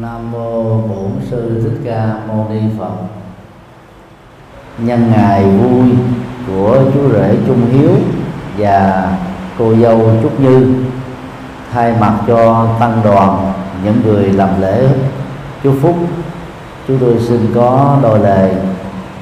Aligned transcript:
Nam 0.00 0.32
mô 0.32 0.62
Bổn 0.62 1.10
sư 1.30 1.60
Thích 1.62 1.80
Ca 1.84 2.14
Mâu 2.28 2.46
Ni 2.50 2.60
Phật. 2.78 2.92
Nhân 4.78 5.10
ngày 5.10 5.44
vui 5.44 5.90
của 6.46 6.78
chú 6.94 7.12
rể 7.12 7.36
Trung 7.46 7.66
Hiếu 7.72 7.90
và 8.58 9.08
cô 9.58 9.74
dâu 9.76 10.10
Trúc 10.22 10.40
Như, 10.40 10.74
thay 11.72 11.94
mặt 12.00 12.14
cho 12.26 12.68
tăng 12.80 13.00
đoàn, 13.04 13.52
những 13.84 14.00
người 14.04 14.32
làm 14.32 14.60
lễ 14.60 14.88
chúc 15.62 15.74
phúc, 15.82 15.96
chúng 16.88 16.98
tôi 16.98 17.18
xin 17.20 17.52
có 17.54 17.98
đôi 18.02 18.18
lời 18.18 18.54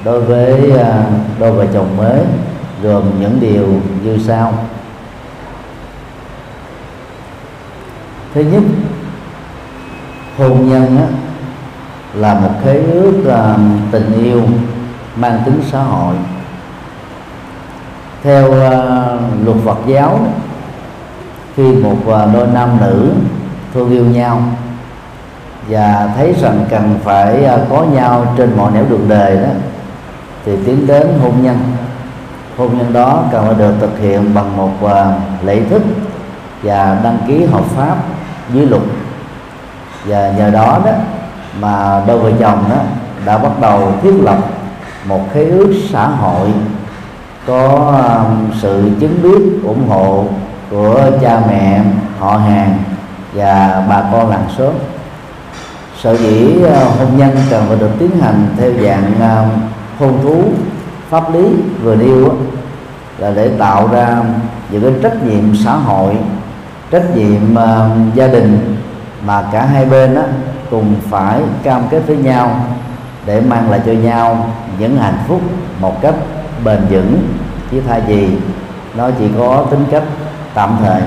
đối 0.04 0.20
với 0.20 0.78
à, 0.78 1.04
đôi 1.38 1.52
vợ 1.52 1.66
chồng 1.72 1.96
mới, 1.96 2.20
gồm 2.82 3.04
những 3.20 3.40
điều 3.40 3.66
như 4.04 4.18
sau 4.26 4.52
thứ 8.34 8.40
nhất 8.40 8.62
hôn 10.40 10.68
nhân 10.68 10.96
á, 10.96 11.06
là 12.14 12.34
một 12.34 12.50
khế 12.64 12.74
ước 12.74 13.14
uh, 13.28 13.60
tình 13.90 14.24
yêu 14.24 14.42
mang 15.16 15.42
tính 15.44 15.60
xã 15.72 15.82
hội. 15.82 16.14
Theo 18.22 18.48
uh, 18.48 19.20
luật 19.44 19.56
Phật 19.64 19.78
giáo 19.86 20.20
khi 21.56 21.72
một 21.72 21.96
uh, 22.06 22.34
đôi 22.34 22.46
nam 22.54 22.68
nữ 22.80 23.10
thương 23.74 23.90
yêu 23.90 24.04
nhau 24.04 24.42
và 25.68 26.12
thấy 26.16 26.34
rằng 26.40 26.64
cần 26.70 26.98
phải 27.04 27.44
uh, 27.44 27.68
có 27.70 27.84
nhau 27.84 28.34
trên 28.36 28.56
mọi 28.56 28.72
nẻo 28.72 28.84
đường 28.88 29.08
đời 29.08 29.36
đó 29.36 29.48
thì 30.44 30.52
tiến 30.66 30.86
đến 30.86 31.06
hôn 31.22 31.42
nhân. 31.42 31.58
Hôn 32.56 32.78
nhân 32.78 32.92
đó 32.92 33.24
cần 33.32 33.44
phải 33.46 33.54
được 33.54 33.74
thực 33.80 33.98
hiện 33.98 34.34
bằng 34.34 34.56
một 34.56 34.72
uh, 34.84 34.90
lễ 35.44 35.62
thức 35.70 35.82
và 36.62 37.00
đăng 37.04 37.18
ký 37.26 37.44
hợp 37.44 37.64
pháp 37.64 37.96
dưới 38.54 38.66
luật 38.66 38.82
và 40.04 40.32
nhờ 40.38 40.50
đó 40.50 40.80
đó 40.84 40.92
mà 41.60 42.02
đôi 42.06 42.18
vợ 42.18 42.30
chồng 42.40 42.64
đó 42.70 42.76
đã 43.24 43.38
bắt 43.38 43.52
đầu 43.60 43.92
thiết 44.02 44.14
lập 44.22 44.38
một 45.04 45.20
khế 45.32 45.44
ước 45.44 45.74
xã 45.90 46.06
hội, 46.08 46.48
có 47.46 47.68
um, 48.18 48.50
sự 48.60 48.90
chứng 49.00 49.22
biết, 49.22 49.60
ủng 49.64 49.88
hộ 49.88 50.24
của 50.70 51.10
cha 51.20 51.40
mẹ, 51.48 51.82
họ 52.18 52.36
hàng 52.36 52.78
và 53.32 53.84
bà 53.88 54.02
con 54.12 54.30
làng 54.30 54.44
xóm. 54.58 54.72
Sở 56.02 56.16
dĩ 56.16 56.62
ờ, 56.62 56.84
hôn 56.84 57.16
nhân 57.16 57.30
cần 57.50 57.64
phải 57.68 57.76
được 57.76 57.90
tiến 57.98 58.10
hành 58.20 58.48
theo 58.58 58.70
dạng 58.82 59.12
um, 59.20 59.60
hôn 59.98 60.22
thú 60.22 60.42
pháp 61.10 61.34
lý 61.34 61.46
vừa 61.82 61.94
nêu 61.96 62.34
là 63.18 63.30
để 63.30 63.48
tạo 63.58 63.88
ra 63.92 64.16
những 64.70 64.82
cái 64.82 64.92
trách 65.02 65.22
nhiệm 65.26 65.56
xã 65.64 65.72
hội, 65.72 66.16
trách 66.90 67.16
nhiệm 67.16 67.54
um, 67.54 68.10
gia 68.14 68.26
đình 68.26 68.76
mà 69.26 69.44
cả 69.52 69.64
hai 69.64 69.84
bên 69.84 70.14
đó, 70.14 70.22
cùng 70.70 70.94
phải 71.10 71.40
cam 71.62 71.82
kết 71.90 72.02
với 72.06 72.16
nhau 72.16 72.50
để 73.26 73.40
mang 73.40 73.70
lại 73.70 73.80
cho 73.86 73.92
nhau 73.92 74.46
những 74.78 74.96
hạnh 74.96 75.18
phúc 75.28 75.40
một 75.80 76.02
cách 76.02 76.14
bền 76.64 76.78
vững. 76.90 77.22
Chứ 77.70 77.82
thay 77.88 78.00
vì 78.00 78.28
nó 78.96 79.10
chỉ 79.18 79.24
có 79.38 79.66
tính 79.70 79.84
cách 79.90 80.02
tạm 80.54 80.76
thời. 80.84 81.02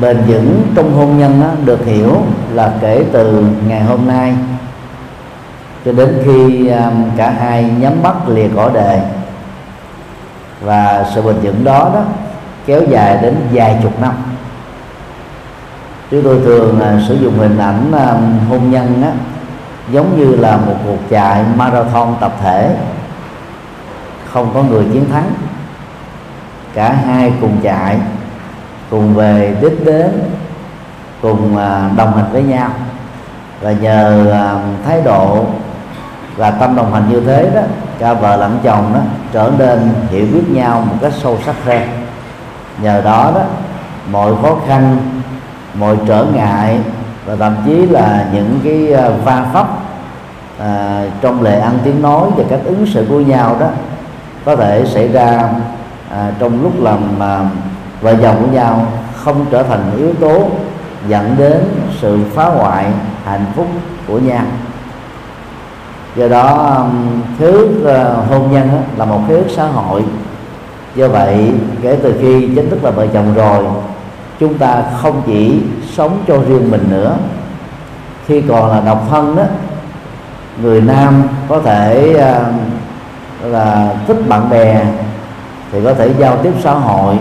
Bền 0.00 0.22
vững 0.26 0.62
trong 0.76 0.94
hôn 0.94 1.18
nhân 1.18 1.40
đó, 1.40 1.48
được 1.64 1.86
hiểu 1.86 2.16
là 2.52 2.72
kể 2.80 3.04
từ 3.12 3.46
ngày 3.68 3.82
hôm 3.82 4.06
nay 4.06 4.34
cho 5.84 5.92
đến 5.92 6.22
khi 6.24 6.68
à, 6.68 6.90
cả 7.16 7.30
hai 7.30 7.64
nhắm 7.64 8.02
mắt 8.02 8.28
lìa 8.28 8.48
cõi 8.56 8.70
đời. 8.74 9.00
Và 10.60 11.06
sự 11.14 11.22
bền 11.22 11.36
vững 11.42 11.64
đó 11.64 11.90
đó 11.94 12.02
kéo 12.66 12.82
dài 12.90 13.18
đến 13.22 13.34
vài 13.52 13.78
chục 13.82 14.00
năm 14.00 14.12
chúng 16.14 16.22
tôi 16.24 16.40
thường 16.44 16.78
uh, 16.78 17.08
sử 17.08 17.14
dụng 17.14 17.38
hình 17.38 17.58
ảnh 17.58 17.92
uh, 17.92 18.50
hôn 18.50 18.70
nhân 18.70 19.02
á, 19.02 19.12
giống 19.90 20.18
như 20.18 20.36
là 20.36 20.56
một 20.56 20.74
cuộc 20.84 20.98
chạy 21.10 21.44
marathon 21.56 22.14
tập 22.20 22.32
thể. 22.42 22.76
Không 24.32 24.50
có 24.54 24.62
người 24.62 24.84
chiến 24.92 25.10
thắng. 25.12 25.30
Cả 26.74 26.92
hai 26.92 27.32
cùng 27.40 27.56
chạy 27.62 27.98
cùng 28.90 29.14
về 29.14 29.56
đích 29.60 29.84
đến 29.84 30.10
cùng 31.22 31.54
uh, 31.54 31.96
đồng 31.96 32.16
hành 32.16 32.32
với 32.32 32.42
nhau. 32.42 32.70
Và 33.60 33.72
nhờ 33.72 34.24
uh, 34.28 34.84
thái 34.86 35.00
độ 35.04 35.44
và 36.36 36.50
tâm 36.50 36.76
đồng 36.76 36.92
hành 36.92 37.10
như 37.10 37.20
thế 37.20 37.50
đó 37.54 37.62
cả 37.98 38.14
vợ 38.14 38.36
lẫn 38.36 38.58
chồng 38.62 38.90
đó 38.94 39.00
trở 39.32 39.50
nên 39.58 39.94
hiểu 40.10 40.26
biết 40.32 40.44
nhau 40.50 40.80
một 40.80 40.96
cách 41.02 41.12
sâu 41.22 41.38
sắc 41.46 41.54
hơn. 41.64 41.82
Nhờ 42.82 43.00
đó 43.00 43.32
đó 43.34 43.42
mọi 44.10 44.32
khó 44.42 44.56
khăn 44.66 44.96
mọi 45.78 45.96
trở 46.06 46.24
ngại 46.34 46.78
và 47.26 47.36
thậm 47.36 47.56
chí 47.66 47.86
là 47.86 48.28
những 48.32 48.60
cái 48.64 48.92
à, 48.92 49.10
va 49.24 49.46
vấp 49.52 49.66
à, 50.58 51.02
trong 51.20 51.42
lệ 51.42 51.58
ăn 51.58 51.78
tiếng 51.84 52.02
nói 52.02 52.28
và 52.36 52.44
cách 52.50 52.60
ứng 52.64 52.86
xử 52.86 53.06
của 53.08 53.20
nhau 53.20 53.56
đó 53.60 53.66
có 54.44 54.56
thể 54.56 54.84
xảy 54.86 55.08
ra 55.08 55.48
à, 56.10 56.32
trong 56.38 56.62
lúc 56.62 56.82
làm 56.82 57.22
à, 57.22 57.40
vợ 58.00 58.14
chồng 58.22 58.36
của 58.40 58.52
nhau 58.52 58.86
không 59.16 59.46
trở 59.50 59.62
thành 59.62 59.90
yếu 59.96 60.14
tố 60.14 60.48
dẫn 61.08 61.34
đến 61.38 61.64
sự 62.00 62.18
phá 62.34 62.44
hoại 62.44 62.86
hạnh 63.24 63.44
phúc 63.56 63.66
của 64.08 64.18
nhau. 64.18 64.44
Do 66.16 66.28
đó 66.28 66.78
khế 67.38 67.46
ước 67.46 67.84
à, 67.86 68.14
hôn 68.28 68.52
nhân 68.52 68.68
là 68.96 69.04
một 69.04 69.20
khế 69.28 69.34
ước 69.34 69.48
xã 69.56 69.66
hội. 69.66 70.04
Do 70.94 71.08
vậy 71.08 71.52
kể 71.82 71.98
từ 72.02 72.14
khi 72.20 72.48
chính 72.54 72.70
thức 72.70 72.84
là 72.84 72.90
vợ 72.90 73.06
chồng 73.06 73.34
rồi 73.34 73.64
chúng 74.44 74.58
ta 74.58 74.82
không 75.02 75.22
chỉ 75.26 75.60
sống 75.92 76.24
cho 76.28 76.38
riêng 76.48 76.70
mình 76.70 76.86
nữa. 76.90 77.16
Khi 78.26 78.40
còn 78.40 78.70
là 78.70 78.80
độc 78.86 79.06
thân 79.10 79.36
đó 79.36 79.42
người 80.62 80.80
nam 80.80 81.22
có 81.48 81.60
thể 81.60 82.14
uh, 82.14 83.52
là 83.52 83.94
thích 84.06 84.16
bạn 84.28 84.50
bè 84.50 84.86
thì 85.72 85.78
có 85.84 85.94
thể 85.94 86.10
giao 86.18 86.36
tiếp 86.36 86.52
xã 86.62 86.72
hội 86.72 87.18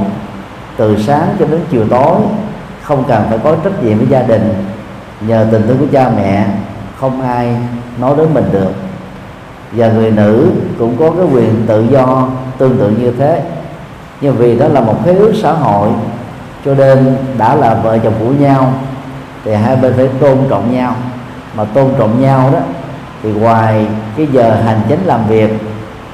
từ 0.78 0.97
sáng 0.97 1.35
cho 1.39 1.45
đến 1.45 1.59
chiều 1.69 1.85
tối 1.89 2.16
không 2.81 3.03
cần 3.07 3.23
phải 3.29 3.38
có 3.38 3.55
trách 3.63 3.84
nhiệm 3.84 3.97
với 3.97 4.07
gia 4.07 4.22
đình. 4.22 4.53
Nhờ 5.22 5.47
tình 5.51 5.67
thương 5.67 5.78
của 5.78 5.88
cha 5.91 6.09
mẹ 6.17 6.45
không 7.00 7.22
ai 7.22 7.55
nói 8.00 8.16
đến 8.17 8.34
mình 8.34 8.45
được. 8.51 8.73
Và 9.72 9.88
người 9.88 10.11
nữ 10.11 10.51
cũng 10.79 10.97
có 10.97 11.11
cái 11.17 11.25
quyền 11.34 11.66
tự 11.67 11.85
do 11.90 12.28
tương 12.57 12.78
tự 12.78 12.90
như 12.90 13.11
thế. 13.11 13.41
Nhưng 14.22 14.35
vì 14.35 14.59
đó 14.59 14.67
là 14.67 14.81
một 14.81 14.95
khế 15.05 15.13
ước 15.13 15.34
xã 15.41 15.51
hội 15.51 15.90
cho 16.66 16.75
nên 16.75 17.18
đã 17.38 17.56
là 17.56 17.74
vợ 17.74 17.97
chồng 17.97 18.13
của 18.19 18.31
nhau, 18.40 18.74
thì 19.46 19.53
hai 19.53 19.75
bên 19.75 19.94
phải 19.97 20.07
tôn 20.19 20.38
trọng 20.50 20.74
nhau. 20.74 20.96
Mà 21.56 21.63
tôn 21.63 21.94
trọng 21.97 22.22
nhau 22.22 22.50
đó, 22.53 22.59
thì 23.24 23.31
ngoài 23.31 23.88
cái 24.18 24.28
giờ 24.31 24.56
hành 24.66 24.81
chính 24.90 25.06
làm 25.06 25.28
việc, 25.28 25.53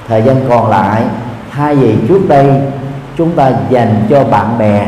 thời 0.08 0.22
gian 0.22 0.36
còn 0.50 0.70
lại, 0.70 1.04
thay 1.52 1.76
vì 1.76 1.96
trước 2.08 2.22
đây, 2.28 2.62
chúng 3.18 3.32
ta 3.32 3.52
dành 3.70 4.06
cho 4.10 4.24
bạn 4.24 4.58
bè, 4.58 4.88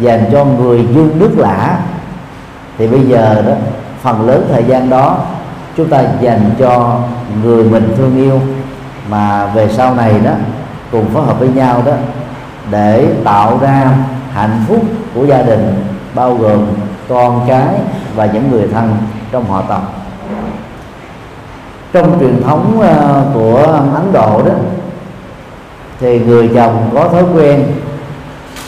dành 0.00 0.24
cho 0.32 0.44
người 0.44 0.86
dương 0.94 1.18
nước 1.18 1.30
lã, 1.36 1.78
thì 2.78 2.86
bây 2.86 3.00
giờ 3.00 3.42
đó, 3.46 3.52
phần 4.02 4.26
lớn 4.26 4.48
thời 4.52 4.64
gian 4.64 4.90
đó, 4.90 5.18
chúng 5.76 5.88
ta 5.88 6.02
dành 6.20 6.50
cho 6.58 7.00
người 7.42 7.64
mình 7.64 7.94
thương 7.96 8.16
yêu. 8.16 8.40
Mà 9.10 9.46
về 9.46 9.68
sau 9.68 9.94
này 9.94 10.14
đó, 10.24 10.30
cùng 10.92 11.10
phối 11.14 11.26
hợp 11.26 11.38
với 11.38 11.48
nhau 11.48 11.82
đó, 11.86 11.92
để 12.70 13.06
tạo 13.24 13.58
ra 13.62 13.92
hạnh 14.32 14.64
phúc 14.68 14.82
của 15.14 15.24
gia 15.24 15.42
đình, 15.42 15.84
bao 16.14 16.34
gồm 16.34 16.66
con 17.08 17.44
cái 17.48 17.74
và 18.14 18.26
những 18.26 18.50
người 18.50 18.68
thân 18.72 18.96
trong 19.32 19.50
họ 19.50 19.62
tộc. 19.62 19.94
Trong 21.92 22.20
truyền 22.20 22.42
thống 22.42 22.80
ờ, 22.80 23.24
của 23.34 23.62
ấn 23.94 24.12
độ 24.12 24.42
đó, 24.42 24.52
thì 26.00 26.18
người 26.18 26.50
chồng 26.54 26.90
có 26.94 27.08
thói 27.08 27.24
quen 27.34 27.66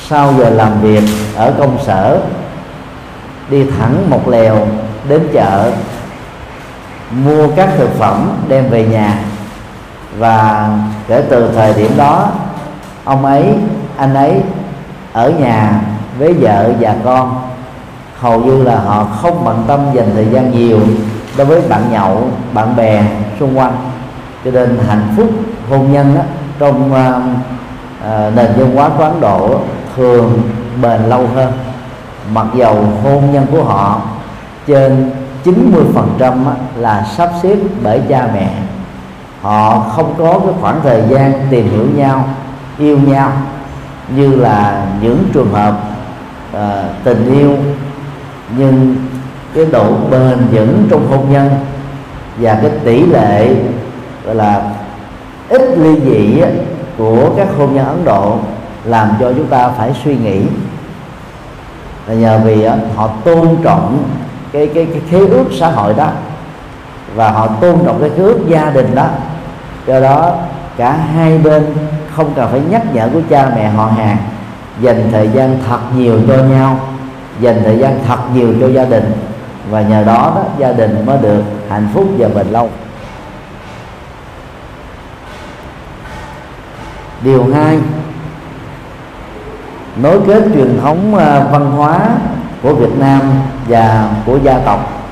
sau 0.09 0.32
giờ 0.38 0.50
làm 0.50 0.81
việc 0.81 1.03
ở 1.37 1.53
công 1.59 1.78
sở, 1.87 2.21
đi 3.50 3.71
thẳng 3.78 4.10
một 4.10 4.28
lèo 4.28 4.56
đến 5.09 5.28
chợ, 5.33 5.72
mua 7.24 7.48
các 7.56 7.68
thực 7.78 7.98
phẩm 7.98 8.30
đem 8.48 8.68
về 8.68 8.86
nhà. 8.86 9.18
Và 10.18 10.68
kể 11.09 11.22
từ 11.30 11.51
thời 11.54 11.74
điểm 11.74 11.91
đó, 11.97 12.28
ông 13.04 13.24
ấy, 13.24 13.54
anh 13.97 14.15
ấy 14.15 14.42
ở 15.12 15.30
nhà 15.30 15.80
với 16.18 16.33
vợ 16.33 16.72
và 16.80 16.95
con. 17.04 17.42
Hầu 18.18 18.41
như 18.41 18.62
là 18.62 18.80
họ 18.80 19.04
không 19.04 19.45
bận 19.45 19.65
tâm 19.66 19.80
dành 19.95 20.10
thời 20.15 20.27
gian 20.27 20.51
nhiều 20.51 20.78
đối 21.36 21.47
với 21.47 21.62
bạn 21.68 21.83
nhậu 21.92 22.28
bạn 22.53 22.77
bè 22.77 23.03
xung 23.41 23.59
quanh. 23.59 23.72
Cho 24.45 24.51
nên 24.51 24.78
hạnh 24.89 25.15
phúc 25.16 25.30
hôn 25.71 25.92
nhân 25.92 26.15
đó, 26.15 26.22
trong 26.59 26.92
uh, 26.92 26.98
uh, 26.98 28.36
nền 28.36 28.53
văn 28.57 28.77
hóa 28.77 28.89
của 28.89 29.04
Ấn 29.04 29.21
Độ 29.21 29.60
thường 29.97 30.42
bền 30.83 31.03
lâu 31.03 31.27
hơn. 31.34 31.53
Mặc 32.33 32.47
dầu 32.54 32.84
hôn 33.03 33.33
nhân 33.33 33.47
của 33.53 33.65
họ 33.65 34.03
trên 34.66 35.10
90% 35.45 36.33
là 36.77 37.06
sắp 37.16 37.30
xếp 37.42 37.56
bởi 37.83 38.01
cha 38.09 38.28
mẹ 38.34 38.51
họ 39.42 39.80
không 39.80 40.15
có 40.18 40.41
cái 40.45 40.54
khoảng 40.60 40.80
thời 40.83 41.03
gian 41.09 41.33
tìm 41.51 41.71
hiểu 41.71 41.86
nhau 41.97 42.24
yêu 42.78 42.98
nhau 42.98 43.33
như 44.16 44.36
là 44.36 44.86
những 45.03 45.24
trường 45.33 45.53
hợp 45.53 45.74
uh, 46.57 46.60
tình 47.04 47.39
yêu 47.39 47.57
nhưng 48.57 48.97
cái 49.54 49.66
độ 49.72 49.95
bền 50.10 50.39
vững 50.53 50.86
trong 50.91 51.07
hôn 51.10 51.33
nhân 51.33 51.51
và 52.39 52.59
cái 52.62 52.71
tỷ 52.84 53.07
lệ 53.07 53.54
gọi 54.24 54.34
là 54.34 54.62
ít 55.48 55.62
ly 55.78 56.01
dị 56.01 56.42
của 56.98 57.30
các 57.36 57.48
hôn 57.59 57.74
nhân 57.74 57.86
Ấn 57.86 58.04
Độ 58.04 58.39
làm 58.84 59.10
cho 59.21 59.33
chúng 59.36 59.47
ta 59.47 59.68
phải 59.68 59.92
suy 60.04 60.16
nghĩ. 60.16 60.42
Là 62.06 62.15
nhờ 62.15 62.41
vì 62.45 62.66
họ 62.97 63.10
tôn 63.24 63.56
trọng 63.63 64.04
cái 64.53 64.66
cái 64.74 64.86
cái 64.86 65.03
khế 65.10 65.18
ước 65.18 65.45
xã 65.59 65.71
hội 65.71 65.95
đó 65.95 66.09
và 67.15 67.30
họ 67.30 67.47
tôn 67.47 67.78
trọng 67.84 68.01
cái 68.01 68.10
khế 68.10 68.22
ước 68.22 68.39
gia 68.48 68.71
đình 68.71 68.95
đó. 68.95 69.06
Do 69.86 70.01
đó 70.01 70.34
cả 70.77 70.92
hai 70.92 71.39
bên 71.39 71.66
không 72.16 72.33
cần 72.36 72.48
phải 72.51 72.60
nhắc 72.60 72.83
nhở 72.95 73.09
của 73.12 73.21
cha 73.30 73.51
mẹ 73.57 73.68
họ 73.68 73.86
hàng. 73.86 74.16
Dành 74.80 75.09
thời 75.12 75.28
gian 75.28 75.59
thật 75.68 75.78
nhiều 75.97 76.21
cho 76.28 76.36
nhau, 76.36 76.80
dành 77.41 77.62
thời 77.65 77.78
gian 77.78 77.98
thật 78.09 78.18
nhiều 78.34 78.54
cho 78.60 78.68
gia 78.68 78.84
đình. 78.84 79.12
Và 79.71 79.83
nhờ 79.83 80.04
đó 80.04 80.33
đó, 80.36 80.42
gia 80.59 80.72
đình 80.72 81.07
mới 81.07 81.18
được 81.18 81.42
hạnh 81.68 81.89
phúc 81.95 82.09
và 82.18 82.28
bền 82.28 82.47
lâu. 82.47 82.71
Điều 87.24 87.45
hai, 87.54 87.78
nối 89.97 90.21
kết 90.27 90.42
truyền 90.54 90.80
thống 90.83 91.16
à, 91.16 91.47
văn 91.51 91.71
hóa 91.71 92.09
của 92.63 92.74
Việt 92.74 92.98
Nam 92.98 93.21
và 93.68 94.10
của 94.27 94.39
gia 94.42 94.59
tộc. 94.59 95.04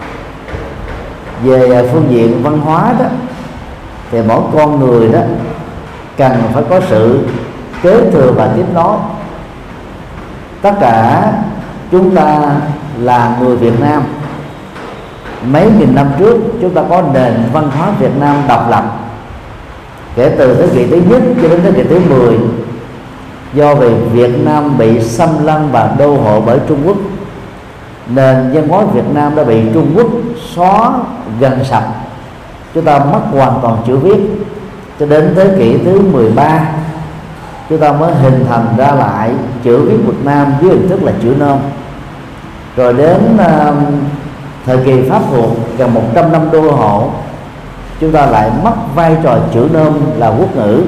Về 1.42 1.88
phương 1.92 2.06
diện 2.10 2.42
văn 2.42 2.58
hóa 2.58 2.94
đó, 2.98 3.06
thì 4.10 4.18
mỗi 4.28 4.40
con 4.54 4.80
người 4.80 5.08
đó 5.12 5.20
cần 6.18 6.32
phải 6.52 6.62
có 6.70 6.80
sự 6.88 7.28
kế 7.82 8.10
thừa 8.10 8.32
và 8.36 8.48
tiếp 8.56 8.64
nối. 8.74 8.96
Tất 10.62 10.72
cả 10.80 11.32
chúng 11.90 12.14
ta 12.14 12.56
là 12.98 13.36
người 13.40 13.56
Việt 13.56 13.80
Nam. 13.80 14.02
Mấy 15.52 15.70
nghìn 15.78 15.94
năm 15.94 16.10
trước, 16.18 16.36
chúng 16.60 16.74
ta 16.74 16.82
có 16.88 17.02
nền 17.14 17.34
văn 17.52 17.70
hóa 17.76 17.90
Việt 17.98 18.16
Nam 18.20 18.36
độc 18.48 18.70
lập, 18.70 18.84
kể 20.14 20.34
từ 20.38 20.54
thế 20.54 20.68
kỷ 20.74 20.86
thứ 20.90 21.00
nhất 21.10 21.22
cho 21.42 21.48
đến 21.48 21.60
thế 21.62 21.72
kỷ 21.72 21.82
thứ 21.82 22.00
10 22.08 22.38
do 23.54 23.74
vì 23.74 23.94
Việt 23.94 24.44
Nam 24.44 24.78
bị 24.78 25.00
xâm 25.00 25.44
lăng 25.44 25.68
và 25.72 25.94
đô 25.98 26.16
hộ 26.16 26.40
bởi 26.40 26.58
Trung 26.68 26.78
Quốc. 26.86 26.96
Nền 28.08 28.50
văn 28.52 28.68
hóa 28.68 28.84
Việt 28.84 29.14
Nam 29.14 29.36
đã 29.36 29.44
bị 29.44 29.62
Trung 29.74 29.92
Quốc 29.96 30.06
xóa 30.54 30.92
gần 31.40 31.64
sạch. 31.64 31.88
Chúng 32.74 32.84
ta 32.84 32.98
mất 32.98 33.20
hoàn 33.30 33.58
toàn 33.62 33.76
chữ 33.86 33.96
viết 33.96 34.37
cho 35.00 35.06
đến 35.06 35.32
thế 35.36 35.54
kỷ 35.58 35.78
thứ 35.84 36.00
13 36.00 36.60
chúng 37.68 37.78
ta 37.78 37.92
mới 37.92 38.14
hình 38.14 38.44
thành 38.48 38.66
ra 38.76 38.90
lại 38.92 39.30
chữ 39.64 39.78
viết 39.78 39.96
Việt 40.06 40.24
Nam 40.24 40.52
với 40.60 40.70
hình 40.70 40.88
thức 40.88 41.02
là 41.02 41.12
chữ 41.22 41.34
nôm 41.38 41.58
rồi 42.76 42.92
đến 42.92 43.36
uh, 43.36 43.74
thời 44.66 44.78
kỳ 44.84 45.08
Pháp 45.08 45.22
thuộc 45.30 45.50
gần 45.78 45.94
100 45.94 46.32
năm 46.32 46.50
đô 46.52 46.60
hộ 46.60 47.10
chúng 48.00 48.12
ta 48.12 48.26
lại 48.26 48.50
mất 48.64 48.74
vai 48.94 49.16
trò 49.22 49.38
chữ 49.54 49.68
nôm 49.72 49.94
là 50.16 50.28
quốc 50.28 50.56
ngữ. 50.56 50.82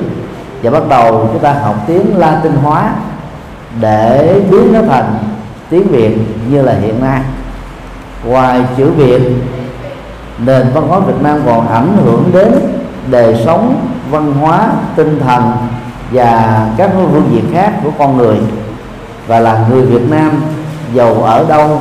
Và 0.63 0.71
bắt 0.71 0.83
đầu 0.89 1.29
chúng 1.33 1.43
ta 1.43 1.53
học 1.53 1.77
tiếng 1.87 2.17
Latin 2.17 2.53
hóa 2.53 2.95
để 3.81 4.41
biến 4.51 4.73
nó 4.73 4.81
thành 4.89 5.15
tiếng 5.71 5.89
Việt 5.89 6.17
như 6.51 6.63
là 6.63 6.73
hiện 6.73 7.01
nay. 7.01 7.21
Ngoài 8.25 8.65
chữ 8.77 8.91
Việt 8.91 9.23
nền 10.39 10.67
văn 10.75 10.89
hóa 10.89 10.99
Việt 10.99 11.23
Nam 11.23 11.41
còn 11.47 11.69
ảnh 11.69 11.97
hưởng 12.05 12.31
đến 12.33 12.53
đời 13.11 13.43
sống 13.45 13.90
văn 14.11 14.33
hóa 14.33 14.69
tinh 14.97 15.21
thần 15.27 15.53
và 16.11 16.67
các 16.77 16.91
phương 16.95 17.31
diện 17.33 17.45
khác 17.53 17.73
của 17.85 17.91
con 17.99 18.17
người. 18.17 18.37
Và 19.27 19.41
là 19.41 19.65
người 19.71 19.83
Việt 19.83 20.11
Nam 20.11 20.43
giàu 20.95 21.23
ở 21.23 21.45
đâu 21.49 21.81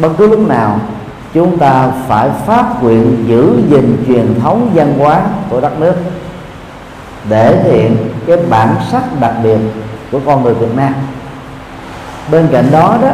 bất 0.00 0.08
cứ 0.18 0.28
lúc 0.28 0.48
nào 0.48 0.78
chúng 1.34 1.58
ta 1.58 1.88
phải 2.08 2.28
phát 2.46 2.64
nguyện 2.82 3.24
giữ 3.28 3.62
gìn 3.70 4.04
truyền 4.06 4.40
thống 4.40 4.70
văn 4.74 4.94
hóa 4.98 5.20
của 5.50 5.60
đất 5.60 5.80
nước 5.80 5.94
để 7.28 7.62
hiện 7.62 7.96
cái 8.26 8.36
bản 8.50 8.74
sắc 8.90 9.02
đặc 9.20 9.32
biệt 9.42 9.58
của 10.12 10.20
con 10.26 10.42
người 10.42 10.54
Việt 10.54 10.76
Nam. 10.76 10.94
Bên 12.30 12.48
cạnh 12.52 12.70
đó 12.72 12.96
đó 13.02 13.08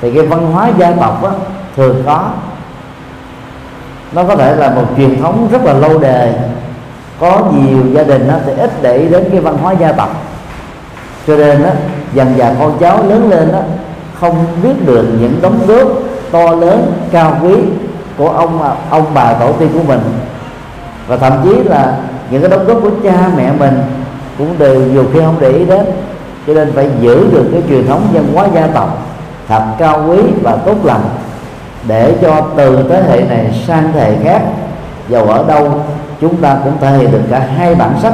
thì 0.00 0.10
cái 0.14 0.26
văn 0.26 0.52
hóa 0.52 0.70
gia 0.78 0.92
tộc 0.92 1.22
đó, 1.22 1.30
thường 1.76 2.02
có. 2.06 2.30
Nó 4.12 4.24
có 4.24 4.36
thể 4.36 4.56
là 4.56 4.70
một 4.70 4.84
truyền 4.96 5.22
thống 5.22 5.48
rất 5.52 5.64
là 5.64 5.72
lâu 5.72 5.98
đời 5.98 6.32
có 7.20 7.40
nhiều 7.54 7.78
gia 7.92 8.02
đình 8.02 8.28
đó, 8.28 8.34
thì 8.46 8.52
ít 8.52 8.70
để 8.82 8.96
ý 8.96 9.08
đến 9.08 9.28
cái 9.30 9.40
văn 9.40 9.58
hóa 9.62 9.72
gia 9.72 9.92
tộc. 9.92 10.10
Cho 11.26 11.36
nên 11.36 11.62
đó, 11.62 11.70
dần 12.14 12.34
dần 12.36 12.56
con 12.58 12.78
cháu 12.80 13.02
lớn 13.08 13.30
lên 13.30 13.52
đó 13.52 13.58
không 14.20 14.46
biết 14.62 14.86
được 14.86 15.06
những 15.20 15.38
đóng 15.42 15.58
góp 15.66 15.88
to 16.30 16.50
lớn 16.50 16.92
cao 17.12 17.36
quý 17.42 17.54
của 18.18 18.28
ông 18.28 18.60
ông 18.90 19.04
bà 19.14 19.32
tổ 19.32 19.52
tiên 19.52 19.68
của 19.74 19.82
mình. 19.88 20.00
Và 21.06 21.16
thậm 21.16 21.32
chí 21.44 21.54
là 21.64 21.96
những 22.30 22.40
cái 22.42 22.50
đóng 22.50 22.64
góp 22.66 22.82
của 22.82 22.90
cha 23.02 23.30
mẹ 23.36 23.52
mình 23.58 23.82
cũng 24.38 24.58
đều 24.58 24.80
nhiều 24.80 25.04
khi 25.12 25.20
không 25.20 25.36
để 25.40 25.48
ý 25.48 25.64
đến. 25.64 25.84
Cho 26.46 26.54
nên 26.54 26.72
phải 26.72 26.90
giữ 27.00 27.26
được 27.32 27.48
cái 27.52 27.62
truyền 27.68 27.86
thống 27.86 28.06
văn 28.12 28.24
hóa 28.34 28.46
gia 28.54 28.66
tộc 28.66 28.98
thật 29.48 29.62
cao 29.78 30.04
quý 30.08 30.18
và 30.42 30.56
tốt 30.56 30.84
lành 30.84 31.02
để 31.88 32.14
cho 32.22 32.42
từ 32.56 32.84
thế 32.88 33.02
hệ 33.10 33.20
này 33.28 33.62
sang 33.66 33.92
thế 33.92 34.00
hệ 34.00 34.24
khác 34.24 34.42
dầu 35.08 35.24
ở 35.24 35.44
đâu 35.48 35.80
chúng 36.22 36.36
ta 36.36 36.56
cũng 36.64 36.72
thể 36.80 36.98
hiện 36.98 37.12
được 37.12 37.22
cả 37.30 37.48
hai 37.56 37.74
bản 37.74 37.94
sắc 38.02 38.12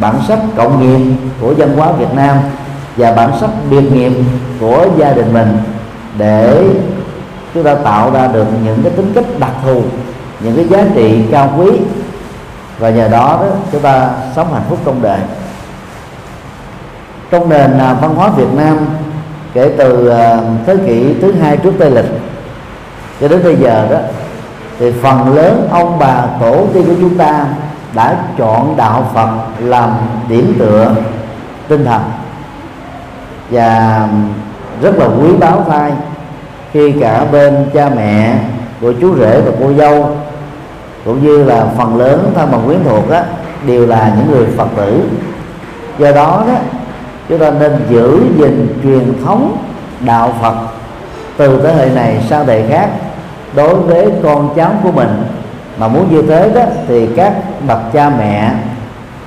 bản 0.00 0.14
sắc 0.28 0.38
cộng 0.56 0.80
nghiệp 0.80 1.16
của 1.40 1.54
văn 1.56 1.76
hóa 1.76 1.92
Việt 1.92 2.14
Nam 2.14 2.36
và 2.96 3.12
bản 3.12 3.30
sắc 3.40 3.50
biệt 3.70 3.92
nghiệp 3.92 4.12
của 4.60 4.86
gia 4.98 5.12
đình 5.12 5.32
mình 5.32 5.58
để 6.18 6.64
chúng 7.54 7.64
ta 7.64 7.74
tạo 7.74 8.10
ra 8.10 8.26
được 8.26 8.46
những 8.64 8.82
cái 8.82 8.92
tính 8.92 9.12
cách 9.14 9.24
đặc 9.38 9.52
thù 9.64 9.82
những 10.40 10.56
cái 10.56 10.68
giá 10.68 10.84
trị 10.94 11.22
cao 11.30 11.54
quý 11.58 11.70
và 12.78 12.90
nhờ 12.90 13.08
đó, 13.08 13.38
đó 13.42 13.46
chúng 13.72 13.80
ta 13.80 14.10
sống 14.36 14.52
hạnh 14.52 14.62
phúc 14.68 14.78
trong 14.84 15.02
đời. 15.02 15.18
Trong 17.30 17.48
nền 17.48 17.78
à, 17.78 17.94
văn 18.00 18.14
hóa 18.14 18.28
Việt 18.28 18.54
Nam 18.56 18.78
kể 19.54 19.74
từ 19.78 20.08
à, 20.08 20.40
thế 20.66 20.76
kỷ 20.86 21.14
thứ 21.22 21.32
hai 21.32 21.56
trước 21.56 21.72
Tây 21.78 21.90
lịch 21.90 22.04
cho 23.20 23.28
đến 23.28 23.44
bây 23.44 23.56
giờ 23.56 23.86
đó 23.90 23.98
thì 24.78 24.92
phần 25.02 25.34
lớn 25.34 25.68
ông 25.70 25.98
bà 25.98 26.26
tổ 26.40 26.66
tiên 26.74 26.84
của 26.86 26.94
chúng 27.00 27.18
ta 27.18 27.46
đã 27.94 28.16
chọn 28.38 28.76
đạo 28.76 29.10
Phật 29.14 29.30
làm 29.58 29.90
điểm 30.28 30.54
tựa 30.58 30.94
tinh 31.68 31.84
thần. 31.84 32.02
Và 33.50 34.08
rất 34.82 34.94
là 34.98 35.06
quý 35.06 35.28
báu 35.40 35.64
thai 35.68 35.92
khi 36.72 36.92
cả 37.00 37.24
bên 37.32 37.66
cha 37.74 37.90
mẹ 37.96 38.38
của 38.80 38.92
chú 39.00 39.16
rể 39.18 39.40
và 39.40 39.52
cô 39.60 39.72
dâu, 39.72 40.16
cũng 41.04 41.24
như 41.24 41.44
là 41.44 41.66
phần 41.78 41.96
lớn 41.96 42.32
thân 42.34 42.50
bằng 42.52 42.62
quyến 42.66 42.78
thuộc 42.84 43.10
đó 43.10 43.20
đều 43.66 43.86
là 43.86 44.12
những 44.16 44.30
người 44.30 44.46
phật 44.56 44.68
tử. 44.76 45.02
Do 45.98 46.12
đó 46.12 46.44
đó, 46.46 46.54
chúng 47.28 47.38
ta 47.38 47.50
nên 47.50 47.72
giữ 47.90 48.20
gìn 48.38 48.80
truyền 48.82 49.24
thống 49.24 49.56
đạo 50.00 50.34
phật 50.42 50.54
từ 51.36 51.60
thế 51.62 51.74
hệ 51.74 51.88
này 51.94 52.26
sang 52.28 52.46
thế 52.46 52.62
hệ 52.62 52.68
khác 52.68 52.88
đối 53.54 53.74
với 53.74 54.12
con 54.22 54.50
cháu 54.56 54.70
của 54.82 54.92
mình. 54.92 55.22
Mà 55.78 55.88
muốn 55.88 56.08
như 56.10 56.22
thế 56.22 56.50
đó 56.54 56.62
thì 56.88 57.06
các 57.16 57.32
bậc 57.66 57.78
cha 57.92 58.10
mẹ 58.18 58.52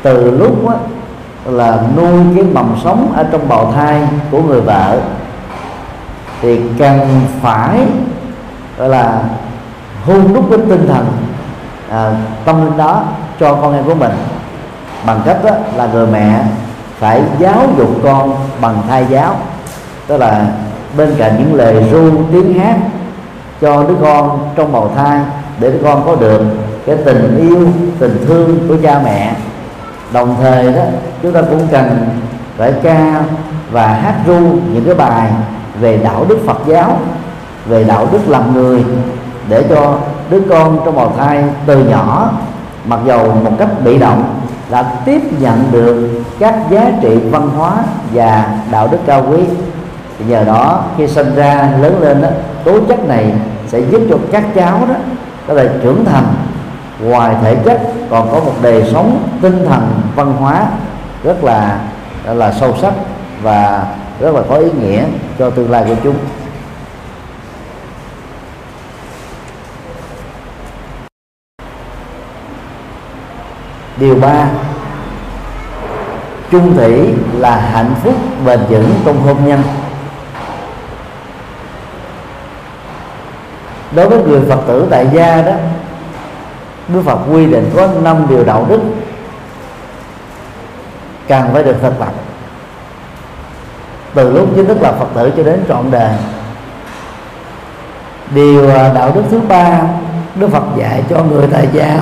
từ 0.01 0.31
lúc 0.31 0.67
đó, 0.67 0.73
là 1.45 1.79
nuôi 1.97 2.11
cái 2.35 2.43
mầm 2.43 2.75
sống 2.83 3.13
ở 3.15 3.25
trong 3.31 3.49
bào 3.49 3.71
thai 3.71 4.01
của 4.31 4.41
người 4.41 4.61
vợ 4.61 4.99
thì 6.41 6.59
cần 6.79 7.21
phải 7.41 7.79
gọi 8.77 8.89
là 8.89 9.21
hôn 10.05 10.33
đúc 10.33 10.45
cái 10.49 10.59
tinh 10.69 10.87
thần 10.87 11.05
à, 11.89 12.11
tâm 12.45 12.65
linh 12.65 12.77
đó 12.77 13.03
cho 13.39 13.55
con 13.55 13.75
em 13.75 13.83
của 13.83 13.95
mình. 13.95 14.11
Bằng 15.05 15.21
cách 15.25 15.37
đó 15.43 15.51
là 15.75 15.87
người 15.93 16.07
mẹ 16.07 16.43
phải 16.99 17.21
giáo 17.39 17.67
dục 17.77 17.89
con 18.03 18.35
bằng 18.61 18.75
thai 18.87 19.05
giáo. 19.09 19.35
Tức 20.07 20.17
là 20.17 20.45
bên 20.97 21.15
cạnh 21.17 21.35
những 21.39 21.53
lời 21.53 21.85
ru 21.91 22.11
tiếng 22.31 22.59
hát 22.59 22.75
cho 23.61 23.83
đứa 23.83 23.95
con 24.01 24.39
trong 24.55 24.73
bào 24.73 24.91
thai, 24.95 25.19
để 25.59 25.71
đứa 25.71 25.79
con 25.83 26.05
có 26.05 26.15
được 26.15 26.41
cái 26.85 26.95
tình 27.05 27.37
yêu, 27.49 27.67
tình 27.99 28.25
thương 28.27 28.59
của 28.67 28.75
cha 28.83 29.01
mẹ. 29.03 29.35
Đồng 30.13 30.35
thời 30.41 30.73
đó, 30.73 30.81
chúng 31.21 31.31
ta 31.31 31.41
cũng 31.41 31.67
cần 31.71 32.09
phải 32.57 32.73
ca 32.83 33.23
và 33.71 33.87
hát 33.87 34.15
ru 34.27 34.39
những 34.73 34.83
cái 34.85 34.95
bài 34.95 35.29
về 35.79 35.97
đạo 35.97 36.25
đức 36.27 36.37
Phật 36.45 36.57
giáo, 36.67 36.99
về 37.65 37.83
đạo 37.83 38.07
đức 38.11 38.19
làm 38.27 38.53
người, 38.53 38.83
để 39.49 39.63
cho 39.69 39.95
đứa 40.29 40.41
con 40.49 40.79
trong 40.85 40.95
bào 40.95 41.13
thai 41.17 41.43
từ 41.65 41.83
nhỏ, 41.83 42.31
mặc 42.85 42.99
dầu 43.05 43.35
một 43.43 43.51
cách 43.59 43.69
bị 43.83 43.97
động 43.97 44.23
đã 44.71 44.83
tiếp 45.05 45.21
nhận 45.39 45.63
được 45.71 46.09
các 46.39 46.55
giá 46.69 46.91
trị 47.01 47.17
văn 47.31 47.49
hóa 47.57 47.73
và 48.13 48.57
đạo 48.71 48.87
đức 48.91 48.97
cao 49.05 49.25
quý. 49.31 49.39
Thì 50.19 50.25
nhờ 50.25 50.43
đó, 50.43 50.83
khi 50.97 51.07
sinh 51.07 51.35
ra, 51.35 51.69
lớn 51.81 52.01
lên 52.01 52.21
đó, 52.21 52.27
tố 52.63 52.71
chất 52.87 53.07
này 53.07 53.33
sẽ 53.71 53.79
giúp 53.79 54.01
cho 54.09 54.17
các 54.31 54.43
cháu 54.55 54.85
đó 54.89 54.95
có 55.47 55.55
thể 55.55 55.69
trưởng 55.83 56.05
thành 56.05 56.33
ngoài 56.99 57.35
thể 57.41 57.55
chất, 57.65 57.81
còn 58.09 58.31
có 58.31 58.39
một 58.39 58.53
đời 58.61 58.83
sống 58.91 59.29
tinh 59.41 59.65
thần 59.69 60.01
văn 60.15 60.33
hóa 60.33 60.65
rất 61.23 61.43
là 61.43 61.79
rất 62.25 62.33
là 62.33 62.51
sâu 62.51 62.77
sắc 62.81 62.93
và 63.41 63.85
rất 64.19 64.35
là 64.35 64.41
có 64.49 64.55
ý 64.55 64.67
nghĩa 64.81 65.03
cho 65.39 65.49
tương 65.49 65.71
lai 65.71 65.83
của 65.87 65.95
chúng. 66.03 66.15
Điều 73.97 74.15
ba, 74.15 74.47
chung 76.51 76.77
thủy 76.77 77.13
là 77.33 77.55
hạnh 77.57 77.93
phúc 78.03 78.13
bền 78.45 78.59
vững 78.69 78.89
trong 79.05 79.19
hôn 79.21 79.37
nhân. 79.45 79.61
Đối 83.95 84.09
với 84.09 84.23
người 84.23 84.41
phật 84.49 84.59
tử 84.67 84.87
tại 84.89 85.07
gia 85.13 85.41
đó, 85.41 85.53
đức 86.87 87.01
phật 87.05 87.19
quy 87.31 87.45
định 87.45 87.69
có 87.75 87.87
năm 88.03 88.25
điều 88.29 88.43
đạo 88.43 88.65
đức. 88.69 88.79
Cần 91.27 91.49
phải 91.53 91.63
được 91.63 91.75
thực 91.81 91.99
tập. 91.99 92.13
Từ 94.13 94.31
lúc 94.31 94.49
chính 94.55 94.65
thức 94.65 94.81
là 94.81 94.91
phật 94.91 95.07
tử 95.15 95.31
cho 95.37 95.43
đến 95.43 95.63
trọn 95.67 95.91
đời. 95.91 96.13
Điều 98.35 98.69
à, 98.69 98.93
đạo 98.93 99.11
đức 99.15 99.23
thứ 99.31 99.41
ba, 99.47 99.81
đức 100.35 100.47
phật 100.51 100.63
dạy 100.77 101.03
cho 101.09 101.23
người 101.23 101.47
tại 101.51 101.67
gia 101.73 101.99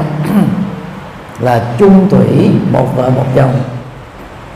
là 1.40 1.64
chung 1.78 2.10
thủy 2.10 2.52
một 2.72 2.88
vợ 2.96 3.10
một 3.10 3.26
chồng. 3.36 3.54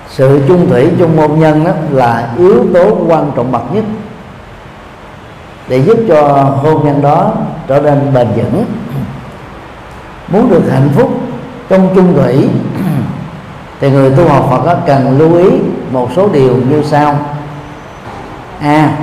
Sự 0.10 0.42
chung 0.48 0.70
thủy 0.70 0.92
chung 1.00 1.16
môn 1.16 1.40
nhân 1.40 1.64
đó 1.64 1.72
là 1.92 2.30
yếu 2.38 2.66
tố 2.74 2.98
quan 3.08 3.32
trọng 3.36 3.52
bậc 3.52 3.74
nhất 3.74 3.84
để 5.68 5.78
giúp 5.78 5.98
cho 6.08 6.22
hôn 6.64 6.86
nhân 6.86 7.02
đó 7.02 7.32
trở 7.68 7.80
nên 7.82 8.14
bền 8.14 8.28
vững. 8.36 8.66
Muốn 10.28 10.50
được 10.50 10.64
hạnh 10.72 10.90
phúc 10.96 11.10
trong 11.70 11.90
chung 11.96 12.14
thủy 12.16 12.50
thì 13.80 13.92
người 13.92 14.12
tu 14.12 14.28
học 14.28 14.48
Phật 14.50 14.78
cần 14.86 15.18
lưu 15.18 15.38
ý 15.38 15.50
một 15.92 16.10
số 16.16 16.30
điều 16.30 16.56
như 16.70 16.84
sau. 16.84 17.16
A, 18.62 18.98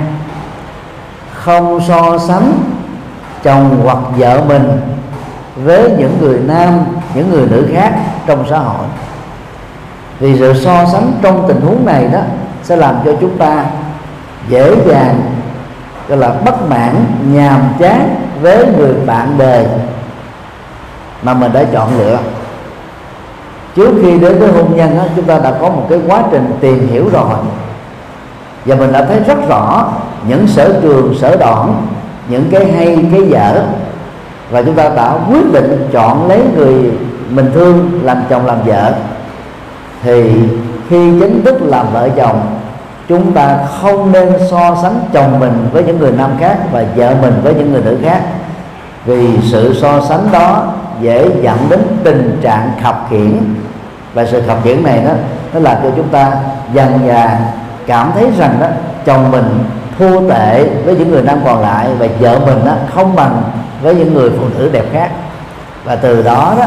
không 1.33 1.79
so 1.87 2.17
sánh 2.17 2.53
chồng 3.43 3.81
hoặc 3.83 3.97
vợ 4.17 4.43
mình 4.47 4.81
với 5.55 5.89
những 5.97 6.17
người 6.21 6.39
nam, 6.47 6.79
những 7.15 7.29
người 7.31 7.47
nữ 7.47 7.67
khác 7.73 7.93
trong 8.25 8.45
xã 8.49 8.57
hội. 8.59 8.87
Vì 10.19 10.39
sự 10.39 10.53
so 10.53 10.85
sánh 10.91 11.11
trong 11.21 11.45
tình 11.47 11.61
huống 11.61 11.85
này 11.85 12.07
đó 12.07 12.19
sẽ 12.63 12.75
làm 12.75 12.95
cho 13.05 13.11
chúng 13.21 13.37
ta 13.37 13.65
dễ 14.49 14.75
dàng 14.87 15.21
gọi 16.11 16.19
là 16.19 16.33
bất 16.45 16.69
mãn 16.69 17.05
nhàm 17.33 17.59
chán 17.79 18.15
với 18.41 18.65
người 18.77 18.93
bạn 19.05 19.35
đời 19.37 19.65
mà 21.23 21.33
mình 21.33 21.53
đã 21.53 21.63
chọn 21.63 21.99
lựa. 21.99 22.17
Trước 23.75 23.91
khi 24.01 24.19
đến 24.19 24.39
với 24.39 24.51
hôn 24.51 24.75
nhân 24.75 24.97
đó, 24.97 25.03
chúng 25.15 25.25
ta 25.25 25.39
đã 25.39 25.51
có 25.61 25.69
một 25.69 25.85
cái 25.89 25.99
quá 26.07 26.23
trình 26.31 26.51
tìm 26.59 26.87
hiểu 26.87 27.09
rồi. 27.13 27.35
Và 28.65 28.75
mình 28.75 28.91
đã 28.91 29.05
thấy 29.05 29.19
rất 29.27 29.49
rõ 29.49 29.87
những 30.27 30.47
sở 30.47 30.79
trường 30.81 31.15
sở 31.19 31.35
đoạn 31.35 31.87
những 32.27 32.45
cái 32.51 32.71
hay 32.71 33.05
cái 33.11 33.21
dở. 33.29 33.63
Và 34.51 34.61
chúng 34.61 34.75
ta 34.75 34.89
đã 34.89 35.13
quyết 35.29 35.53
định 35.53 35.89
chọn 35.93 36.27
lấy 36.27 36.39
người 36.55 36.91
mình 37.29 37.51
thương 37.53 37.99
làm 38.03 38.17
chồng 38.29 38.45
làm 38.45 38.57
vợ. 38.65 38.93
Thì 40.03 40.31
khi 40.89 41.19
chính 41.19 41.43
thức 41.45 41.57
làm 41.61 41.85
vợ 41.93 42.09
chồng 42.15 42.41
chúng 43.11 43.31
ta 43.31 43.57
không 43.81 44.11
nên 44.11 44.33
so 44.51 44.77
sánh 44.81 44.99
chồng 45.13 45.39
mình 45.39 45.69
với 45.71 45.83
những 45.83 45.99
người 45.99 46.11
nam 46.11 46.31
khác 46.39 46.57
và 46.71 46.83
vợ 46.95 47.15
mình 47.21 47.33
với 47.43 47.53
những 47.53 47.71
người 47.71 47.81
nữ 47.85 47.97
khác. 48.03 48.21
Vì 49.05 49.27
sự 49.51 49.73
so 49.81 50.01
sánh 50.09 50.27
đó 50.31 50.73
dễ 51.01 51.29
dẫn 51.41 51.57
đến 51.69 51.79
tình 52.03 52.39
trạng 52.41 52.71
khập 52.83 53.07
khiển 53.09 53.37
và 54.13 54.25
sự 54.25 54.41
khập 54.47 54.63
khiển 54.63 54.83
này 54.83 55.03
đó, 55.05 55.11
nó 55.53 55.59
làm 55.59 55.77
cho 55.83 55.89
chúng 55.95 56.07
ta 56.09 56.31
dần 56.73 56.99
dà 57.07 57.39
cảm 57.87 58.11
thấy 58.13 58.27
rằng 58.37 58.57
đó, 58.59 58.67
chồng 59.05 59.31
mình 59.31 59.63
thua 59.99 60.29
tệ 60.29 60.69
với 60.85 60.95
những 60.95 61.11
người 61.11 61.21
nam 61.21 61.39
còn 61.45 61.61
lại 61.61 61.87
và 61.99 62.07
vợ 62.19 62.39
mình 62.45 62.65
đó 62.65 62.73
không 62.95 63.15
bằng 63.15 63.43
với 63.81 63.95
những 63.95 64.13
người 64.13 64.29
phụ 64.29 64.45
nữ 64.57 64.69
đẹp 64.73 64.85
khác. 64.93 65.09
Và 65.83 65.95
từ 65.95 66.23
đó 66.23 66.55
đó, 66.59 66.65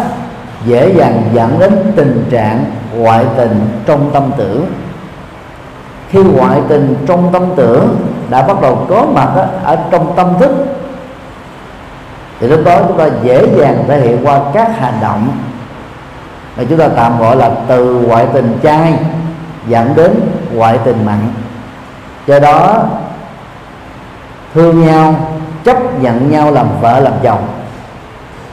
dễ 0.66 0.92
dàng 0.96 1.22
dẫn 1.32 1.58
đến 1.58 1.72
tình 1.96 2.24
trạng 2.30 2.64
ngoại 2.96 3.24
tình 3.36 3.60
trong 3.86 4.10
tâm 4.12 4.30
tưởng 4.36 4.66
khi 6.14 6.22
ngoại 6.22 6.60
tình 6.68 6.96
trong 7.06 7.32
tâm 7.32 7.42
tưởng 7.56 7.96
đã 8.30 8.42
bắt 8.42 8.60
đầu 8.62 8.86
có 8.88 9.06
mặt 9.14 9.28
đó, 9.36 9.44
ở 9.64 9.78
trong 9.90 10.12
tâm 10.16 10.34
thức 10.40 10.50
thì 12.40 12.46
lúc 12.48 12.60
đó 12.64 12.80
chúng 12.88 12.98
ta 12.98 13.08
dễ 13.22 13.46
dàng 13.56 13.84
thể 13.88 14.00
hiện 14.00 14.26
qua 14.26 14.40
các 14.54 14.78
hành 14.78 14.94
động 15.02 15.28
mà 16.56 16.64
chúng 16.68 16.78
ta 16.78 16.88
tạm 16.88 17.18
gọi 17.18 17.36
là 17.36 17.50
từ 17.68 17.94
ngoại 17.94 18.26
tình 18.32 18.58
trai 18.62 18.94
dẫn 19.68 19.94
đến 19.96 20.20
ngoại 20.52 20.78
tình 20.84 21.04
mặn. 21.06 21.18
Do 22.26 22.38
đó 22.38 22.82
thương 24.54 24.86
nhau 24.86 25.14
chấp 25.64 26.00
nhận 26.00 26.30
nhau 26.30 26.50
làm 26.50 26.66
vợ 26.80 27.00
làm 27.00 27.12
chồng 27.22 27.46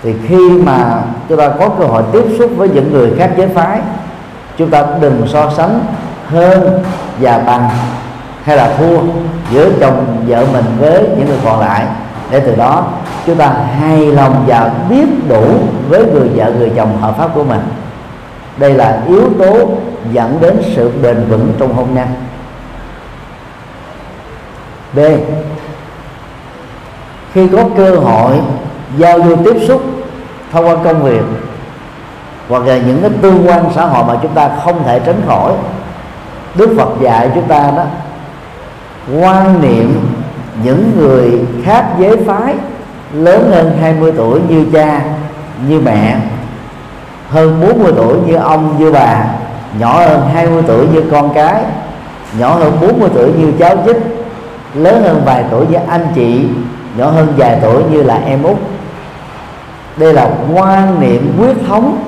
thì 0.03 0.13
khi 0.27 0.49
mà 0.49 1.01
chúng 1.29 1.37
ta 1.37 1.49
có 1.59 1.69
cơ 1.69 1.85
hội 1.85 2.03
tiếp 2.11 2.23
xúc 2.39 2.51
với 2.57 2.69
những 2.69 2.93
người 2.93 3.11
khác 3.17 3.31
giới 3.37 3.47
phái 3.47 3.79
chúng 4.57 4.69
ta 4.69 4.85
đừng 5.01 5.27
so 5.27 5.51
sánh 5.57 5.79
hơn 6.27 6.83
và 7.21 7.37
bằng 7.37 7.69
hay 8.43 8.57
là 8.57 8.73
thua 8.77 8.97
giữa 9.51 9.69
chồng 9.79 10.23
vợ 10.27 10.45
mình 10.53 10.65
với 10.79 11.03
những 11.17 11.27
người 11.27 11.39
còn 11.45 11.59
lại. 11.59 11.85
Để 12.31 12.39
từ 12.39 12.55
đó, 12.55 12.87
chúng 13.25 13.35
ta 13.35 13.47
hài 13.79 14.05
lòng 14.05 14.43
và 14.47 14.71
biết 14.89 15.05
đủ 15.29 15.45
với 15.89 16.05
người 16.05 16.29
vợ, 16.35 16.51
người 16.57 16.71
chồng 16.75 17.01
hợp 17.01 17.17
pháp 17.17 17.29
của 17.35 17.43
mình. 17.43 17.61
Đây 18.57 18.73
là 18.73 19.01
yếu 19.07 19.29
tố 19.39 19.69
dẫn 20.11 20.37
đến 20.41 20.61
sự 20.75 20.91
bền 21.03 21.25
vững 21.29 21.53
trong 21.59 21.73
hôn 21.73 21.87
nhân. 21.93 22.07
B. 24.93 24.99
Khi 27.33 27.47
có 27.47 27.63
cơ 27.77 27.95
hội 27.95 28.33
giao 28.97 29.17
lưu 29.17 29.37
tiếp 29.45 29.55
xúc 29.67 29.81
thông 30.51 30.67
qua 30.67 30.75
công 30.83 31.03
việc 31.03 31.21
hoặc 32.49 32.65
là 32.65 32.77
những 32.77 33.01
cái 33.01 33.11
tương 33.21 33.47
quan 33.47 33.65
xã 33.75 33.85
hội 33.85 34.03
mà 34.07 34.19
chúng 34.21 34.33
ta 34.33 34.49
không 34.65 34.83
thể 34.83 34.99
tránh 35.05 35.21
khỏi 35.27 35.53
Đức 36.55 36.73
Phật 36.77 36.89
dạy 37.01 37.29
chúng 37.35 37.47
ta 37.47 37.71
đó, 37.77 37.83
quan 39.21 39.61
niệm 39.61 39.99
những 40.63 40.91
người 40.97 41.39
khác 41.63 41.85
giới 41.99 42.17
phái 42.25 42.55
lớn 43.13 43.51
hơn 43.51 43.77
20 43.81 44.13
tuổi 44.17 44.39
như 44.49 44.65
cha, 44.73 45.01
như 45.67 45.79
mẹ, 45.79 46.17
hơn 47.29 47.61
40 47.61 47.93
tuổi 47.95 48.17
như 48.27 48.35
ông, 48.35 48.75
như 48.79 48.91
bà, 48.91 49.25
nhỏ 49.79 49.99
hơn 49.99 50.29
20 50.33 50.63
tuổi 50.67 50.87
như 50.93 51.03
con 51.11 51.33
cái, 51.33 51.63
nhỏ 52.39 52.55
hơn 52.55 52.77
40 52.81 53.09
tuổi 53.13 53.31
như 53.37 53.53
cháu 53.59 53.77
chích, 53.85 53.97
lớn 54.75 55.03
hơn 55.03 55.21
vài 55.25 55.43
tuổi 55.51 55.65
như 55.67 55.77
anh 55.87 56.07
chị, 56.15 56.45
nhỏ 56.97 57.09
hơn 57.09 57.33
vài 57.37 57.59
tuổi 57.61 57.83
như 57.91 58.03
là 58.03 58.19
em 58.25 58.43
út. 58.43 58.57
Đây 59.97 60.13
là 60.13 60.29
quan 60.53 60.99
niệm 60.99 61.35
quyết 61.39 61.55
thống 61.67 62.03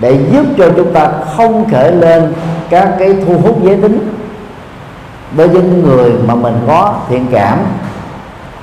để 0.00 0.18
giúp 0.32 0.44
cho 0.58 0.70
chúng 0.76 0.92
ta 0.92 1.08
không 1.36 1.70
khởi 1.70 1.92
lên 1.92 2.32
các 2.70 2.96
cái 2.98 3.16
thu 3.26 3.38
hút 3.38 3.58
giới 3.62 3.76
tính 3.76 4.12
đối 5.36 5.48
với 5.48 5.62
những 5.62 5.82
người 5.82 6.12
mà 6.26 6.34
mình 6.34 6.54
có 6.66 6.94
thiện 7.08 7.26
cảm, 7.32 7.58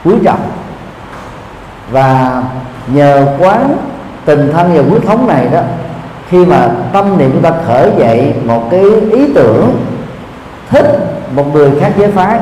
quý 0.05 0.13
trọng. 0.23 0.39
Và 1.91 2.43
nhờ 2.87 3.27
quán 3.39 3.75
tình 4.25 4.51
thân 4.53 4.73
và 4.73 4.81
quyết 4.91 5.05
thống 5.07 5.27
này 5.27 5.47
đó, 5.51 5.61
khi 6.29 6.45
mà 6.45 6.69
tâm 6.93 7.17
niệm 7.17 7.31
chúng 7.33 7.41
ta 7.41 7.51
khởi 7.65 7.91
dậy 7.97 8.33
một 8.45 8.67
cái 8.71 8.83
ý 9.11 9.33
tưởng, 9.35 9.75
thích 10.69 10.99
một 11.35 11.53
người 11.53 11.71
khác 11.79 11.91
giới 11.97 12.11
phái, 12.11 12.39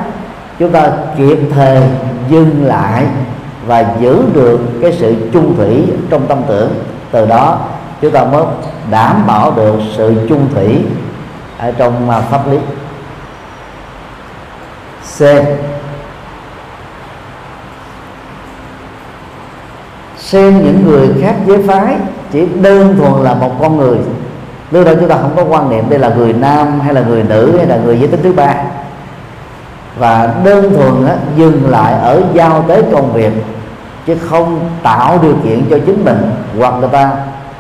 chúng 0.60 0.72
ta 0.72 0.92
kịp 1.18 1.40
thời 1.56 1.82
dừng 2.30 2.66
lại 2.66 3.06
và 3.68 3.86
giữ 4.00 4.24
được 4.34 4.60
cái 4.82 4.92
sự 5.00 5.16
chung 5.34 5.56
thủy 5.58 5.84
trong 6.10 6.28
tâm 6.28 6.42
tưởng. 6.48 6.72
Từ 7.12 7.26
đó, 7.26 7.60
chúng 8.02 8.12
ta 8.12 8.24
mới 8.24 8.44
đảm 8.92 9.24
bảo 9.28 9.52
được 9.52 9.76
sự 9.98 10.16
chung 10.30 10.48
thủy 10.54 10.86
ở 11.62 11.72
trong 11.78 12.10
à, 12.10 12.22
pháp 12.22 12.42
lý. 12.52 12.58
C 15.18 15.22
xem 20.18 20.58
những 20.66 20.86
người 20.86 21.10
khác 21.22 21.36
giới 21.46 21.64
phái 21.68 21.96
chỉ 22.32 22.46
đơn 22.62 22.96
thuần 22.98 23.24
là 23.24 23.34
một 23.34 23.52
con 23.60 23.78
người. 23.78 23.98
Lúc 24.72 24.86
đó 24.86 24.92
chúng 25.00 25.10
ta 25.10 25.18
không 25.22 25.36
có 25.36 25.44
quan 25.44 25.70
niệm 25.70 25.90
đây 25.90 26.00
là 26.00 26.10
người 26.10 26.34
nam 26.34 26.80
hay 26.80 26.94
là 26.94 27.02
người 27.02 27.24
nữ 27.24 27.58
hay 27.58 27.66
là 27.66 27.78
người 27.78 28.00
giới 28.00 28.08
tính 28.08 28.20
thứ 28.24 28.34
ba. 28.34 28.56
Và 29.98 30.34
đơn 30.44 30.74
thuần 30.76 31.08
á, 31.08 31.16
dừng 31.36 31.70
lại 31.70 31.94
ở 31.94 32.22
giao 32.34 32.66
tế 32.68 32.82
công 32.92 33.14
việc 33.14 33.32
chứ 34.08 34.18
không 34.30 34.60
tạo 34.84 35.20
điều 35.22 35.36
kiện 35.44 35.66
cho 35.70 35.78
chính 35.86 36.06
mình. 36.06 36.32
Hoặc 36.60 36.74
người 36.80 36.90
ta 36.90 37.12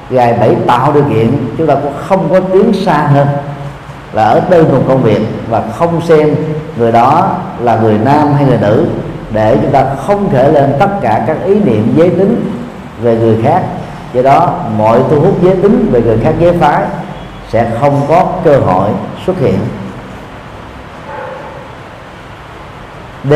gài 0.09 0.37
bẫy 0.39 0.55
tạo 0.67 0.91
điều 0.93 1.03
kiện 1.03 1.37
chúng 1.57 1.67
ta 1.67 1.75
cũng 1.75 1.93
không 2.07 2.29
có 2.29 2.39
tiến 2.39 2.73
xa 2.73 2.97
hơn 2.97 3.27
là 4.13 4.23
ở 4.23 4.41
đơn 4.49 4.69
thuần 4.69 4.83
công 4.87 5.03
việc 5.03 5.21
và 5.49 5.63
không 5.77 6.01
xem 6.01 6.35
người 6.77 6.91
đó 6.91 7.35
là 7.59 7.75
người 7.75 7.97
nam 7.97 8.33
hay 8.33 8.45
người 8.45 8.57
nữ, 8.61 8.85
để 9.31 9.57
chúng 9.61 9.71
ta 9.71 9.85
không 10.07 10.29
thể 10.29 10.51
lên 10.51 10.73
tất 10.79 10.89
cả 11.01 11.23
các 11.27 11.37
ý 11.45 11.55
niệm 11.55 11.93
giới 11.95 12.09
tính 12.09 12.51
về 13.01 13.15
người 13.15 13.37
khác. 13.43 13.63
Do 14.13 14.21
đó, 14.21 14.59
mọi 14.77 14.99
thu 15.09 15.21
hút 15.21 15.37
giới 15.41 15.55
tính 15.55 15.89
về 15.91 16.01
người 16.01 16.17
khác 16.23 16.33
giới 16.39 16.57
phái 16.57 16.83
sẽ 17.49 17.71
không 17.79 18.01
có 18.07 18.25
cơ 18.43 18.57
hội 18.57 18.89
xuất 19.25 19.39
hiện. 19.39 19.59
D. 23.23 23.33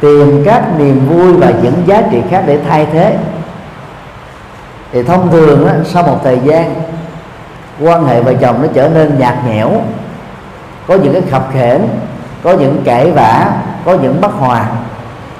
Tìm 0.00 0.42
các 0.44 0.78
niềm 0.78 1.08
vui 1.08 1.32
và 1.32 1.52
những 1.62 1.82
giá 1.86 2.02
trị 2.10 2.22
khác 2.30 2.44
để 2.46 2.58
thay 2.68 2.86
thế. 2.92 3.16
Thì 4.92 5.02
thông 5.02 5.30
thường 5.30 5.68
sau 5.84 6.02
một 6.02 6.20
thời 6.24 6.38
gian 6.44 6.74
quan 7.82 8.04
hệ 8.04 8.22
vợ 8.22 8.34
chồng 8.34 8.62
nó 8.62 8.68
trở 8.74 8.88
nên 8.88 9.18
nhạt 9.18 9.34
nhẽo. 9.48 9.70
Có 10.86 10.94
những 10.94 11.12
cái 11.12 11.22
khập 11.30 11.48
khểnh, 11.52 11.88
có 12.42 12.52
những 12.52 12.82
cãi 12.84 13.10
vã, 13.10 13.52
có 13.84 13.96
những 14.02 14.20
bất 14.20 14.32
hòa. 14.32 14.66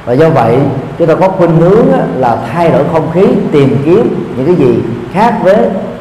Và 0.04 0.12
do 0.12 0.30
vậy, 0.30 0.58
chúng 0.98 1.08
ta 1.08 1.14
có 1.14 1.28
khuynh 1.28 1.56
hướng 1.56 1.86
là 2.16 2.36
thay 2.52 2.70
đổi 2.70 2.82
không 2.92 3.10
khí, 3.14 3.26
tìm 3.52 3.82
kiếm 3.84 4.32
những 4.36 4.46
cái 4.46 4.54
gì 4.54 4.82
khác 5.12 5.34
với 5.42 5.56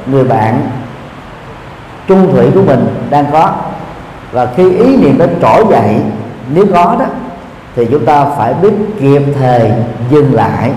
người 0.06 0.24
bạn 0.24 0.62
trung 2.08 2.34
thủy 2.34 2.46
của 2.56 2.62
mình 2.62 2.88
đang 3.10 3.26
có. 3.32 3.52
Và 4.32 4.48
khi 4.56 4.72
ý 4.72 4.98
niệm 4.98 5.18
đó 5.18 5.26
trỗi 5.42 5.66
dậy, 5.70 5.96
nếu 6.54 6.66
có 6.74 6.96
đó, 7.00 7.06
thì 7.76 7.88
chúng 7.92 8.06
ta 8.06 8.26
phải 8.38 8.54
biết 8.54 8.74
kịp 9.00 9.22
thời 9.40 9.72
dừng 10.12 10.34
lại 10.34 10.72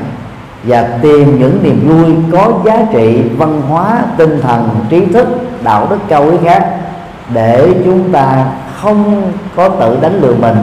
và 0.62 0.88
tìm 1.02 1.38
những 1.38 1.58
niềm 1.62 1.88
vui 1.88 2.16
có 2.32 2.52
giá 2.64 2.86
trị 2.92 3.22
văn 3.38 3.62
hóa, 3.68 4.02
tinh 4.16 4.40
thần, 4.42 4.68
trí 4.90 5.06
thức 5.06 5.28
đạo 5.64 5.86
đức 5.90 5.98
cao 6.08 6.24
quý 6.24 6.36
khác 6.44 6.66
để 7.28 7.68
chúng 7.84 8.12
ta 8.12 8.46
không 8.80 9.32
có 9.56 9.68
tự 9.68 9.98
đánh 10.00 10.20
lừa 10.20 10.34
mình 10.34 10.56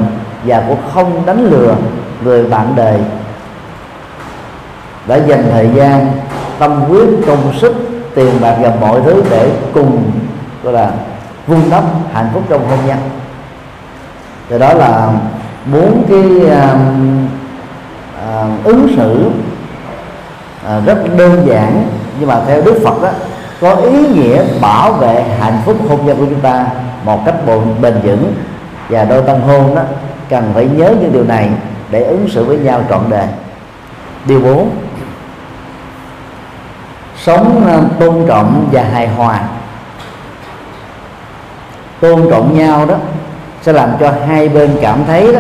và 0.46 0.64
cũng 0.68 0.80
không 0.94 1.26
đánh 1.26 1.50
lừa 1.50 1.76
người 2.24 2.46
bạn 2.46 2.74
đời. 2.76 3.00
Đã 5.08 5.16
dành 5.16 5.44
thời 5.52 5.70
gian 5.76 6.08
tâm 6.60 6.72
huyết 6.72 7.10
công 7.28 7.54
sức 7.58 7.76
tiền 8.16 8.34
bạc 8.42 8.56
và 8.62 8.72
mọi 8.82 9.02
thứ 9.06 9.24
để 9.30 9.50
cùng 9.74 10.12
gọi 10.64 10.74
là 10.74 10.92
vun 11.48 11.60
đắp 11.72 11.84
hạnh 12.14 12.30
phúc 12.34 12.44
trong 12.50 12.70
hôn 12.70 12.80
nhân. 12.88 12.98
Thì 14.50 14.60
đó 14.60 14.74
là 14.74 15.10
bốn 15.74 16.04
cái 16.10 16.20
uh, 16.20 16.80
uh, 18.30 18.66
ứng 18.66 18.88
xử 18.98 19.32
uh, 20.66 20.86
rất 20.86 20.98
đơn 21.18 21.48
giản 21.48 21.88
nhưng 22.20 22.30
mà 22.30 22.42
theo 22.48 22.62
Đức 22.62 22.82
Phật 22.84 23.02
đó 23.02 23.10
có 23.62 23.76
ý 23.76 24.08
nghĩa 24.08 24.44
bảo 24.62 24.94
vệ 24.94 25.24
hạnh 25.40 25.62
phúc 25.66 25.78
hôn 25.90 26.06
nhân 26.06 26.18
của 26.18 26.26
chúng 26.26 26.42
ta 26.42 26.66
một 27.06 27.26
cách 27.26 27.36
bền 27.82 28.02
vững. 28.04 28.34
Và 28.90 29.04
đôi 29.04 29.22
tân 29.22 29.42
hôn 29.42 29.76
đó, 29.76 29.82
cần 30.30 30.52
phải 30.54 30.66
nhớ 30.66 30.94
những 31.02 31.14
điều 31.14 31.24
này 31.24 31.50
để 31.92 32.04
ứng 32.04 32.30
xử 32.30 32.44
với 32.44 32.58
nhau 32.58 32.82
trọn 32.90 33.02
đời. 33.10 33.28
Điều 34.26 34.42
bốn, 34.42 34.70
sống 37.18 37.64
ờ, 37.68 37.82
tôn 38.00 38.26
trọng 38.28 38.70
và 38.72 38.84
hài 38.84 39.08
hòa. 39.08 39.42
Tôn 42.00 42.30
trọng 42.32 42.58
nhau 42.58 42.86
đó 42.86 42.96
sẽ 43.62 43.74
làm 43.74 43.90
cho 44.00 44.14
hai 44.28 44.50
bên 44.50 44.78
cảm 44.82 45.06
thấy 45.08 45.34
đó, 45.34 45.40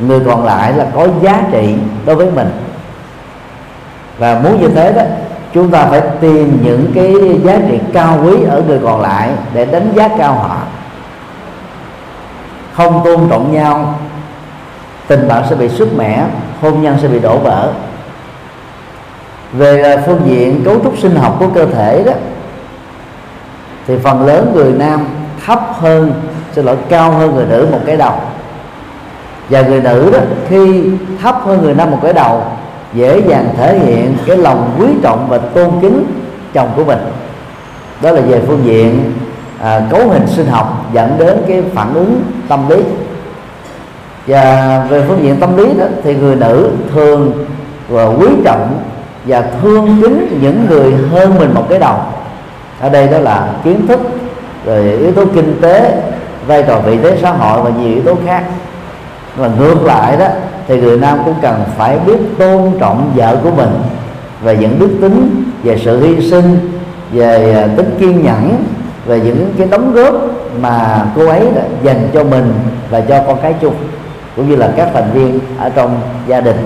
người 0.00 0.20
còn 0.26 0.44
lại 0.44 0.72
là 0.72 0.86
có 0.94 1.08
giá 1.22 1.42
trị 1.52 1.74
đối 2.06 2.16
với 2.16 2.30
mình. 2.30 2.50
Và 4.18 4.40
muốn 4.44 4.60
như 4.60 4.68
thế 4.68 4.92
đó 4.92 5.02
chúng 5.54 5.70
ta 5.70 5.86
phải 5.90 6.02
tìm 6.20 6.58
những 6.64 6.92
cái 6.94 7.14
giá 7.44 7.58
trị 7.68 7.78
cao 7.92 8.18
quý 8.24 8.44
ở 8.48 8.62
người 8.66 8.78
còn 8.84 9.00
lại 9.00 9.30
để 9.54 9.64
đánh 9.64 9.92
giá 9.94 10.08
cao 10.18 10.34
họ. 10.34 10.56
Không 12.72 13.00
tôn 13.04 13.28
trọng 13.30 13.52
nhau, 13.52 13.94
tình 15.06 15.28
bạn 15.28 15.44
sẽ 15.50 15.56
bị 15.56 15.68
sức 15.68 15.88
mẻ, 15.96 16.24
hôn 16.60 16.82
nhân 16.82 16.96
sẽ 17.02 17.08
bị 17.08 17.18
đổ 17.18 17.38
vỡ. 17.38 17.72
Về 19.52 20.02
phương 20.06 20.20
diện 20.24 20.62
cấu 20.64 20.80
trúc 20.84 20.98
sinh 20.98 21.16
học 21.16 21.36
của 21.38 21.48
cơ 21.54 21.66
thể 21.66 22.02
đó, 22.06 22.12
thì 23.86 23.96
phần 24.02 24.26
lớn 24.26 24.52
người 24.54 24.72
nam 24.72 25.06
thấp 25.46 25.60
hơn, 25.72 26.12
xin 26.52 26.64
lỗi, 26.64 26.76
cao 26.88 27.12
hơn 27.12 27.34
người 27.34 27.46
nữ 27.46 27.68
một 27.72 27.80
cái 27.86 27.96
đầu. 27.96 28.14
Và 29.50 29.62
người 29.62 29.80
nữ 29.80 30.10
đó, 30.12 30.18
khi 30.48 30.84
thấp 31.22 31.36
hơn 31.44 31.62
người 31.62 31.74
nam 31.74 31.90
một 31.90 31.98
cái 32.02 32.12
đầu 32.12 32.42
dễ 32.94 33.20
dàng 33.28 33.48
thể 33.56 33.78
hiện 33.78 34.16
cái 34.26 34.36
lòng 34.36 34.70
quý 34.78 34.86
trọng 35.02 35.26
và 35.28 35.38
tôn 35.38 35.70
kính 35.82 36.04
chồng 36.52 36.68
của 36.76 36.84
mình. 36.84 36.98
Đó 38.02 38.10
là 38.10 38.20
về 38.20 38.40
phương 38.46 38.60
diện 38.64 39.12
à, 39.62 39.80
cấu 39.90 40.08
hình 40.08 40.26
sinh 40.26 40.46
học 40.46 40.84
dẫn 40.92 41.18
đến 41.18 41.36
cái 41.48 41.62
phản 41.74 41.94
ứng 41.94 42.22
tâm 42.48 42.68
lý. 42.68 42.76
Và 44.26 44.86
về 44.90 45.04
phương 45.08 45.22
diện 45.22 45.36
tâm 45.36 45.56
lý 45.56 45.64
đó 45.78 45.84
thì 46.04 46.14
người 46.14 46.36
nữ 46.36 46.70
thường 46.94 47.46
và 47.88 48.04
quý 48.04 48.26
trọng 48.44 48.80
và 49.24 49.44
thương 49.62 49.98
kính 50.02 50.38
những 50.42 50.66
người 50.68 50.94
hơn 51.12 51.38
mình 51.38 51.54
một 51.54 51.66
cái 51.68 51.78
đầu. 51.78 51.96
Ở 52.80 52.88
đây 52.88 53.06
đó 53.06 53.18
là 53.18 53.48
kiến 53.64 53.86
thức 53.86 54.00
rồi 54.64 54.82
yếu 54.82 55.12
tố 55.12 55.24
kinh 55.34 55.60
tế 55.60 56.02
vai 56.46 56.62
trò 56.62 56.80
vị 56.80 56.98
thế 57.02 57.18
xã 57.22 57.30
hội 57.30 57.62
và 57.62 57.70
nhiều 57.70 57.94
yếu 57.94 58.02
tố 58.02 58.14
khác. 58.26 58.42
Và 59.36 59.50
ngược 59.58 59.84
lại 59.84 60.16
đó 60.16 60.26
thì 60.68 60.80
người 60.80 60.96
nam 60.98 61.18
cũng 61.24 61.34
cần 61.42 61.64
phải 61.76 61.98
biết 62.06 62.18
tôn 62.38 62.70
trọng 62.80 63.12
vợ 63.14 63.36
của 63.42 63.50
mình 63.50 63.70
về 64.42 64.56
những 64.56 64.78
đức 64.78 64.90
tính 65.00 65.44
về 65.62 65.78
sự 65.84 66.06
hy 66.06 66.30
sinh 66.30 66.58
về 67.12 67.52
à, 67.52 67.66
tính 67.76 67.96
kiên 67.98 68.22
nhẫn 68.22 68.64
về 69.06 69.20
những 69.20 69.52
cái 69.58 69.66
đóng 69.70 69.92
góp 69.94 70.14
mà 70.60 71.06
cô 71.16 71.26
ấy 71.26 71.46
đã 71.54 71.62
dành 71.82 72.08
cho 72.12 72.24
mình 72.24 72.52
và 72.90 73.00
cho 73.00 73.22
con 73.26 73.38
cái 73.42 73.54
chung 73.60 73.74
cũng 74.36 74.50
như 74.50 74.56
là 74.56 74.72
các 74.76 74.88
thành 74.94 75.10
viên 75.14 75.40
ở 75.58 75.70
trong 75.74 76.00
gia 76.26 76.40
đình. 76.40 76.56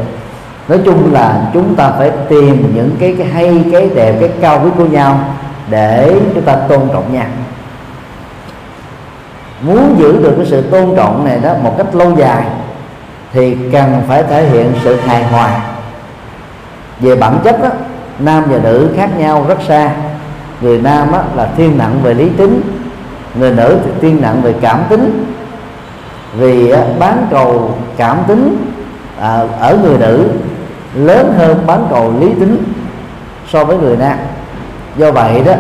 Nói 0.69 0.79
chung 0.85 1.12
là 1.12 1.51
chúng 1.55 1.75
ta 1.75 1.91
phải 1.99 2.11
tìm 2.29 2.73
những 2.75 2.91
cái, 2.99 3.15
cái 3.19 3.27
hay 3.27 3.65
cái 3.73 3.91
đẹp 3.95 4.17
cái 4.21 4.31
cao 4.41 4.61
quý 4.65 4.71
của 4.79 4.87
nhau 4.87 5.19
để 5.71 6.15
chúng 6.35 6.45
ta 6.45 6.57
tôn 6.57 6.81
trọng 6.93 7.12
nhau 7.12 7.27
muốn 9.62 9.95
giữ 9.99 10.23
được 10.23 10.35
cái 10.37 10.47
sự 10.47 10.62
tôn 10.62 10.97
trọng 10.97 11.25
này 11.25 11.38
đó 11.43 11.55
một 11.62 11.75
cách 11.79 11.95
lâu 11.95 12.12
dài 12.17 12.45
thì 13.33 13.57
cần 13.73 14.03
phải 14.09 14.23
thể 14.23 14.49
hiện 14.49 14.73
sự 14.85 14.97
hài 14.97 15.25
hòa. 15.25 15.61
Về 17.01 17.16
bản 17.16 17.38
chất 17.45 17.62
đó, 17.62 17.68
nam 18.18 18.45
và 18.49 18.59
nữ 18.62 18.88
khác 18.97 19.11
nhau 19.18 19.45
rất 19.49 19.59
xa. 19.68 19.90
Người 20.61 20.81
nam 20.81 21.12
á, 21.12 21.23
là 21.37 21.49
thiên 21.57 21.79
nặng 21.79 22.01
về 22.03 22.14
lý 22.14 22.29
tính 22.29 22.61
người 23.38 23.51
nữ 23.51 23.79
thì 23.85 23.90
thiên 24.01 24.21
nặng 24.21 24.42
về 24.42 24.55
cảm 24.61 24.81
tính. 24.88 25.25
Vì 26.38 26.71
á, 26.71 26.83
bán 26.99 27.27
cầu 27.31 27.75
cảm 27.97 28.18
tính 28.27 28.73
à, 29.21 29.40
ở 29.61 29.79
người 29.83 29.99
nữ 29.99 30.29
lớn 30.95 31.35
hơn 31.38 31.62
bán 31.66 31.87
cầu 31.90 32.12
lý 32.21 32.27
tính 32.40 32.62
so 33.49 33.64
với 33.64 33.77
người 33.77 33.97
nam. 33.97 34.18
Do 34.97 35.12
vậy 35.12 35.42
đó 35.47 35.53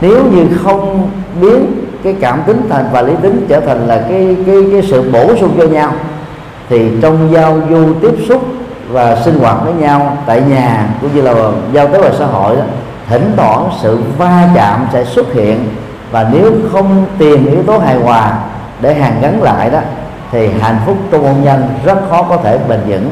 nếu 0.00 0.24
như 0.24 0.46
không 0.64 1.10
biến 1.40 1.66
cái 2.04 2.16
cảm 2.20 2.42
tính 2.46 2.60
thành 2.70 2.88
và 2.92 3.02
lý 3.02 3.12
tính 3.22 3.46
trở 3.48 3.60
thành 3.60 3.86
là 3.86 4.04
cái 4.08 4.36
cái 4.46 4.56
cái 4.72 4.82
sự 4.90 5.10
bổ 5.10 5.36
sung 5.36 5.54
cho 5.58 5.66
nhau 5.66 5.92
thì 6.68 6.90
trong 7.02 7.32
giao 7.32 7.60
du 7.70 7.94
tiếp 8.02 8.14
xúc 8.28 8.44
và 8.88 9.16
sinh 9.16 9.38
hoạt 9.38 9.56
với 9.64 9.72
nhau 9.72 10.16
tại 10.26 10.42
nhà 10.48 10.88
cũng 11.00 11.14
như 11.14 11.22
là 11.22 11.34
giao 11.72 11.88
tế 11.88 11.98
ngoài 11.98 12.12
xã 12.18 12.26
hội 12.26 12.56
đó, 12.56 12.62
thỉnh 13.08 13.32
thoảng 13.36 13.70
sự 13.82 13.98
va 14.18 14.48
chạm 14.54 14.86
sẽ 14.92 15.04
xuất 15.04 15.32
hiện. 15.32 15.68
Và 16.10 16.28
nếu 16.32 16.52
không 16.72 17.06
tìm 17.18 17.46
yếu 17.46 17.62
tố 17.62 17.78
hài 17.78 17.96
hòa 17.96 18.38
để 18.80 18.94
hàn 18.94 19.20
gắn 19.20 19.42
lại 19.42 19.70
đó 19.70 19.78
thì 20.30 20.48
hạnh 20.60 20.78
phúc 20.86 20.96
trong 21.10 21.22
hôn 21.22 21.44
nhân 21.44 21.68
rất 21.84 21.98
khó 22.10 22.22
có 22.22 22.36
thể 22.36 22.58
bền 22.68 22.80
vững. 22.86 23.10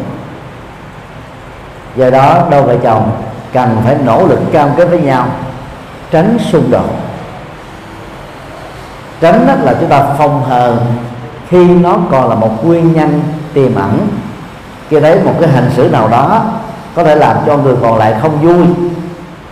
Do 1.97 2.11
đó 2.11 2.47
đôi 2.51 2.62
vợ 2.62 2.77
chồng 2.83 3.11
cần 3.53 3.77
phải 3.85 3.97
nỗ 4.05 4.27
lực 4.27 4.40
cam 4.53 4.69
kết 4.77 4.85
với 4.85 5.01
nhau 5.01 5.27
tránh 6.11 6.38
xung 6.38 6.71
đột. 6.71 6.90
Tránh 9.21 9.47
đó 9.47 9.55
là 9.62 9.75
chúng 9.81 9.88
ta 9.88 10.03
phòng 10.19 10.45
hờ 10.45 10.77
khi 11.49 11.64
nó 11.64 11.97
còn 12.11 12.29
là 12.29 12.35
một 12.35 12.64
nguyên 12.66 12.92
nhân 12.92 13.23
tiềm 13.57 13.75
ẩn. 13.75 14.09
Khi 14.88 15.01
thấy 15.01 15.21
một 15.25 15.33
cái 15.40 15.51
hành 15.51 15.71
xử 15.77 15.88
nào 15.88 16.09
đó 16.09 16.45
có 16.95 17.05
thể 17.05 17.14
làm 17.14 17.37
cho 17.47 17.57
người 17.57 17.75
còn 17.83 17.99
lại 17.99 18.14
không 18.23 18.40
vui. 18.42 18.66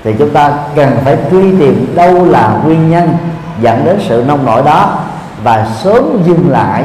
Thì 0.04 0.14
chúng 0.18 0.30
ta 0.30 0.52
cần 0.74 0.90
phải 1.04 1.16
truy 1.30 1.58
tìm 1.58 1.92
đâu 1.94 2.24
là 2.24 2.60
nguyên 2.64 2.90
nhân 2.90 3.16
dẫn 3.60 3.84
đến 3.84 4.00
sự 4.08 4.24
nông 4.28 4.46
nổi 4.46 4.62
đó 4.62 4.98
và 5.44 5.66
sớm 5.82 6.22
dừng 6.24 6.50
lại 6.50 6.84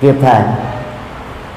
kịp 0.00 0.14
thời. 0.22 0.40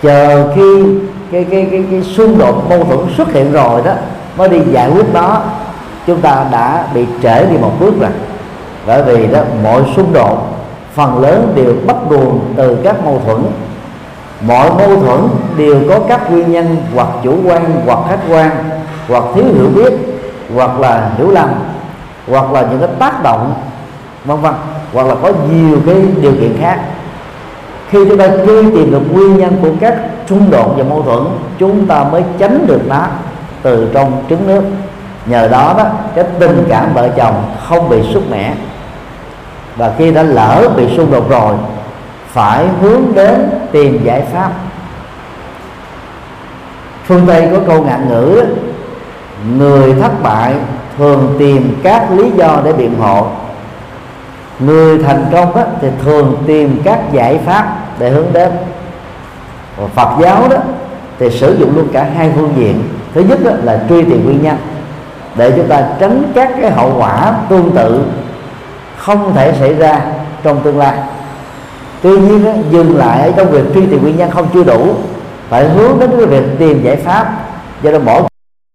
Chờ 0.01 0.51
khi 0.55 0.85
cái 1.31 1.45
cái 1.51 1.67
cái, 1.71 1.83
cái 1.91 2.03
xung 2.03 2.37
đột 2.37 2.69
mâu 2.69 2.83
thuẫn 2.83 2.99
xuất 3.17 3.33
hiện 3.33 3.51
rồi 3.51 3.81
đó 3.85 3.91
mới 4.37 4.49
đi 4.49 4.59
giải 4.71 4.89
quyết 4.89 5.05
nó 5.13 5.41
chúng 6.07 6.21
ta 6.21 6.45
đã 6.51 6.85
bị 6.93 7.05
trễ 7.23 7.45
đi 7.45 7.57
một 7.57 7.71
bước 7.79 7.93
rồi. 7.99 8.11
Bởi 8.87 9.03
vì 9.03 9.27
đó 9.27 9.39
mọi 9.63 9.81
xung 9.95 10.13
đột 10.13 10.37
phần 10.93 11.21
lớn 11.21 11.53
đều 11.55 11.73
bắt 11.87 11.95
nguồn 12.09 12.39
từ 12.55 12.77
các 12.83 13.05
mâu 13.05 13.21
thuẫn 13.25 13.43
mọi 14.47 14.69
mâu 14.69 14.99
thuẫn 14.99 15.19
đều 15.57 15.81
có 15.89 15.99
các 16.07 16.31
nguyên 16.31 16.51
nhân 16.51 16.77
hoặc 16.95 17.07
chủ 17.23 17.35
quan 17.45 17.81
hoặc 17.85 17.99
khách 18.09 18.19
quan, 18.29 18.51
hoặc 19.07 19.23
thiếu 19.35 19.45
hiểu 19.53 19.69
biết, 19.75 19.93
hoặc 20.55 20.79
là 20.79 21.11
hiểu 21.17 21.31
lầm, 21.31 21.49
hoặc 22.27 22.51
là 22.51 22.61
những 22.61 22.79
cái 22.79 22.89
tác 22.99 23.23
động, 23.23 23.53
vân 24.25 24.41
vân, 24.41 24.53
hoặc 24.93 25.07
là 25.07 25.15
có 25.15 25.31
nhiều 25.53 25.77
cái 25.85 25.95
điều 26.21 26.31
kiện 26.31 26.57
khác. 26.61 26.79
Khi 27.89 27.99
chúng 28.09 28.17
ta 28.17 28.27
truy 28.27 28.71
tìm 28.71 28.91
được 28.91 29.01
nguyên 29.13 29.37
nhân 29.37 29.57
của 29.61 29.71
các 29.79 29.97
xung 30.29 30.51
đột 30.51 30.73
và 30.77 30.83
mâu 30.83 31.01
thuẫn, 31.01 31.23
chúng 31.59 31.87
ta 31.87 32.03
mới 32.03 32.23
tránh 32.37 32.67
được 32.67 32.81
nó 32.87 33.07
từ 33.61 33.89
trong 33.93 34.23
trứng 34.29 34.47
nước. 34.47 34.63
Nhờ 35.25 35.47
đó 35.47 35.73
đó, 35.77 35.83
cái 36.15 36.25
tình 36.39 36.65
cảm 36.69 36.93
vợ 36.93 37.09
chồng 37.09 37.43
không 37.67 37.89
bị 37.89 37.97
sút 38.13 38.23
mẻ. 38.29 38.53
Và 39.75 39.91
khi 39.97 40.11
đã 40.11 40.23
lỡ 40.23 40.69
bị 40.77 40.97
xung 40.97 41.11
đột 41.11 41.29
rồi, 41.29 41.55
phải 42.27 42.67
hướng 42.81 43.01
đến 43.15 43.49
tìm 43.75 44.03
giải 44.03 44.21
pháp. 44.21 44.51
Phương 47.05 47.21
tây 47.27 47.49
có 47.51 47.59
câu 47.67 47.83
ngạn 47.83 48.09
ngữ 48.09 48.43
người 49.57 49.93
thất 50.01 50.23
bại 50.23 50.53
thường 50.97 51.35
tìm 51.39 51.79
các 51.83 52.11
lý 52.11 52.31
do 52.35 52.61
để 52.63 52.73
biện 52.73 52.95
hộ. 52.99 53.27
Người 54.59 55.03
thành 55.03 55.25
công 55.31 55.55
đó, 55.55 55.63
thì 55.81 55.87
thường 56.03 56.43
tìm 56.47 56.81
các 56.83 56.99
giải 57.11 57.39
pháp 57.45 57.77
để 57.99 58.09
hướng 58.09 58.33
đến. 58.33 58.51
Và 59.77 59.87
Phật 59.87 60.21
giáo 60.21 60.47
đó 60.49 60.57
thì 61.19 61.29
sử 61.29 61.57
dụng 61.59 61.75
luôn 61.75 61.87
cả 61.93 62.07
hai 62.17 62.31
phương 62.35 62.53
diện. 62.57 62.83
Thứ 63.13 63.21
nhất 63.21 63.39
đó 63.43 63.51
là 63.63 63.79
truy 63.89 64.03
tìm 64.03 64.25
nguyên 64.25 64.43
nhân 64.43 64.57
để 65.35 65.53
chúng 65.55 65.67
ta 65.67 65.83
tránh 65.99 66.23
các 66.35 66.51
cái 66.61 66.71
hậu 66.71 66.95
quả 66.97 67.33
tương 67.49 67.71
tự 67.75 68.05
không 68.97 69.33
thể 69.35 69.53
xảy 69.59 69.73
ra 69.73 70.01
trong 70.43 70.61
tương 70.63 70.77
lai 70.77 70.97
tuy 72.05 72.17
nhiên 72.17 72.45
đó, 72.45 72.51
dừng 72.69 72.97
lại 72.97 73.33
trong 73.37 73.51
việc 73.51 73.63
truy 73.73 73.85
tìm 73.85 74.01
nguyên 74.01 74.17
nhân 74.17 74.31
không 74.31 74.47
chưa 74.53 74.63
đủ 74.63 74.95
phải 75.49 75.69
hướng 75.69 75.99
đến 75.99 76.11
cái 76.17 76.25
việc 76.25 76.43
tìm 76.59 76.83
giải 76.83 76.95
pháp 76.95 77.33
do 77.81 77.91
đó 77.91 77.99
bỏ 77.99 78.21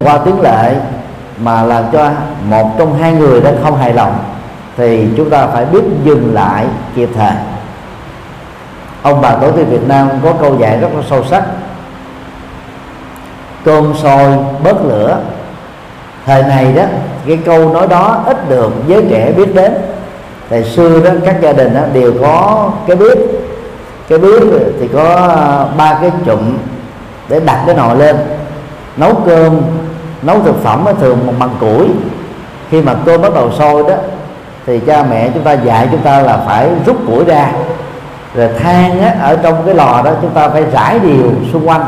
qua 0.04 0.18
tiếng 0.24 0.40
lệ 0.40 0.74
mà 1.44 1.62
làm 1.62 1.84
cho 1.92 2.10
một 2.48 2.70
trong 2.78 2.98
hai 2.98 3.12
người 3.12 3.40
đó 3.40 3.50
không 3.62 3.76
hài 3.76 3.92
lòng 3.92 4.18
thì 4.76 5.08
chúng 5.16 5.30
ta 5.30 5.46
phải 5.46 5.64
biết 5.64 5.80
dừng 6.04 6.34
lại 6.34 6.66
kịp 6.94 7.08
thời. 7.16 7.32
Ông 9.02 9.20
bà 9.20 9.34
tổ 9.34 9.50
tiên 9.50 9.66
Việt 9.70 9.88
Nam 9.88 10.08
có 10.24 10.32
câu 10.32 10.58
dạy 10.58 10.78
rất 10.80 10.88
là 10.96 11.02
sâu 11.10 11.24
sắc. 11.24 11.44
Cơm 13.64 13.94
sôi 14.02 14.38
bớt 14.64 14.84
lửa. 14.84 15.18
Thời 16.26 16.42
này 16.42 16.72
đó 16.72 16.82
cái 17.26 17.38
câu 17.44 17.74
nói 17.74 17.86
đó 17.88 18.22
ít 18.26 18.48
được 18.48 18.72
giới 18.86 19.04
trẻ 19.10 19.32
biết 19.32 19.54
đến 19.54 19.72
thời 20.50 20.64
xưa 20.64 21.00
đó 21.00 21.10
các 21.24 21.36
gia 21.40 21.52
đình 21.52 21.74
đó 21.74 21.80
đều 21.92 22.12
có 22.22 22.70
cái 22.86 22.96
bếp. 22.96 23.18
Cái 24.08 24.18
bếp 24.18 24.42
thì 24.80 24.88
có 24.88 25.14
à, 25.14 25.64
ba 25.76 25.98
cái 26.00 26.10
chụm 26.26 26.56
để 27.28 27.40
đặt 27.40 27.62
cái 27.66 27.74
nồi 27.74 27.96
lên. 27.96 28.16
Nấu 28.96 29.14
cơm 29.26 29.60
nấu 30.22 30.40
thực 30.40 30.62
phẩm 30.62 30.84
thường 31.00 31.18
bằng 31.38 31.50
củi. 31.60 31.86
Khi 32.70 32.82
mà 32.82 32.94
cơm 33.06 33.22
bắt 33.22 33.34
đầu 33.34 33.50
sôi 33.58 33.82
đó 33.82 33.94
thì 34.66 34.80
cha 34.80 35.04
mẹ 35.10 35.30
chúng 35.34 35.42
ta 35.42 35.52
dạy 35.52 35.88
chúng 35.90 36.00
ta 36.00 36.20
là 36.20 36.38
phải 36.46 36.68
rút 36.86 36.96
củi 37.06 37.24
ra. 37.24 37.52
Rồi 38.34 38.48
than 38.58 39.02
á, 39.02 39.14
ở 39.22 39.36
trong 39.42 39.54
cái 39.66 39.74
lò 39.74 40.02
đó 40.04 40.10
chúng 40.22 40.30
ta 40.30 40.48
phải 40.48 40.64
rải 40.72 40.98
đều 40.98 41.32
xung 41.52 41.68
quanh 41.68 41.84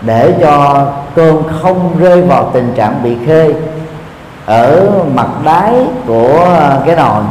để 0.00 0.34
cho 0.40 0.86
cơm 1.14 1.36
không 1.62 1.96
rơi 2.00 2.22
vào 2.22 2.50
tình 2.52 2.72
trạng 2.76 3.00
bị 3.02 3.16
khê 3.26 3.54
ở 4.46 4.88
mặt 5.14 5.26
đáy 5.44 5.74
của 6.06 6.56
à, 6.60 6.78
cái 6.86 6.96
nồi 6.96 7.22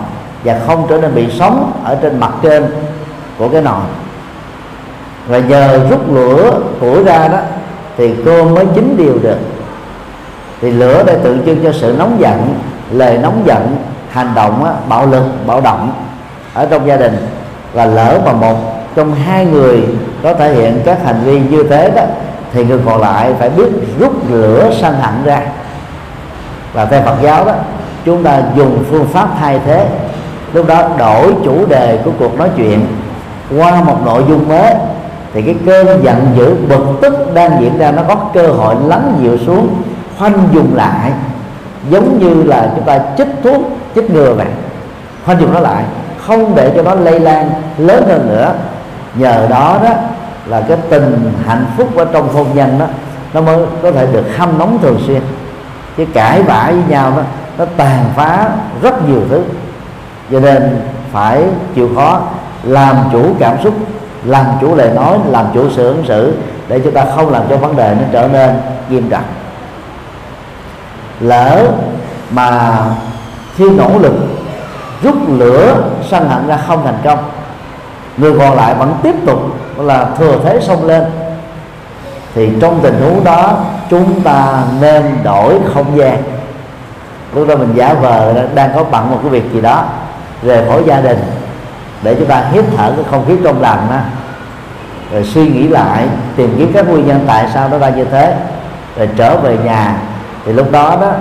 và 0.44 0.60
không 0.68 0.86
trở 0.90 0.98
nên 0.98 1.16
bị 1.16 1.28
sống 1.40 1.72
ở 1.84 1.96
trên 2.02 2.20
mặt 2.20 2.32
trên 2.42 2.66
của 3.38 3.50
cái 3.50 3.62
nồi 3.62 3.82
và 5.28 5.40
nhờ 5.40 5.80
rút 5.90 6.14
lửa 6.14 6.60
củi 6.80 7.04
ra 7.04 7.28
đó 7.28 7.38
thì 7.98 8.16
cơm 8.26 8.54
mới 8.54 8.66
chín 8.76 8.96
đều 8.98 9.20
được. 9.24 9.38
Thì 10.62 10.72
lửa 10.72 11.04
đây 11.04 11.16
tượng 11.24 11.46
trưng 11.46 11.64
cho 11.64 11.72
sự 11.72 11.96
nóng 12.00 12.18
giận 12.20 12.56
lời 12.92 13.18
nóng 13.18 13.44
giận 13.46 13.76
hành 14.10 14.32
động 14.36 14.66
á, 14.66 14.72
bạo 14.90 15.06
lực 15.06 15.24
bạo 15.48 15.62
động 15.62 15.92
ở 16.54 16.66
trong 16.66 16.88
gia 16.88 16.98
đình. 16.98 17.28
Và 17.74 17.86
lỡ 17.86 18.22
mà 18.26 18.34
một 18.34 18.56
trong 18.96 19.16
hai 19.16 19.46
người 19.46 19.84
có 20.24 20.34
thể 20.34 20.54
hiện 20.54 20.82
các 20.86 21.06
hành 21.06 21.22
vi 21.26 21.40
như 21.40 21.64
thế 21.64 21.92
đó 21.96 22.04
thì 22.54 22.66
người 22.66 22.80
còn 22.86 23.02
lại 23.02 23.34
phải 23.40 23.50
biết 23.50 23.70
rút 24.00 24.32
lửa 24.32 24.72
sanh 24.82 24.94
hẳn 24.94 25.24
ra. 25.24 25.42
Và 26.74 26.86
theo 26.86 27.02
Phật 27.02 27.16
giáo 27.22 27.46
đó 27.46 27.54
chúng 28.06 28.24
ta 28.24 28.42
dùng 28.56 28.84
phương 28.90 29.08
pháp 29.14 29.28
thay 29.40 29.60
thế 29.66 29.88
lúc 30.54 30.68
đó 30.68 30.90
đổi 30.98 31.34
chủ 31.46 31.66
đề 31.66 32.00
của 32.06 32.12
cuộc 32.20 32.38
nói 32.38 32.50
chuyện 32.58 32.86
qua 33.58 33.84
một 33.84 33.98
nội 34.06 34.24
dung 34.30 34.50
mới, 34.50 34.74
thì 35.34 35.42
cái 35.42 35.56
cơn 35.66 36.04
giận 36.04 36.28
dữ 36.38 36.56
bực 36.70 36.86
tức 37.02 37.34
đang 37.34 37.62
diễn 37.62 37.78
ra, 37.78 37.92
nó 37.92 38.02
có 38.08 38.16
cơ 38.34 38.48
hội 38.48 38.76
lắng 38.86 39.14
dịu 39.22 39.38
xuống, 39.38 39.68
khoanh 40.18 40.50
dùng 40.52 40.76
lại. 40.76 41.12
Giống 41.90 42.20
như 42.20 42.44
là 42.44 42.72
chúng 42.76 42.86
ta 42.86 43.00
chích 43.18 43.28
thuốc, 43.44 43.62
chích 43.96 44.12
ngừa 44.12 44.34
vậy. 44.34 44.48
Khoanh 45.26 45.40
dùng 45.40 45.54
nó 45.54 45.60
lại, 45.60 45.84
không 46.28 46.56
để 46.56 46.72
cho 46.76 46.82
nó 46.82 46.96
lây 46.96 47.20
lan 47.20 47.50
lớn 47.78 48.04
hơn 48.08 48.30
nữa. 48.30 48.54
Nhờ 49.16 49.48
đó 49.50 49.80
đó 49.84 49.90
là 50.46 50.62
cái 50.62 50.78
tình 50.90 51.32
hạnh 51.46 51.66
phúc 51.78 51.98
ở 51.98 52.06
trong 52.14 52.34
hôn 52.34 52.48
nhân 52.54 52.80
đó, 52.80 52.86
nó 53.34 53.42
mới 53.42 53.58
có 53.82 53.92
thể 53.92 54.08
được 54.14 54.38
hâm 54.38 54.60
nóng 54.60 54.78
thường 54.82 55.00
xuyên. 55.08 55.22
Chứ 55.98 56.06
cãi 56.14 56.44
vã 56.44 56.64
với 56.68 56.84
nhau 56.90 57.14
đó, 57.16 57.24
nó 57.58 57.66
tàn 57.78 58.06
phá 58.16 58.50
rất 58.82 59.10
nhiều 59.10 59.22
thứ 59.30 59.42
cho 60.34 60.40
nên 60.40 60.82
phải 61.12 61.44
chịu 61.76 61.90
khó 61.96 62.22
làm 62.64 62.96
chủ 63.12 63.36
cảm 63.40 63.58
xúc, 63.64 63.74
làm 64.24 64.46
chủ 64.62 64.76
lời 64.76 64.90
nói, 64.96 65.18
làm 65.30 65.46
chủ 65.54 65.70
sự 65.70 65.88
ứng 65.88 66.04
xử 66.08 66.34
để 66.68 66.80
chúng 66.84 66.94
ta 66.94 67.06
không 67.16 67.30
làm 67.30 67.44
cho 67.50 67.58
vấn 67.58 67.76
đề 67.76 67.96
nó 68.00 68.04
trở 68.12 68.28
nên 68.28 68.50
nghiêm 68.90 69.10
trọng. 69.10 69.24
Lỡ 71.20 71.68
mà 72.32 72.78
khi 73.56 73.70
nỗ 73.70 73.90
lực, 74.00 74.14
rút 75.04 75.16
lửa 75.30 75.76
sân 76.10 76.30
hận 76.30 76.48
ra 76.48 76.58
không 76.68 76.84
thành 76.86 76.98
công, 77.04 77.20
người 78.18 78.34
còn 78.40 78.56
lại 78.56 78.76
vẫn 78.76 78.96
tiếp 79.04 79.16
tục 79.26 79.40
là 79.78 80.06
thừa 80.18 80.40
thế 80.44 80.60
xông 80.62 80.88
lên, 80.88 81.04
thì 82.36 82.50
trong 82.62 82.80
tình 82.84 83.02
huống 83.02 83.24
đó 83.24 83.58
chúng 83.90 84.22
ta 84.22 84.64
nên 84.82 85.04
đổi 85.24 85.60
không 85.74 85.98
gian. 85.98 86.24
Lúc 87.36 87.48
đó 87.48 87.56
mình 87.56 87.74
giả 87.76 87.94
vờ 87.94 88.34
đang 88.56 88.72
có 88.76 88.84
bận 88.84 89.12
một 89.12 89.20
cái 89.22 89.30
việc 89.32 89.54
gì 89.54 89.62
đó 89.62 89.84
rời 90.46 90.68
khỏi 90.68 90.84
gia 90.86 91.02
đình, 91.02 91.20
để 92.04 92.16
chúng 92.16 92.28
ta 92.28 92.44
hít 92.52 92.66
thở 92.78 92.92
cái 92.96 93.06
không 93.12 93.26
khí 93.28 93.34
trong 93.44 93.62
lành 93.62 93.88
đó 93.90 93.98
rồi 95.12 95.24
suy 95.24 95.48
nghĩ 95.48 95.68
lại, 95.68 96.08
tìm 96.36 96.56
kiếm 96.58 96.72
các 96.74 96.90
nguyên 96.90 97.08
nhân 97.08 97.24
tại 97.28 97.48
sao 97.54 97.70
nó 97.70 97.78
ra 97.78 97.90
như 97.90 98.06
thế. 98.06 98.36
Rồi 98.98 99.10
trở 99.16 99.38
về 99.38 99.58
nhà, 99.66 99.98
thì 100.46 100.54
lúc 100.54 100.72
đó 100.72 100.98
đó 101.02 101.12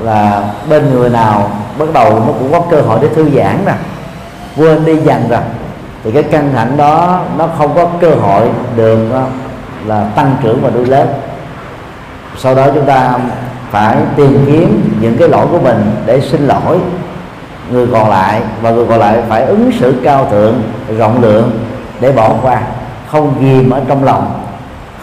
là 0.00 0.42
bên 0.70 0.90
người 0.90 1.10
nào 1.10 1.50
bắt 1.78 1.88
đầu 1.92 2.10
nó 2.10 2.32
cũng 2.32 2.52
có 2.52 2.60
cơ 2.70 2.80
hội 2.80 2.98
để 3.02 3.08
thư 3.14 3.30
giãn 3.30 3.58
nè. 3.66 3.72
Quên 4.56 4.84
đi 4.84 4.96
dần 4.96 5.28
rồi. 5.28 5.40
Thì 6.04 6.12
cái 6.12 6.22
căng 6.22 6.52
thẳng 6.54 6.76
đó, 6.76 7.20
nó 7.38 7.48
không 7.58 7.74
có 7.74 7.86
cơ 8.00 8.10
hội 8.10 8.48
được 8.76 8.98
là 9.86 10.04
tăng 10.14 10.36
trưởng 10.42 10.60
và 10.62 10.70
nuôi 10.70 10.86
lớn. 10.86 11.08
Sau 12.36 12.54
đó 12.54 12.66
chúng 12.74 12.86
ta 12.86 13.14
phải 13.70 13.96
tìm 14.16 14.44
kiếm 14.46 14.96
những 15.00 15.16
cái 15.18 15.28
lỗi 15.28 15.46
của 15.50 15.58
mình 15.58 15.96
để 16.06 16.20
xin 16.20 16.46
lỗi 16.46 16.78
người 17.70 17.86
còn 17.92 18.10
lại 18.10 18.40
và 18.62 18.70
người 18.70 18.86
còn 18.88 18.98
lại 18.98 19.18
phải 19.28 19.42
ứng 19.42 19.70
xử 19.80 19.94
cao 20.04 20.26
thượng, 20.30 20.62
rộng 20.98 21.22
lượng 21.22 21.50
để 22.00 22.12
bỏ 22.12 22.30
qua, 22.42 22.60
không 23.10 23.34
ghim 23.40 23.70
ở 23.70 23.80
trong 23.88 24.04
lòng, 24.04 24.40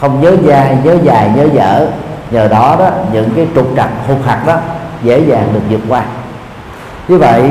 không 0.00 0.20
nhớ 0.20 0.36
dai 0.46 0.78
nhớ 0.84 0.96
dài, 1.02 1.30
nhớ 1.36 1.46
dở. 1.52 1.86
Nhờ 2.30 2.48
đó 2.48 2.76
đó, 2.78 2.90
những 3.12 3.30
cái 3.36 3.46
trục 3.54 3.66
trặc, 3.76 3.88
hụt 4.08 4.16
hạt 4.26 4.42
đó 4.46 4.56
dễ 5.02 5.18
dàng 5.18 5.48
được 5.52 5.60
vượt 5.70 5.80
qua. 5.88 6.02
Như 7.08 7.18
vậy, 7.18 7.50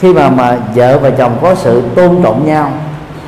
khi 0.00 0.12
mà 0.12 0.30
mà 0.30 0.56
vợ 0.74 0.98
và 0.98 1.10
chồng 1.10 1.36
có 1.42 1.54
sự 1.54 1.82
tôn 1.94 2.22
trọng 2.22 2.46
nhau 2.46 2.70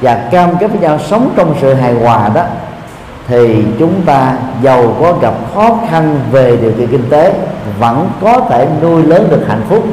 và 0.01 0.15
cam 0.15 0.57
kết 0.57 0.67
với 0.67 0.81
nhau 0.81 0.99
sống 0.99 1.31
trong 1.37 1.55
sự 1.61 1.75
hài 1.75 1.95
hòa 1.95 2.31
đó, 2.35 2.43
thì 3.29 3.65
chúng 3.79 4.03
ta 4.07 4.33
giàu 4.63 4.95
có 5.01 5.13
gặp 5.13 5.35
khó 5.55 5.79
khăn 5.91 6.21
về 6.31 6.57
điều 6.57 6.73
kiện 6.73 6.87
kinh 6.87 7.11
tế, 7.11 7.33
vẫn 7.79 8.11
có 8.21 8.41
thể 8.51 8.69
nuôi 8.83 9.03
lớn 9.03 9.29
được 9.31 9.45
hạnh 9.49 9.63
phúc 9.69 9.85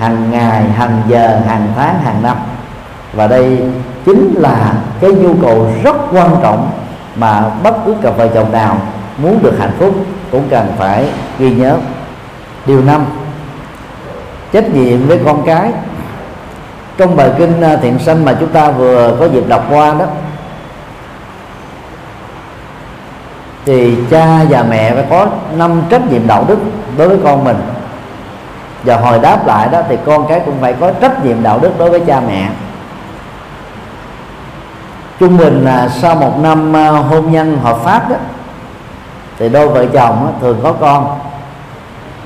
hàng 0.00 0.30
ngày, 0.30 0.64
hàng 0.64 1.02
giờ, 1.08 1.40
hàng 1.48 1.72
tháng, 1.76 2.02
hàng 2.02 2.22
năm. 2.22 2.36
Và 3.12 3.26
đây 3.26 3.62
chính 4.04 4.34
là 4.34 4.74
cái 5.00 5.10
nhu 5.12 5.34
cầu 5.42 5.68
rất 5.84 5.96
quan 6.12 6.36
trọng 6.42 6.70
mà 7.16 7.48
bất 7.62 7.74
cứ 7.86 7.94
cặp 8.02 8.16
vợ 8.16 8.28
chồng 8.34 8.52
nào 8.52 8.76
muốn 9.18 9.42
được 9.42 9.58
hạnh 9.58 9.72
phúc 9.78 9.94
cũng 10.30 10.44
cần 10.50 10.66
phải 10.78 11.10
ghi 11.38 11.50
nhớ. 11.50 11.76
Điều 12.66 12.80
năm, 12.84 13.04
trách 14.52 14.74
nhiệm 14.74 15.06
với 15.06 15.20
con 15.24 15.42
cái. 15.46 15.72
Trong 16.96 17.16
bài 17.16 17.30
kinh 17.38 17.60
à, 17.60 17.76
thiện 17.76 17.98
sanh 17.98 18.24
mà 18.24 18.36
chúng 18.40 18.48
ta 18.48 18.70
vừa 18.70 19.16
có 19.20 19.26
dịp 19.26 19.48
đọc 19.48 19.64
qua 19.70 19.94
đó, 19.94 20.04
thì 23.66 23.96
cha 24.10 24.44
và 24.48 24.64
mẹ 24.70 24.94
phải 24.94 25.04
có 25.10 25.26
năm 25.56 25.82
trách 25.90 26.10
nhiệm 26.10 26.26
đạo 26.26 26.44
đức 26.48 26.58
đối 26.96 27.08
với 27.08 27.18
con 27.24 27.44
mình 27.44 27.56
và 28.84 28.96
hồi 28.96 29.18
đáp 29.18 29.46
lại 29.46 29.68
đó 29.72 29.80
thì 29.88 29.96
con 30.06 30.26
cái 30.28 30.40
cũng 30.46 30.54
phải 30.60 30.72
có 30.80 30.92
trách 31.00 31.24
nhiệm 31.24 31.42
đạo 31.42 31.58
đức 31.58 31.78
đối 31.78 31.90
với 31.90 32.00
cha 32.06 32.20
mẹ. 32.20 32.48
Trung 35.20 35.36
bình 35.36 35.64
là 35.64 35.88
sau 35.88 36.14
một 36.14 36.38
năm 36.38 36.76
à, 36.76 36.88
hôn 36.88 37.32
nhân 37.32 37.58
hợp 37.62 37.76
pháp 37.84 38.10
đó, 38.10 38.16
thì 39.38 39.48
đôi 39.48 39.68
vợ 39.68 39.86
chồng 39.92 40.34
thường 40.40 40.60
có 40.62 40.72
con. 40.72 41.18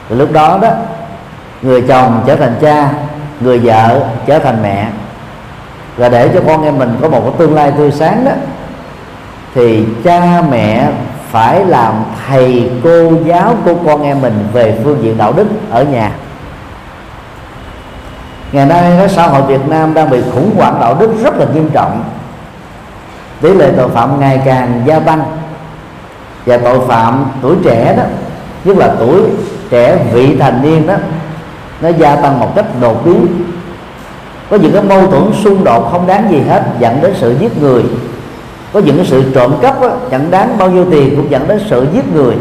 Thì 0.09 0.14
lúc 0.14 0.33
đó 0.33 0.59
đó, 0.62 0.69
người 1.62 1.83
chồng 1.88 2.23
trở 2.27 2.37
thành 2.37 2.55
cha, 2.61 2.90
người 3.40 3.59
vợ 3.59 4.01
trở 4.27 4.38
thành 4.38 4.62
mẹ. 4.62 4.88
Và 5.97 6.09
để 6.09 6.31
cho 6.35 6.40
con 6.47 6.64
em 6.64 6.79
mình 6.79 6.99
có 7.03 7.09
một 7.09 7.21
cái 7.25 7.33
tương 7.38 7.55
lai 7.55 7.73
tươi 7.79 7.93
sáng 7.93 8.25
đó, 8.25 8.33
thì 9.55 9.87
cha 10.05 10.43
mẹ 10.51 10.88
phải 11.31 11.64
làm 11.64 11.95
thầy 12.29 12.71
cô 12.85 13.12
giáo 13.25 13.55
của 13.64 13.75
con 13.87 14.03
em 14.03 14.21
mình 14.21 14.49
về 14.53 14.79
phương 14.85 15.03
diện 15.03 15.19
đạo 15.19 15.33
đức 15.33 15.47
ở 15.71 15.85
nhà 15.85 16.11
ngày 18.55 18.67
nay 18.67 18.93
cái 18.99 19.09
xã 19.09 19.27
hội 19.27 19.43
Việt 19.43 19.69
Nam 19.69 19.95
đang 19.95 20.11
bị 20.11 20.21
khủng 20.35 20.51
hoảng 20.57 20.77
đạo 20.81 20.97
đức 21.01 21.11
rất 21.23 21.38
là 21.38 21.47
nghiêm 21.55 21.71
trọng. 21.73 22.05
Tỷ 23.40 23.55
lệ 23.55 23.73
tội 23.77 23.88
phạm 23.88 24.21
ngày 24.21 24.43
càng 24.45 24.83
gia 24.87 24.99
tăng. 24.99 25.23
Và 26.47 26.57
tội 26.59 26.79
phạm 26.88 27.27
tuổi 27.43 27.57
trẻ 27.64 27.95
đó 27.97 28.03
nhất 28.64 28.77
là 28.77 28.95
tuổi 28.99 29.21
trẻ 29.71 29.99
vị 30.12 30.37
thành 30.40 30.62
niên 30.62 30.87
đó 30.87 30.95
nó 31.81 31.88
gia 31.88 32.17
tăng 32.17 32.40
một 32.40 32.53
cách 32.57 32.67
đột 32.81 33.05
biến. 33.05 33.27
Có 34.51 34.57
những 34.57 34.73
cái 34.73 34.83
mâu 34.83 35.07
thuẫn 35.07 35.33
xung 35.45 35.64
đột 35.64 35.93
không 35.93 36.07
đáng 36.07 36.31
gì 36.31 36.40
hết 36.49 36.62
dẫn 36.79 37.01
đến 37.03 37.14
sự 37.21 37.37
giết 37.40 37.62
người. 37.62 37.83
Có 38.73 38.81
những 38.81 38.97
cái 38.97 39.07
sự 39.07 39.33
trộm 39.35 39.53
cắp 39.62 39.83
đó, 39.83 39.88
chẳng 40.11 40.31
đáng 40.31 40.59
bao 40.59 40.71
nhiêu 40.71 40.87
tiền 40.90 41.17
cũng 41.17 41.31
dẫn 41.31 41.49
đến 41.49 41.61
sự 41.71 41.87
giết 41.93 42.14
người. 42.14 42.35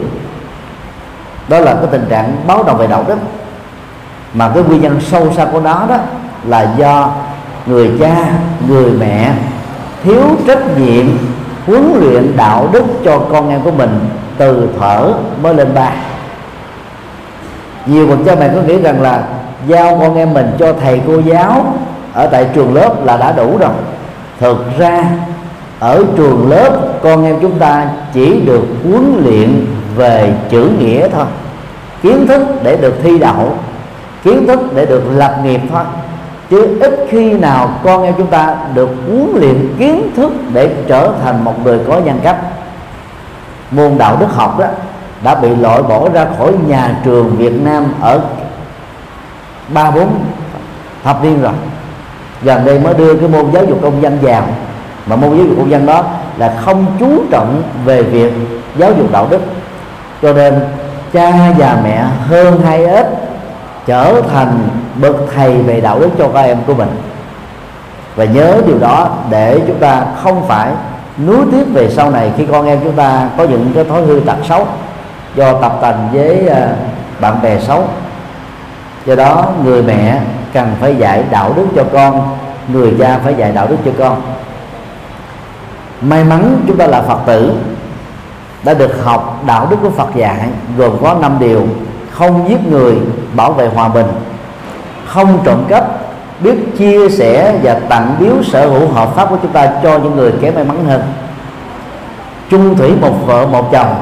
Đó 1.47 1.59
là 1.59 1.73
cái 1.73 1.87
tình 1.91 2.05
trạng 2.09 2.35
báo 2.47 2.63
động 2.63 2.77
về 2.77 2.87
đạo 2.87 3.05
đức 3.07 3.17
mà 4.33 4.51
cái 4.53 4.63
nguyên 4.63 4.81
nhân 4.81 4.99
sâu 5.01 5.33
xa 5.33 5.45
của 5.45 5.59
nó 5.59 5.85
đó 5.89 5.97
là 6.47 6.75
do 6.77 7.11
người 7.65 7.91
cha, 7.99 8.15
người 8.67 8.91
mẹ 8.91 9.33
thiếu 10.03 10.21
trách 10.47 10.77
nhiệm, 10.77 11.05
huấn 11.67 11.93
luyện 11.99 12.37
đạo 12.37 12.69
đức 12.71 12.83
cho 13.05 13.19
con 13.19 13.49
em 13.49 13.61
của 13.61 13.71
mình 13.71 13.99
từ 14.37 14.69
thở 14.79 15.13
mới 15.41 15.53
lên 15.53 15.73
ba. 15.73 15.91
Nhiều 17.85 18.07
bậc 18.07 18.19
cha 18.25 18.35
mẹ 18.35 18.49
có 18.55 18.61
nghĩ 18.61 18.81
rằng 18.81 19.01
là 19.01 19.23
giao 19.67 19.97
con 19.99 20.15
em 20.15 20.33
mình 20.33 20.51
cho 20.59 20.73
thầy 20.81 21.01
cô 21.07 21.19
giáo 21.19 21.73
ở 22.13 22.27
tại 22.27 22.47
trường 22.55 22.73
lớp 22.73 23.05
là 23.05 23.17
đã 23.17 23.31
đủ 23.31 23.57
rồi. 23.57 23.69
Thực 24.39 24.77
ra, 24.77 25.03
ở 25.79 26.03
trường 26.17 26.49
lớp 26.49 26.71
con 27.03 27.25
em 27.25 27.35
chúng 27.41 27.59
ta 27.59 27.87
chỉ 28.13 28.41
được 28.45 28.63
huấn 28.83 29.21
luyện 29.25 29.65
về 29.95 30.33
chữ 30.49 30.69
nghĩa 30.79 31.09
thôi, 31.09 31.25
kiến 32.01 32.27
thức 32.27 32.41
để 32.63 32.77
được 32.77 32.93
thi 33.03 33.19
đậu 33.19 33.57
kiến 34.23 34.47
thức 34.47 34.59
để 34.75 34.85
được 34.85 35.03
lập 35.15 35.35
nghiệp 35.43 35.61
thôi. 35.71 35.83
Chứ 36.49 36.77
ít 36.79 37.07
khi 37.09 37.33
nào 37.33 37.69
con 37.83 38.03
em 38.03 38.13
chúng 38.17 38.27
ta 38.27 38.55
được 38.73 38.89
huấn 39.07 39.27
luyện 39.35 39.75
kiến 39.79 40.09
thức 40.15 40.31
để 40.53 40.75
trở 40.87 41.09
thành 41.23 41.43
một 41.43 41.63
người 41.63 41.79
có 41.87 41.99
nhân 42.05 42.19
cách. 42.23 42.37
Môn 43.71 43.97
đạo 43.97 44.17
đức 44.19 44.33
học 44.33 44.59
đó 44.59 44.65
đã 45.23 45.35
bị 45.35 45.55
loại 45.55 45.83
bỏ 45.83 46.09
ra 46.09 46.25
khỏi 46.37 46.51
nhà 46.67 46.95
trường 47.05 47.35
Việt 47.37 47.63
Nam 47.63 47.85
ở 48.01 48.19
ba 49.73 49.91
bốn 49.91 50.07
thập 51.03 51.23
niên 51.23 51.41
rồi. 51.41 51.53
Gần 52.41 52.65
đây 52.65 52.79
mới 52.79 52.93
đưa 52.93 53.15
cái 53.15 53.27
môn 53.27 53.51
giáo 53.51 53.65
dục 53.65 53.79
công 53.81 54.01
dân 54.01 54.17
vào. 54.21 54.43
Mà 55.05 55.15
môn 55.15 55.37
giáo 55.37 55.47
dục 55.47 55.57
công 55.57 55.71
dân 55.71 55.85
đó 55.85 56.03
là 56.37 56.55
không 56.61 56.85
chú 56.99 57.23
trọng 57.31 57.63
về 57.85 58.03
việc 58.03 58.33
giáo 58.77 58.91
dục 58.97 59.11
đạo 59.11 59.27
đức. 59.29 59.41
Cho 60.21 60.33
nên 60.33 60.59
cha 61.13 61.31
và 61.57 61.77
mẹ 61.83 62.03
hơn 62.29 62.61
hay 62.61 62.85
ít 62.85 63.07
trở 63.85 64.21
thành 64.33 64.69
bậc 65.01 65.15
thầy 65.35 65.57
về 65.57 65.81
đạo 65.81 65.99
đức 65.99 66.09
cho 66.17 66.27
các 66.33 66.41
em 66.41 66.57
của 66.67 66.73
mình. 66.73 66.89
Và 68.15 68.25
nhớ 68.25 68.61
điều 68.67 68.79
đó 68.79 69.09
để 69.29 69.59
chúng 69.67 69.79
ta 69.79 70.05
không 70.23 70.47
phải 70.47 70.71
nuối 71.25 71.45
tiếc 71.51 71.63
về 71.73 71.89
sau 71.89 72.11
này 72.11 72.31
khi 72.37 72.45
con 72.45 72.65
em 72.65 72.79
chúng 72.83 72.95
ta 72.95 73.29
có 73.37 73.43
những 73.43 73.71
cái 73.75 73.83
thói 73.83 74.01
hư 74.01 74.19
tật 74.19 74.37
xấu 74.43 74.67
do 75.35 75.53
tập 75.53 75.77
tành 75.81 76.09
với 76.13 76.47
à, 76.47 76.69
bạn 77.19 77.41
bè 77.41 77.59
xấu. 77.59 77.83
Do 79.05 79.15
đó 79.15 79.51
người 79.63 79.83
mẹ 79.83 80.21
cần 80.53 80.71
phải 80.79 80.95
dạy 80.95 81.23
đạo 81.31 81.53
đức 81.55 81.65
cho 81.75 81.83
con, 81.93 82.37
người 82.67 82.93
cha 82.99 83.19
phải 83.23 83.35
dạy 83.35 83.51
đạo 83.51 83.67
đức 83.67 83.77
cho 83.85 83.91
con. 83.99 84.21
May 86.01 86.23
mắn 86.23 86.61
chúng 86.67 86.77
ta 86.77 86.87
là 86.87 87.01
phật 87.01 87.19
tử 87.25 87.53
đã 88.63 88.73
được 88.73 89.03
học 89.03 89.43
đạo 89.45 89.67
đức 89.69 89.77
của 89.81 89.89
phật 89.89 90.15
dạy 90.15 90.39
gồm 90.77 90.91
có 91.01 91.15
năm 91.21 91.37
điều 91.39 91.67
không 92.13 92.49
giết 92.49 92.67
người 92.69 92.95
bảo 93.35 93.51
vệ 93.51 93.67
hòa 93.67 93.89
bình, 93.89 94.07
không 95.05 95.39
trộm 95.43 95.63
cắp, 95.67 95.85
biết 96.39 96.55
chia 96.77 97.09
sẻ 97.09 97.59
và 97.63 97.79
tặng 97.89 98.15
biếu 98.19 98.43
sở 98.43 98.67
hữu 98.67 98.87
hợp 98.87 99.15
pháp 99.15 99.29
của 99.29 99.37
chúng 99.41 99.51
ta 99.51 99.73
cho 99.83 99.97
những 99.97 100.15
người 100.15 100.31
kém 100.41 100.55
may 100.55 100.63
mắn 100.63 100.85
hơn. 100.85 101.01
Chung 102.49 102.75
thủy 102.75 102.91
một 103.01 103.13
vợ 103.25 103.47
một 103.47 103.71
chồng 103.71 103.95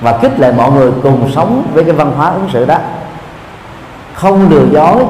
và 0.00 0.18
khích 0.18 0.40
lệ 0.40 0.52
mọi 0.56 0.70
người 0.70 0.90
cùng 1.02 1.30
sống 1.34 1.62
với 1.74 1.84
cái 1.84 1.92
văn 1.92 2.12
hóa 2.16 2.30
ứng 2.30 2.48
xử 2.52 2.64
đó. 2.64 2.76
Không 4.14 4.50
lừa 4.50 4.64
dối, 4.72 5.04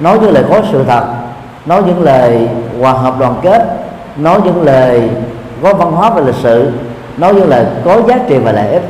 nói 0.00 0.18
những 0.20 0.32
lời 0.32 0.44
có 0.50 0.60
sự 0.72 0.84
thật, 0.84 1.04
nói 1.66 1.82
những 1.86 2.02
lời 2.02 2.48
hòa 2.80 2.92
hợp 2.92 3.18
đoàn 3.18 3.34
kết, 3.42 3.62
nói 4.16 4.40
những 4.44 4.62
lời 4.62 5.10
có 5.62 5.74
văn 5.74 5.92
hóa 5.92 6.10
và 6.10 6.20
lịch 6.20 6.34
sử 6.34 6.70
nói 7.18 7.34
những 7.34 7.48
lời 7.48 7.66
có 7.84 8.02
giá 8.08 8.18
trị 8.28 8.38
và 8.38 8.52
lợi 8.52 8.72
ích 8.72 8.82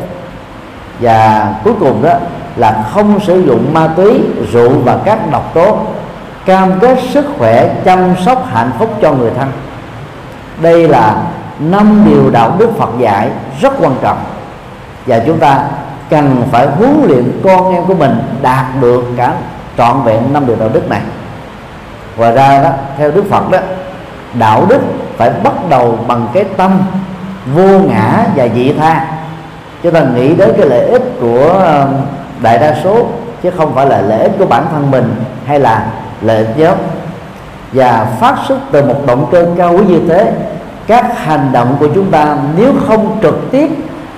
và 1.00 1.52
cuối 1.64 1.72
cùng 1.80 2.02
đó 2.02 2.14
là 2.56 2.84
không 2.92 3.20
sử 3.20 3.42
dụng 3.42 3.74
ma 3.74 3.88
túy, 3.96 4.20
rượu 4.52 4.72
và 4.84 4.98
các 5.04 5.30
độc 5.30 5.54
tố, 5.54 5.78
cam 6.46 6.80
kết 6.80 6.98
sức 7.10 7.26
khỏe, 7.38 7.74
chăm 7.84 8.14
sóc 8.26 8.46
hạnh 8.52 8.70
phúc 8.78 8.98
cho 9.02 9.12
người 9.12 9.30
thân. 9.38 9.48
Đây 10.62 10.88
là 10.88 11.16
năm 11.58 12.02
điều 12.06 12.30
đạo 12.30 12.52
đức 12.58 12.70
Phật 12.78 12.90
dạy 12.98 13.30
rất 13.60 13.72
quan 13.80 13.92
trọng. 14.02 14.18
Và 15.06 15.18
chúng 15.26 15.38
ta 15.38 15.64
cần 16.10 16.42
phải 16.50 16.66
huấn 16.66 17.00
luyện 17.06 17.40
con 17.44 17.74
em 17.74 17.84
của 17.84 17.94
mình 17.94 18.22
đạt 18.42 18.64
được 18.80 19.04
cả 19.16 19.32
trọn 19.78 20.02
vẹn 20.04 20.32
năm 20.32 20.46
điều 20.46 20.56
đạo 20.56 20.68
đức 20.72 20.90
này. 20.90 21.00
Ngoài 22.16 22.32
ra 22.32 22.62
đó, 22.62 22.70
theo 22.98 23.10
Đức 23.10 23.24
Phật 23.30 23.50
đó, 23.50 23.58
đạo 24.34 24.66
đức 24.68 24.80
phải 25.16 25.30
bắt 25.30 25.52
đầu 25.68 25.98
bằng 26.06 26.26
cái 26.32 26.44
tâm 26.44 26.80
vô 27.54 27.78
ngã 27.78 28.24
và 28.36 28.48
dị 28.54 28.72
tha 28.72 29.06
chúng 29.82 29.92
ta 29.92 30.04
nghĩ 30.14 30.34
đến 30.34 30.52
cái 30.58 30.68
lợi 30.68 30.80
ích 30.80 31.02
của 31.20 31.48
um, 31.48 31.94
đại 32.42 32.58
đa 32.58 32.74
số, 32.84 33.06
chứ 33.42 33.50
không 33.50 33.74
phải 33.74 33.86
là 33.86 34.00
lợi 34.00 34.22
ích 34.22 34.32
của 34.38 34.46
bản 34.46 34.66
thân 34.72 34.90
mình 34.90 35.14
hay 35.46 35.60
là 35.60 35.86
lợi 36.22 36.36
ích 36.36 36.58
nhóm. 36.58 36.74
Và 37.72 38.06
phát 38.20 38.34
xuất 38.48 38.58
từ 38.72 38.84
một 38.84 39.06
động 39.06 39.26
cơ 39.32 39.46
cao 39.58 39.72
quý 39.72 39.84
như 39.88 40.00
thế, 40.08 40.32
các 40.86 41.18
hành 41.18 41.48
động 41.52 41.76
của 41.80 41.88
chúng 41.94 42.10
ta 42.10 42.36
nếu 42.56 42.72
không 42.86 43.18
trực 43.22 43.50
tiếp 43.50 43.70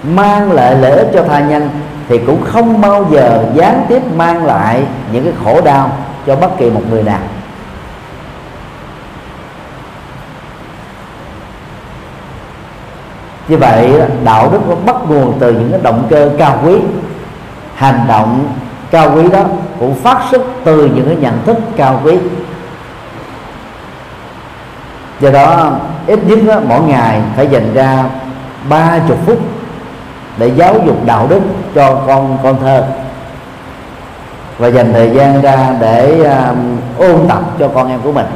mang 0.03 0.53
lại 0.53 0.77
lợi 0.77 0.93
ích 0.93 1.09
cho 1.15 1.23
tha 1.23 1.41
nhân, 1.41 1.69
thì 2.09 2.19
cũng 2.19 2.45
không 2.45 2.81
bao 2.81 3.07
giờ 3.11 3.45
gián 3.55 3.85
tiếp 3.89 4.03
mang 4.17 4.47
lại 4.47 4.83
những 5.13 5.25
cái 5.25 5.33
khổ 5.45 5.61
đau 5.61 5.91
cho 6.27 6.37
bất 6.37 6.59
kỳ 6.59 6.71
một 6.71 6.83
người 6.91 7.03
nào. 7.03 7.21
Như 13.51 13.57
vậy 13.57 13.93
đạo 14.25 14.49
đức 14.53 14.69
nó 14.69 14.75
bắt 14.75 14.97
nguồn 15.09 15.39
từ 15.41 15.53
những 15.53 15.71
cái 15.71 15.81
động 15.83 16.07
cơ 16.11 16.31
cao 16.39 16.59
quý. 16.65 16.77
Hành 17.75 18.01
động 18.09 18.47
cao 18.91 19.13
quý 19.17 19.29
đó 19.33 19.45
cũng 19.79 19.95
phát 19.95 20.19
xuất 20.31 20.43
từ 20.65 20.91
những 20.95 21.07
cái 21.07 21.17
nhận 21.17 21.45
thức 21.45 21.57
cao 21.77 22.01
quý. 22.05 22.19
Do 25.21 25.31
đó 25.31 25.73
ít 26.07 26.21
nhất 26.25 26.39
đó, 26.47 26.61
mỗi 26.69 26.81
ngày 26.81 27.21
phải 27.37 27.47
dành 27.47 27.75
ra 27.75 28.05
ba 28.69 28.99
chục 29.09 29.19
phút 29.27 29.39
để 30.37 30.51
giáo 30.57 30.75
dục 30.87 31.07
đạo 31.07 31.27
đức 31.31 31.41
cho 31.75 31.95
con 32.07 32.39
con 32.43 32.61
thơ. 32.61 32.85
Và 34.59 34.69
dành 34.69 34.93
thời 34.93 35.11
gian 35.11 35.43
ra 35.43 35.77
để 35.81 36.25
um, 36.25 36.79
ôn 36.99 37.29
tập 37.29 37.43
cho 37.59 37.69
con 37.69 37.89
em 37.89 38.01
của 38.01 38.13
mình. 38.13 38.27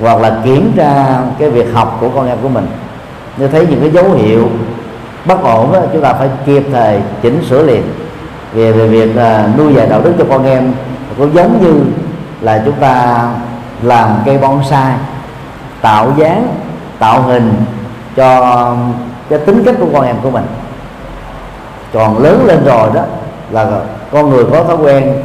Hoặc 0.00 0.20
là 0.20 0.36
kiểm 0.44 0.72
tra 0.76 1.18
cái 1.38 1.50
việc 1.50 1.66
học 1.74 1.96
của 2.00 2.08
con 2.08 2.28
em 2.28 2.38
của 2.42 2.48
mình 2.48 2.66
nếu 3.36 3.48
thấy 3.48 3.66
những 3.70 3.80
cái 3.80 3.90
dấu 3.90 4.12
hiệu 4.12 4.48
bất 5.24 5.42
ổn 5.42 5.72
đó, 5.72 5.80
chúng 5.92 6.02
ta 6.02 6.12
phải 6.12 6.28
kịp 6.46 6.62
thời 6.72 7.00
chỉnh 7.22 7.44
sửa 7.48 7.62
liền. 7.62 7.82
Về 8.52 8.72
về 8.72 8.88
việc 8.88 9.10
uh, 9.10 9.58
nuôi 9.58 9.74
dạy 9.74 9.86
đạo 9.88 10.00
đức 10.04 10.12
cho 10.18 10.24
con 10.28 10.44
em 10.44 10.72
cũng 11.18 11.34
giống 11.34 11.62
như 11.62 11.80
là 12.40 12.62
chúng 12.64 12.74
ta 12.74 13.24
làm 13.82 14.10
cây 14.24 14.38
bonsai 14.38 14.94
tạo 15.80 16.12
dáng 16.16 16.48
tạo 16.98 17.22
hình 17.22 17.52
cho 18.16 18.76
cái 19.28 19.38
tính 19.38 19.62
cách 19.64 19.74
của 19.78 19.86
con 19.92 20.06
em 20.06 20.16
của 20.22 20.30
mình. 20.30 20.44
Còn 21.92 22.18
lớn 22.18 22.44
lên 22.46 22.64
rồi 22.64 22.88
đó 22.94 23.02
là 23.50 23.66
con 24.12 24.30
người 24.30 24.44
có 24.52 24.64
thói 24.64 24.76
quen 24.76 25.22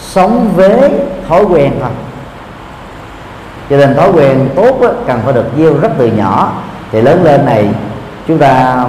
sống 0.00 0.50
với 0.56 0.92
thói 1.28 1.44
quen 1.44 1.72
thôi. 1.80 1.90
Cho 3.70 3.76
nên 3.76 3.94
thói 3.94 4.10
quen 4.12 4.48
tốt 4.56 4.80
đó, 4.82 4.88
cần 5.06 5.20
phải 5.24 5.32
được 5.32 5.46
gieo 5.58 5.74
rất 5.74 5.90
từ 5.98 6.06
nhỏ 6.06 6.52
thì 6.92 7.00
lớn 7.00 7.24
lên 7.24 7.44
này 7.44 7.68
chúng 8.28 8.38
ta 8.38 8.84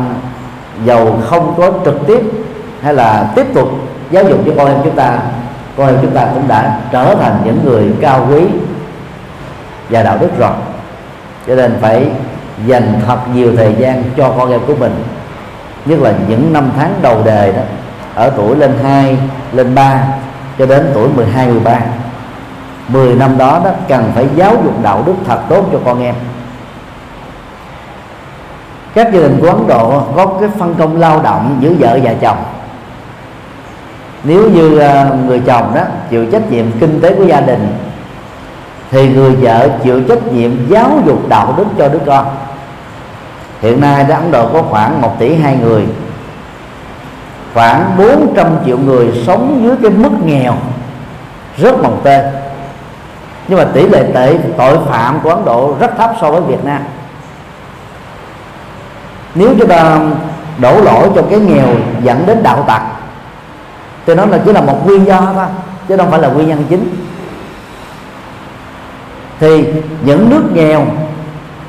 giàu 0.85 1.19
không 1.25 1.53
có 1.57 1.71
trực 1.85 2.07
tiếp 2.07 2.21
hay 2.81 2.93
là 2.93 3.31
tiếp 3.35 3.45
tục 3.53 3.69
giáo 4.11 4.23
dục 4.23 4.39
cho 4.45 4.51
con 4.57 4.67
em 4.67 4.77
chúng 4.83 4.95
ta 4.95 5.19
con 5.77 5.87
em 5.87 5.97
chúng 6.01 6.11
ta 6.11 6.27
cũng 6.33 6.47
đã 6.47 6.79
trở 6.91 7.15
thành 7.15 7.41
những 7.45 7.59
người 7.65 7.91
cao 8.01 8.27
quý 8.31 8.41
và 9.89 10.03
đạo 10.03 10.17
đức 10.21 10.37
rồi. 10.37 10.51
Cho 11.47 11.55
nên 11.55 11.77
phải 11.81 12.07
dành 12.65 13.01
thật 13.07 13.17
nhiều 13.33 13.55
thời 13.57 13.75
gian 13.79 14.03
cho 14.17 14.33
con 14.37 14.51
em 14.51 14.59
của 14.67 14.75
mình 14.75 15.03
nhất 15.85 15.99
là 15.99 16.13
những 16.27 16.53
năm 16.53 16.71
tháng 16.77 16.93
đầu 17.01 17.21
đời 17.25 17.51
đó 17.51 17.61
ở 18.15 18.29
tuổi 18.29 18.55
lên 18.55 18.73
2, 18.83 19.17
lên 19.53 19.75
3 19.75 20.03
cho 20.57 20.65
đến 20.65 20.91
tuổi 20.93 21.09
12, 21.15 21.47
13 21.47 21.79
10 22.87 23.15
năm 23.15 23.37
đó 23.37 23.61
đó 23.65 23.71
cần 23.87 24.11
phải 24.15 24.27
giáo 24.35 24.55
dục 24.63 24.83
đạo 24.83 25.03
đức 25.05 25.13
thật 25.27 25.39
tốt 25.49 25.65
cho 25.71 25.79
con 25.85 26.03
em 26.03 26.15
các 29.03 29.13
gia 29.13 29.19
đình 29.19 29.37
của 29.41 29.47
Ấn 29.47 29.67
Độ 29.67 30.03
có 30.15 30.25
cái 30.25 30.49
phân 30.59 30.75
công 30.75 30.99
lao 30.99 31.21
động 31.21 31.57
giữa 31.59 31.73
vợ 31.79 31.99
và 32.03 32.13
chồng. 32.21 32.37
Nếu 34.23 34.49
như 34.49 34.79
à, 34.79 35.09
người 35.27 35.41
chồng 35.45 35.71
đó 35.75 35.81
chịu 36.09 36.25
trách 36.31 36.51
nhiệm 36.51 36.65
kinh 36.79 37.01
tế 37.01 37.15
của 37.15 37.23
gia 37.23 37.41
đình, 37.41 37.67
thì 38.91 39.09
người 39.09 39.35
vợ 39.35 39.69
chịu 39.83 40.01
trách 40.03 40.33
nhiệm 40.33 40.69
giáo 40.69 40.91
dục 41.05 41.29
đạo 41.29 41.53
đức 41.57 41.65
cho 41.77 41.87
đứa 41.87 41.99
con. 42.05 42.25
Hiện 43.61 43.81
nay 43.81 44.03
đó, 44.03 44.15
Ấn 44.15 44.31
Độ 44.31 44.47
có 44.53 44.61
khoảng 44.61 45.01
1 45.01 45.19
tỷ 45.19 45.35
hai 45.35 45.57
người, 45.57 45.83
khoảng 47.53 47.91
400 47.97 48.47
triệu 48.65 48.77
người 48.77 49.23
sống 49.27 49.59
dưới 49.63 49.75
cái 49.81 49.91
mức 49.91 50.11
nghèo, 50.25 50.53
rất 51.57 51.83
mồng 51.83 51.99
tên 52.03 52.25
nhưng 53.47 53.59
mà 53.59 53.65
tỷ 53.73 53.87
lệ 53.87 54.03
tệ 54.13 54.37
tội 54.57 54.77
phạm 54.89 55.19
của 55.23 55.29
Ấn 55.29 55.45
Độ 55.45 55.75
rất 55.79 55.97
thấp 55.97 56.11
so 56.21 56.31
với 56.31 56.41
Việt 56.41 56.65
Nam 56.65 56.81
nếu 59.39 59.49
chúng 59.59 59.67
ta 59.67 59.99
đổ 60.57 60.81
lỗi 60.81 61.09
cho 61.15 61.21
cái 61.29 61.39
nghèo 61.39 61.67
dẫn 62.03 62.23
đến 62.25 62.43
đạo 62.43 62.63
tặc 62.67 62.81
thì 64.05 64.15
nó 64.15 64.25
là 64.25 64.39
chỉ 64.45 64.53
là 64.53 64.61
một 64.61 64.87
nguyên 64.87 65.05
do 65.05 65.21
thôi 65.35 65.45
chứ 65.87 65.97
không 65.97 66.11
phải 66.11 66.19
là 66.19 66.27
nguyên 66.27 66.47
nhân 66.47 66.63
chính. 66.69 66.89
Thì 69.39 69.65
những 70.01 70.29
nước 70.29 70.43
nghèo 70.53 70.85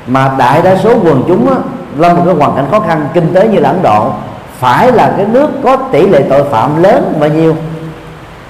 mà 0.07 0.31
đại 0.37 0.61
đa 0.61 0.75
số 0.75 0.93
quần 1.03 1.23
chúng 1.27 1.49
á, 1.49 1.55
lâm 1.97 2.17
một 2.17 2.23
cái 2.25 2.35
hoàn 2.35 2.55
cảnh 2.55 2.65
khó 2.71 2.79
khăn 2.79 3.07
kinh 3.13 3.33
tế 3.33 3.47
như 3.47 3.59
là 3.59 3.69
Ấn 3.69 3.81
Độ 3.81 4.13
phải 4.59 4.91
là 4.91 5.13
cái 5.17 5.25
nước 5.25 5.49
có 5.63 5.77
tỷ 5.91 6.07
lệ 6.07 6.25
tội 6.29 6.43
phạm 6.43 6.83
lớn 6.83 7.13
bao 7.19 7.29
nhiêu 7.29 7.55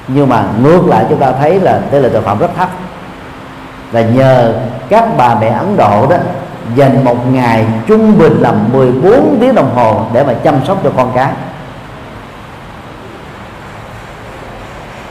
nhưng 0.08 0.30
mà 0.30 0.44
ngược 0.64 0.88
lại 0.88 1.06
chúng 1.10 1.20
ta 1.20 1.32
thấy 1.32 1.60
là 1.60 1.82
tỷ 1.92 2.00
lệ 2.00 2.10
tội 2.14 2.22
phạm 2.22 2.40
rất 2.40 2.50
thấp. 2.58 2.70
Là 3.92 4.02
nhờ 4.02 4.54
các 4.90 5.06
bà 5.18 5.36
mẹ 5.36 5.50
Ấn 5.50 5.78
Độ 5.78 6.08
đó 6.10 6.18
dành 6.76 7.06
một 7.06 7.32
ngày 7.32 7.66
trung 7.88 8.18
bình 8.18 8.38
là 8.42 8.52
14 8.52 9.38
tiếng 9.42 9.56
đồng 9.56 9.76
hồ 9.76 10.06
để 10.14 10.24
mà 10.24 10.34
chăm 10.34 10.66
sóc 10.66 10.78
cho 10.84 10.92
con 10.98 11.12
cái. 11.16 11.34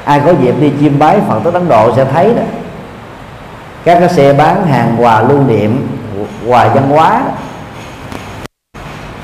Ai 0.04 0.20
có 0.26 0.32
dịp 0.42 0.54
đi 0.60 0.72
chiêm 0.80 0.98
bái 0.98 1.20
Phật 1.28 1.40
tử 1.44 1.50
Ấn 1.50 1.68
Độ 1.68 1.96
sẽ 1.96 2.04
thấy 2.04 2.34
đó. 2.34 2.42
Các 3.84 3.98
cái 4.00 4.08
xe 4.08 4.32
bán 4.32 4.66
hàng 4.66 4.96
quà 4.98 5.22
lưu 5.22 5.38
niệm 5.42 5.88
quà 6.46 6.68
văn 6.68 6.88
hóa 6.88 7.22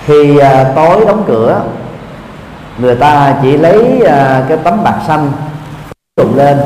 khi 0.06 0.38
à, 0.38 0.72
tối 0.74 1.04
đóng 1.06 1.24
cửa 1.26 1.62
người 2.78 2.94
ta 2.94 3.34
chỉ 3.42 3.56
lấy 3.56 4.02
à, 4.06 4.44
cái 4.48 4.58
tấm 4.64 4.84
bạc 4.84 5.00
xanh 5.06 5.32
trùng 6.16 6.36
lên 6.36 6.58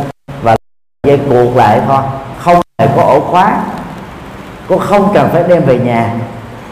và 0.43 0.57
dây 1.07 1.17
buộc 1.17 1.57
lại 1.57 1.81
thôi. 1.87 2.03
Không 2.39 2.61
hề 2.79 2.89
có 2.97 3.03
ổ 3.03 3.21
khóa 3.21 3.61
cũng 4.71 4.79
không 4.79 5.11
cần 5.15 5.29
phải 5.33 5.43
đem 5.49 5.65
về 5.65 5.79
nhà. 5.79 6.15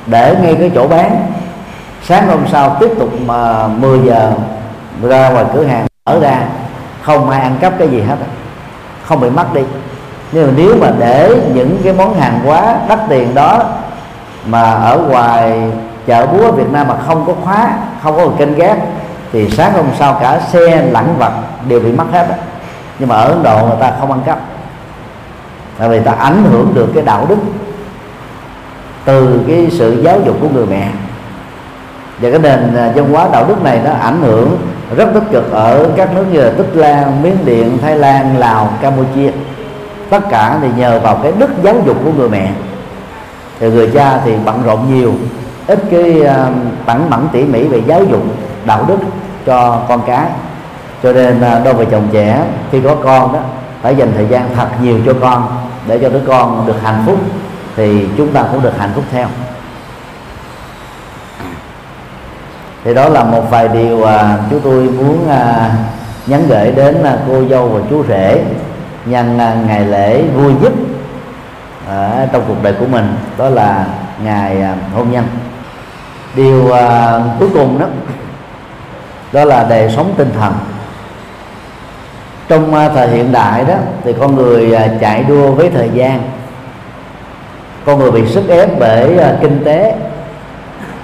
Để 0.07 0.37
ngay 0.43 0.55
cái 0.55 0.71
chỗ 0.75 0.89
bán. 0.89 1.33
Sáng 2.03 2.29
hôm 2.29 2.41
sau 2.53 2.77
tiếp 2.81 2.91
tục 2.99 3.09
mà 3.27 3.69
10 3.69 3.99
giờ 4.05 4.33
ra 5.03 5.29
ngoài 5.29 5.45
cửa 5.55 5.65
hàng, 5.65 5.87
mở 6.07 6.21
ra. 6.21 6.43
Không 7.03 7.31
ai 7.31 7.41
ăn 7.41 7.57
cắp 7.61 7.79
cái 7.79 7.89
gì 7.89 8.01
hết 8.01 8.17
không 9.09 9.21
bị 9.21 9.31
mất 9.31 9.55
đi. 9.55 9.61
Nhưng 10.33 10.47
mà 10.47 10.53
nếu 10.57 10.75
mà 10.81 10.91
để 10.99 11.35
những 11.55 11.79
cái 11.85 11.93
món 11.93 12.21
hàng 12.21 12.41
quá 12.45 12.77
đắt 12.89 12.99
tiền 13.09 13.35
đó 13.35 13.63
mà 14.47 14.73
ở 14.73 14.99
ngoài 14.99 15.71
chợ 16.07 16.27
búa 16.27 16.53
Việt 16.53 16.73
Nam 16.73 16.89
mà 16.89 16.95
không 17.07 17.25
có 17.27 17.33
khóa, 17.45 17.73
không 18.03 18.17
có 18.17 18.29
kênh 18.39 18.55
gác, 18.55 18.79
thì 19.33 19.51
sáng 19.51 19.73
hôm 19.73 19.87
sau 19.99 20.19
cả 20.21 20.41
xe 20.53 20.83
lẳng 20.91 21.15
vật 21.19 21.33
đều 21.69 21.81
bị 21.81 21.93
mất 21.93 22.05
hết 22.13 22.27
nhưng 22.99 23.09
mà 23.09 23.17
ở 23.17 23.29
Ấn 23.29 23.43
Độ 23.43 23.67
người 23.67 23.77
ta 23.81 23.93
không 24.01 24.11
ăn 24.11 24.21
cắp. 24.27 24.39
Tại 25.79 25.89
vì 25.89 26.01
ta 26.01 26.13
ảnh 26.13 26.45
hưởng 26.51 26.73
được 26.75 26.89
cái 26.95 27.05
đạo 27.05 27.27
đức 27.29 27.39
từ 29.09 29.41
cái 29.49 29.69
sự 29.71 30.03
giáo 30.03 30.21
dục 30.27 30.37
của 30.41 30.49
người 30.49 30.67
mẹ. 30.67 30.91
Và 32.21 32.31
cái 32.31 32.39
nền 32.39 32.77
à, 32.77 32.93
văn 32.95 33.13
hóa 33.13 33.29
đạo 33.33 33.45
đức 33.49 33.63
này 33.63 33.81
nó 33.85 33.91
ảnh 33.91 34.21
hưởng 34.21 34.59
rất 34.97 35.09
tích 35.15 35.23
cực 35.33 35.53
ở 35.53 35.89
các 35.97 36.15
nước 36.15 36.25
như 36.33 36.41
là 36.41 36.51
Tích 36.51 36.71
Lan, 36.75 37.23
Miến 37.23 37.37
Điện, 37.45 37.79
Thái 37.83 37.97
Lan, 37.97 38.39
Lào, 38.39 38.73
Campuchia. 38.81 39.31
Tất 40.11 40.29
cả 40.31 40.59
thì 40.63 40.69
nhờ 40.77 41.01
vào 41.01 41.21
cái 41.23 41.33
đức 41.39 41.51
giáo 41.63 41.75
dục 41.87 41.97
của 42.05 42.13
người 42.13 42.29
mẹ. 42.29 42.51
Thì 43.61 43.71
người 43.71 43.91
cha 43.95 44.21
thì 44.25 44.33
bận 44.45 44.63
rộn 44.65 44.95
nhiều 44.95 45.13
ít 45.67 45.83
cái 45.91 46.23
uh, 46.23 46.55
tẩn 46.87 47.11
mẫn 47.11 47.21
tỉ 47.33 47.45
mỉ 47.45 47.65
về 47.65 47.83
giáo 47.87 48.05
dục 48.05 48.23
đạo 48.65 48.85
đức 48.89 48.99
cho 49.47 49.83
con 49.89 50.01
cái. 50.07 50.27
Cho 51.03 51.13
nên 51.13 51.41
à, 51.41 51.61
đôi 51.65 51.75
vợ 51.75 51.85
chồng 51.85 52.09
trẻ 52.13 52.45
khi 52.73 52.81
có 52.81 52.95
con 53.05 53.33
đó 53.33 53.41
phải 53.83 53.97
dành 53.97 54.13
thời 54.17 54.27
gian 54.27 54.49
thật 54.57 54.69
nhiều 54.83 54.99
cho 55.07 55.13
con 55.21 55.49
để 55.87 55.99
cho 55.99 56.09
đứa 56.09 56.23
con 56.27 56.67
được 56.67 56.77
hạnh 56.83 57.03
phúc 57.07 57.19
thì 57.79 58.09
chúng 58.17 58.33
ta 58.33 58.43
cũng 58.43 58.63
được 58.63 58.79
hạnh 58.79 58.91
phúc 58.95 59.05
theo. 59.11 59.29
Thì 62.85 62.95
đó 62.95 63.09
là 63.09 63.25
một 63.25 63.51
vài 63.51 63.69
điều 63.69 64.05
à, 64.05 64.39
chúng 64.51 64.61
tôi 64.61 64.83
muốn 64.83 65.29
à, 65.29 65.71
nhắn 66.27 66.43
gửi 66.49 66.73
đến 66.73 67.03
à, 67.03 67.17
cô 67.29 67.45
dâu 67.51 67.69
và 67.69 67.81
chú 67.91 68.05
rể 68.09 68.45
nhân 69.07 69.39
à, 69.39 69.57
ngày 69.67 69.85
lễ 69.85 70.23
vui 70.23 70.53
nhất 70.63 70.73
à, 71.89 72.27
trong 72.33 72.45
cuộc 72.49 72.63
đời 72.63 72.73
của 72.73 72.87
mình. 72.87 73.17
Đó 73.39 73.49
là 73.49 73.87
ngày 74.25 74.63
à, 74.63 74.75
hôn 74.95 75.11
nhân. 75.13 75.27
Điều 76.35 76.73
à, 76.73 77.21
cuối 77.39 77.49
cùng 77.55 77.79
đó 77.79 77.87
đó 79.33 79.45
là 79.45 79.67
đời 79.71 79.93
sống 79.97 80.15
tinh 80.17 80.31
thần. 80.41 80.53
Trong 82.49 82.75
à, 82.75 82.89
thời 82.89 83.09
hiện 83.09 83.33
đại 83.33 83.65
đó 83.65 83.75
thì 84.05 84.15
con 84.21 84.37
người 84.37 84.75
à, 84.75 84.89
chạy 85.01 85.23
đua 85.23 85.53
với 85.53 85.71
thời 85.71 85.91
gian 85.95 86.38
con 87.89 87.99
người 87.99 88.11
bị 88.11 88.27
sức 88.27 88.49
ép 88.49 88.79
bởi 88.79 89.15
uh, 89.17 89.41
kinh 89.41 89.65
tế 89.65 89.95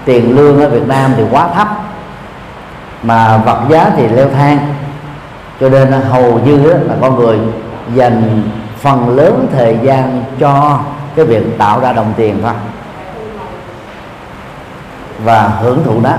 tiền 0.05 0.37
lương 0.37 0.61
ở 0.61 0.69
Việt 0.69 0.89
Nam 0.89 1.13
thì 1.17 1.23
quá 1.31 1.49
thấp 1.55 1.69
mà 3.03 3.37
vật 3.37 3.61
giá 3.71 3.91
thì 3.97 4.09
leo 4.09 4.29
thang 4.31 4.75
cho 5.61 5.69
nên 5.69 5.91
à, 5.91 5.99
hầu 5.99 6.39
như 6.39 6.57
là 6.67 6.95
con 7.01 7.17
người 7.17 7.39
dành 7.95 8.43
phần 8.79 9.17
lớn 9.17 9.47
thời 9.53 9.79
gian 9.83 10.25
cho 10.41 10.81
cái 11.17 11.25
việc 11.25 11.59
tạo 11.59 11.81
ra 11.81 11.93
đồng 11.93 12.13
tiền 12.17 12.39
thôi 12.43 12.53
và 15.25 15.49
hưởng 15.49 15.85
thụ 15.85 16.01
nó. 16.01 16.13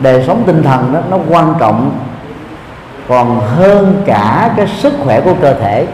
đời 0.00 0.24
sống 0.26 0.42
tinh 0.46 0.62
thần 0.62 0.92
đó 0.92 1.00
nó 1.10 1.18
quan 1.28 1.54
trọng 1.60 1.98
còn 3.08 3.40
hơn 3.40 4.02
cả 4.06 4.50
cái 4.56 4.66
sức 4.66 4.92
khỏe 5.04 5.20
của 5.20 5.34
cơ 5.40 5.54
thể 5.54 5.86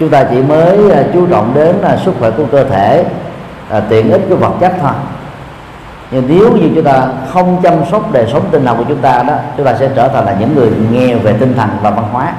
chúng 0.00 0.08
ta 0.08 0.24
chỉ 0.30 0.42
mới 0.42 0.90
à, 0.90 1.02
chú 1.12 1.26
trọng 1.26 1.54
đến 1.54 1.76
là 1.82 1.96
sức 1.96 2.14
khỏe 2.18 2.30
của 2.30 2.44
cơ 2.52 2.64
thể 2.64 3.04
à, 3.70 3.80
tiện 3.88 4.10
ích 4.10 4.22
của 4.28 4.36
vật 4.36 4.52
chất 4.60 4.72
thôi. 4.80 4.92
Nhưng 6.10 6.24
nếu 6.28 6.56
như 6.56 6.70
chúng 6.74 6.84
ta 6.84 7.06
không 7.32 7.60
chăm 7.62 7.74
sóc 7.90 8.12
đời 8.12 8.26
sống 8.32 8.42
tinh 8.50 8.64
thần 8.64 8.76
của 8.76 8.84
chúng 8.88 8.98
ta 8.98 9.22
đó 9.22 9.34
chúng 9.56 9.66
ta 9.66 9.74
sẽ 9.74 9.90
trở 9.96 10.08
thành 10.08 10.26
là 10.26 10.36
những 10.40 10.54
người 10.54 10.70
nghèo 10.92 11.18
về 11.18 11.32
tinh 11.32 11.54
thần 11.56 11.68
và 11.82 11.90
văn 11.90 12.04
hóa. 12.12 12.32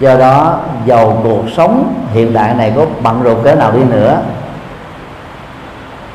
Do 0.00 0.16
đó 0.16 0.58
giàu 0.86 1.20
cuộc 1.24 1.44
sống 1.56 1.94
hiện 2.12 2.32
đại 2.32 2.54
này 2.54 2.72
có 2.76 2.86
bận 3.02 3.22
rộn 3.22 3.42
cỡ 3.44 3.54
nào 3.54 3.72
đi 3.72 3.84
nữa 3.84 4.22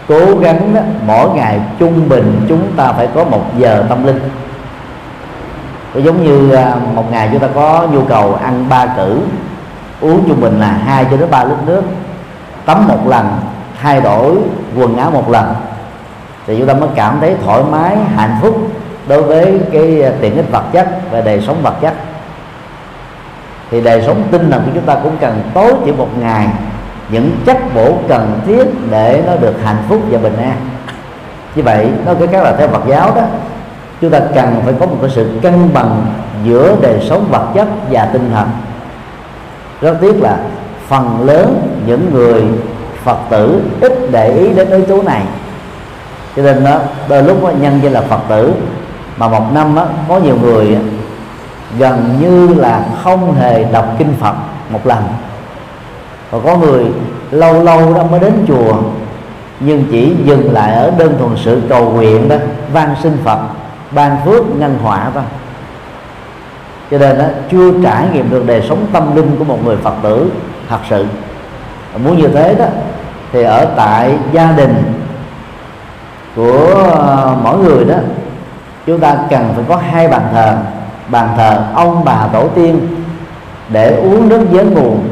cố 0.10 0.36
gắng 0.42 0.74
đó, 0.74 0.82
mỗi 1.06 1.30
ngày 1.30 1.60
trung 1.80 2.10
bình 2.10 2.46
chúng 2.50 2.72
ta 2.76 2.92
phải 2.92 3.08
có 3.16 3.24
một 3.24 3.42
giờ 3.58 3.86
tâm 3.90 4.06
linh. 4.06 4.20
Giống 5.96 6.24
như 6.24 6.52
à, 6.52 6.76
một 6.96 7.12
ngày 7.12 7.30
chúng 7.32 7.42
ta 7.42 7.48
có 7.56 7.88
nhu 7.92 8.02
cầu 8.02 8.36
ăn 8.36 8.66
ba 8.70 8.86
cử 8.86 9.22
uống 10.02 10.24
trung 10.28 10.42
bình 10.42 10.60
là 10.60 10.68
hai 10.68 11.06
cho 11.12 11.18
đến 11.18 11.32
ba 11.32 11.44
lít 11.44 11.58
nước. 11.66 11.84
Tắm 12.66 12.88
một 12.88 13.08
lần, 13.08 13.40
thay 13.82 14.02
đổi 14.02 14.38
quần 14.76 14.98
áo 14.98 15.12
một 15.12 15.30
lần. 15.30 15.54
Thì 16.48 16.58
chúng 16.58 16.68
ta 16.68 16.74
mới 16.74 16.90
cảm 16.96 17.18
thấy 17.22 17.36
thoải 17.46 17.64
mái, 17.72 17.98
hạnh 18.16 18.36
phúc 18.42 18.72
đối 19.08 19.24
với 19.24 19.60
cái 19.72 20.02
à, 20.02 20.12
tiện 20.22 20.36
ích 20.36 20.52
vật 20.52 20.64
chất 20.72 21.12
và 21.12 21.22
đời 21.22 21.42
sống 21.42 21.58
vật 21.64 21.74
chất. 21.82 21.94
Thì 23.72 23.82
đời 23.82 24.04
sống 24.06 24.24
tinh 24.32 24.52
thần 24.52 24.64
của 24.66 24.72
chúng 24.74 24.86
ta 24.86 24.96
cũng 25.04 25.18
cần 25.20 25.42
tối 25.54 25.74
thiểu 25.86 25.96
một 25.96 26.10
ngày, 26.20 26.48
những 27.10 27.32
chất 27.46 27.58
bổ 27.76 27.98
cần 28.08 28.40
thiết 28.48 28.64
để 28.92 29.24
nó 29.28 29.36
được 29.36 29.56
hạnh 29.64 29.84
phúc 29.90 30.02
và 30.10 30.18
bình 30.18 30.38
an. 30.38 30.56
Như 31.56 31.64
vậy 31.64 31.92
nó 32.06 32.14
cái 32.14 32.28
các 32.28 32.44
là 32.44 32.56
theo 32.58 32.68
Phật 32.68 32.82
giáo 32.88 33.12
đó, 33.16 33.22
chúng 34.02 34.12
ta 34.12 34.20
cần 34.36 34.62
phải 34.66 34.74
có 34.80 34.86
một 34.86 34.98
cái 35.02 35.10
sự 35.10 35.40
cân 35.42 35.74
bằng 35.74 36.06
giữa 36.44 36.76
đời 36.82 37.06
sống 37.10 37.28
vật 37.32 37.46
chất 37.54 37.68
và 37.92 38.06
tinh 38.06 38.32
thần 38.34 38.50
rất 39.82 39.98
tiếc 40.02 40.22
là 40.22 40.38
phần 40.88 41.26
lớn 41.26 41.78
những 41.86 42.13
người 42.13 42.44
phật 43.04 43.17
tử 43.30 43.62
ít 43.82 43.94
để 44.12 44.34
ý 44.34 44.54
đến 44.54 44.69
yếu 44.69 44.86
tố 44.86 45.04
này. 45.04 45.23
Cho 46.36 46.44
nên 46.44 46.63
đó 46.63 46.80
đôi 47.08 47.23
lúc 47.23 47.44
đó, 47.44 47.52
nhân 47.62 47.80
danh 47.84 47.94
là 47.94 48.02
phật 48.02 48.19
tử 48.30 48.54
mà 49.17 49.27
một 49.27 49.54
năm 49.54 49.75
đó, 49.75 49.86
có 50.10 50.19
nhiều 50.19 50.38
người 50.42 50.77
gần 51.77 52.17
như 52.21 52.54
là 52.54 52.86
không 53.04 53.36
hề 53.36 53.63
đọc 53.63 53.86
kinh 53.98 54.13
phật 54.19 54.36
một 54.69 54.88
lần. 54.88 55.04
Và 56.32 56.40
có 56.46 56.58
người 56.58 56.86
lâu 57.32 57.63
lâu 57.63 57.94
đó 57.94 58.04
mới 58.04 58.19
đến 58.19 58.34
chùa 58.48 58.75
nhưng 59.60 59.86
chỉ 59.92 60.15
dừng 60.23 60.54
lại 60.54 60.73
ở 60.73 60.92
đơn 60.98 61.15
thuần 61.19 61.32
sự 61.38 61.62
cầu 61.69 61.92
nguyện 61.92 62.30
đó 62.30 62.36
van 62.73 62.96
xin 63.04 63.17
phật 63.23 63.40
ban 63.92 64.17
phước 64.25 64.44
ngăn 64.60 64.77
họa 64.84 65.12
thôi 65.13 65.23
cho 66.92 66.98
nên 66.98 67.17
đó, 67.17 67.25
chưa 67.52 67.71
trải 67.83 68.08
nghiệm 68.13 68.29
được 68.29 68.48
đời 68.48 68.63
sống 68.69 68.85
tâm 68.94 69.15
linh 69.15 69.35
của 69.40 69.44
một 69.44 69.65
người 69.65 69.77
phật 69.77 69.94
tử 70.04 70.31
thật 70.69 70.79
sự. 70.90 71.06
Muốn 72.04 72.17
như 72.17 72.27
thế 72.27 72.56
đó 72.56 72.65
thì 73.31 73.44
ở 73.44 73.65
tại 73.75 74.17
gia 74.33 74.52
đình 74.52 74.83
của 76.35 76.73
ờ, 76.98 77.35
mỗi 77.44 77.58
người 77.58 77.85
đó 77.85 77.96
chúng 78.85 79.00
ta 79.00 79.17
cần 79.29 79.54
phải 79.56 79.63
có 79.67 79.75
hai 79.75 80.08
bàn 80.08 80.21
thờ. 80.33 80.58
Bàn 81.08 81.29
thờ 81.37 81.63
ông 81.75 82.02
bà 82.06 82.27
tổ 82.33 82.48
tiên 82.48 82.79
để 83.69 83.96
uống 83.96 84.29
nước 84.29 84.46
giếng 84.52 84.73
nguồn 84.73 85.10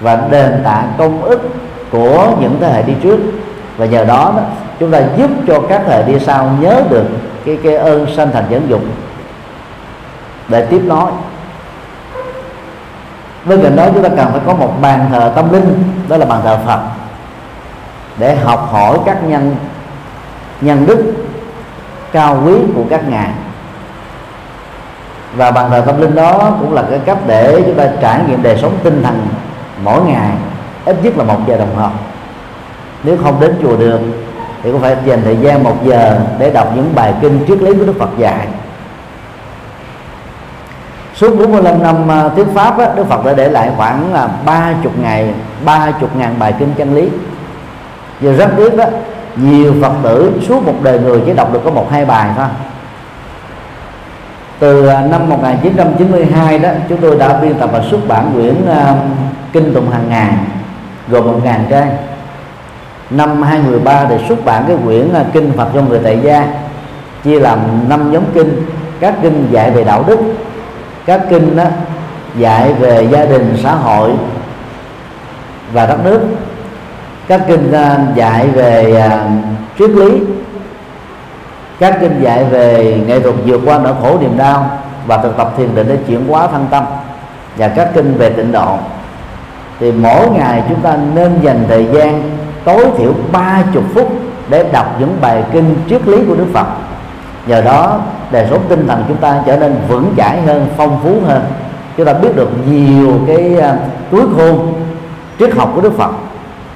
và 0.00 0.28
đền 0.30 0.60
tạ 0.64 0.84
công 0.98 1.22
ức 1.22 1.48
của 1.90 2.32
những 2.40 2.56
thế 2.60 2.72
hệ 2.72 2.82
đi 2.82 2.92
trước. 3.02 3.18
Và 3.76 3.86
nhờ 3.86 4.04
đó, 4.04 4.32
đó 4.36 4.42
chúng 4.80 4.90
ta 4.90 5.00
giúp 5.16 5.30
cho 5.46 5.60
các 5.68 5.82
thế 5.86 5.96
hệ 5.96 6.02
đi 6.12 6.18
sau 6.20 6.50
nhớ 6.60 6.82
được 6.90 7.04
cái 7.44 7.58
cái 7.62 7.74
ơn 7.74 8.06
sanh 8.16 8.30
thành 8.32 8.44
dẫn 8.50 8.68
dụng 8.68 8.86
để 10.48 10.66
tiếp 10.66 10.80
nối 10.84 11.10
bên 13.44 13.62
cạnh 13.62 13.76
đó 13.76 13.86
chúng 13.94 14.02
ta 14.02 14.08
cần 14.08 14.26
phải 14.30 14.40
có 14.46 14.54
một 14.54 14.72
bàn 14.80 15.06
thờ 15.10 15.32
tâm 15.36 15.52
linh, 15.52 15.82
đó 16.08 16.16
là 16.16 16.26
bàn 16.26 16.40
thờ 16.44 16.58
phật, 16.66 16.80
để 18.18 18.36
học 18.36 18.68
hỏi 18.72 18.98
các 19.06 19.24
nhân 19.24 19.56
nhân 20.60 20.86
đức 20.86 21.14
cao 22.12 22.42
quý 22.46 22.54
của 22.74 22.84
các 22.90 23.08
ngài. 23.08 23.30
Và 25.36 25.50
bàn 25.50 25.70
thờ 25.70 25.82
tâm 25.86 26.00
linh 26.00 26.14
đó 26.14 26.56
cũng 26.60 26.72
là 26.72 26.82
cái 26.90 27.00
cách 27.06 27.18
để 27.26 27.62
chúng 27.66 27.74
ta 27.74 27.84
trải 28.00 28.20
nghiệm 28.28 28.42
đời 28.42 28.58
sống 28.62 28.78
tinh 28.82 29.02
thần 29.02 29.26
mỗi 29.84 30.02
ngày, 30.02 30.30
ít 30.84 30.96
nhất 31.02 31.18
là 31.18 31.24
một 31.24 31.38
giờ 31.46 31.56
đồng 31.56 31.76
hồ. 31.76 31.88
Nếu 33.02 33.16
không 33.22 33.40
đến 33.40 33.58
chùa 33.62 33.76
được, 33.76 34.00
thì 34.62 34.72
cũng 34.72 34.80
phải 34.80 34.96
dành 35.04 35.22
thời 35.24 35.36
gian 35.36 35.64
một 35.64 35.76
giờ 35.84 36.20
để 36.38 36.50
đọc 36.50 36.68
những 36.76 36.94
bài 36.94 37.14
kinh 37.20 37.44
triết 37.48 37.62
lý 37.62 37.74
của 37.74 37.84
Đức 37.84 37.94
Phật 37.98 38.10
dạy 38.18 38.47
suốt 41.20 41.38
45 41.38 41.82
năm 41.82 42.10
à, 42.10 42.28
thuyết 42.28 42.46
pháp 42.54 42.78
á, 42.78 42.88
Đức 42.96 43.06
Phật 43.08 43.24
đã 43.24 43.32
để 43.32 43.48
lại 43.48 43.70
khoảng 43.76 44.12
là 44.12 44.28
ba 44.46 44.74
chục 44.82 44.92
ngày 45.02 45.34
ba 45.64 45.90
chục 46.00 46.16
ngàn 46.16 46.34
bài 46.38 46.54
kinh 46.58 46.74
chân 46.76 46.94
lý. 46.94 47.08
Và 48.20 48.32
rất 48.32 48.56
biết 48.56 48.76
đó 48.76 48.84
nhiều 49.36 49.74
Phật 49.82 49.92
tử 50.02 50.32
suốt 50.48 50.66
một 50.66 50.74
đời 50.82 50.98
người 50.98 51.22
chỉ 51.26 51.32
đọc 51.32 51.52
được 51.52 51.60
có 51.64 51.70
một 51.70 51.90
hai 51.90 52.04
bài 52.04 52.30
thôi. 52.36 52.46
Từ 54.58 54.86
à, 54.86 55.02
năm 55.02 55.28
1992 55.28 56.58
đó 56.58 56.68
chúng 56.88 57.00
tôi 57.00 57.16
đã 57.16 57.38
biên 57.40 57.54
tập 57.54 57.70
và 57.72 57.82
xuất 57.90 58.08
bản 58.08 58.30
quyển 58.34 58.54
uh, 58.70 58.96
kinh 59.52 59.74
tụng 59.74 59.90
hàng 59.90 60.08
ngàn, 60.08 60.44
gồm 61.08 61.24
một 61.24 61.40
ngàn 61.44 61.64
trang. 61.70 61.96
Năm 63.10 63.42
2013 63.42 64.04
thì 64.04 64.16
xuất 64.28 64.44
bản 64.44 64.64
cái 64.68 64.76
quyển 64.84 65.08
uh, 65.08 65.26
kinh 65.32 65.52
Phật 65.56 65.68
cho 65.74 65.82
người 65.82 66.00
tại 66.04 66.18
gia 66.22 66.46
chia 67.24 67.40
làm 67.40 67.58
năm 67.88 68.12
nhóm 68.12 68.22
kinh 68.34 68.62
các 69.00 69.14
kinh 69.22 69.48
dạy 69.50 69.70
về 69.70 69.84
đạo 69.84 70.04
đức 70.06 70.18
các 71.08 71.20
kinh 71.30 71.56
đó 71.56 71.64
dạy 72.36 72.72
về 72.72 73.08
gia 73.10 73.24
đình, 73.24 73.56
xã 73.62 73.74
hội 73.74 74.10
và 75.72 75.86
đất 75.86 76.04
nước. 76.04 76.20
Các 77.28 77.40
kinh 77.48 77.72
à, 77.72 77.98
dạy 78.14 78.48
về 78.48 79.00
à, 79.00 79.30
triết 79.78 79.90
lý. 79.90 80.10
Các 81.78 81.98
kinh 82.00 82.20
dạy 82.22 82.44
về 82.44 82.96
nghệ 83.06 83.20
thuật 83.20 83.34
vượt 83.44 83.60
qua 83.64 83.78
nỗi 83.78 83.94
khổ 84.02 84.18
niềm 84.20 84.38
đau 84.38 84.70
và 85.06 85.18
thực 85.18 85.36
tập 85.36 85.52
thiền 85.56 85.74
định 85.74 85.88
để 85.88 85.96
chuyển 86.06 86.28
hóa 86.28 86.46
thân 86.46 86.66
tâm. 86.70 86.84
Và 87.56 87.68
các 87.68 87.90
kinh 87.94 88.14
về 88.18 88.30
tịnh 88.30 88.52
độ. 88.52 88.78
Thì 89.80 89.92
mỗi 89.92 90.30
ngày 90.30 90.62
chúng 90.68 90.80
ta 90.80 90.98
nên 91.14 91.38
dành 91.42 91.64
thời 91.68 91.86
gian 91.92 92.22
tối 92.64 92.86
thiểu 92.98 93.12
30 93.32 93.82
phút 93.94 94.12
để 94.48 94.64
đọc 94.72 94.86
những 95.00 95.16
bài 95.20 95.44
kinh 95.52 95.74
triết 95.90 96.08
lý 96.08 96.24
của 96.28 96.34
Đức 96.34 96.46
Phật. 96.52 96.66
Nhờ 97.46 97.60
đó 97.60 98.00
đời 98.30 98.46
sống 98.50 98.62
tinh 98.68 98.86
thần 98.88 99.04
chúng 99.08 99.16
ta 99.16 99.42
trở 99.46 99.56
nên 99.56 99.76
vững 99.88 100.14
chãi 100.16 100.42
hơn, 100.42 100.68
phong 100.76 101.00
phú 101.02 101.14
hơn. 101.26 101.42
Chúng 101.96 102.06
ta 102.06 102.12
biết 102.12 102.36
được 102.36 102.50
nhiều 102.70 103.20
cái 103.26 103.60
à, 103.60 103.76
túi 104.10 104.22
khôn 104.36 104.74
triết 105.38 105.54
học 105.56 105.72
của 105.74 105.80
Đức 105.80 105.92
Phật 105.98 106.10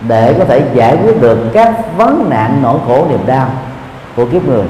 để 0.08 0.34
có 0.38 0.44
thể 0.44 0.62
giải 0.74 0.98
quyết 1.04 1.20
được 1.20 1.38
các 1.52 1.96
vấn 1.96 2.26
nạn 2.30 2.58
nỗi 2.62 2.78
khổ 2.86 3.06
niềm 3.10 3.26
đau 3.26 3.46
của 4.16 4.26
kiếp 4.26 4.44
người. 4.44 4.64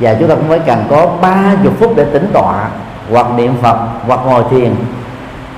Và 0.00 0.14
chúng 0.14 0.28
ta 0.28 0.34
cũng 0.34 0.48
phải 0.48 0.58
cần 0.58 0.84
có 0.90 1.06
ba 1.22 1.52
chục 1.64 1.72
phút 1.80 1.92
để 1.96 2.04
tĩnh 2.04 2.30
tọa 2.32 2.68
hoặc 3.10 3.26
niệm 3.36 3.54
phật 3.62 3.76
hoặc 4.06 4.20
ngồi 4.26 4.44
thiền 4.50 4.74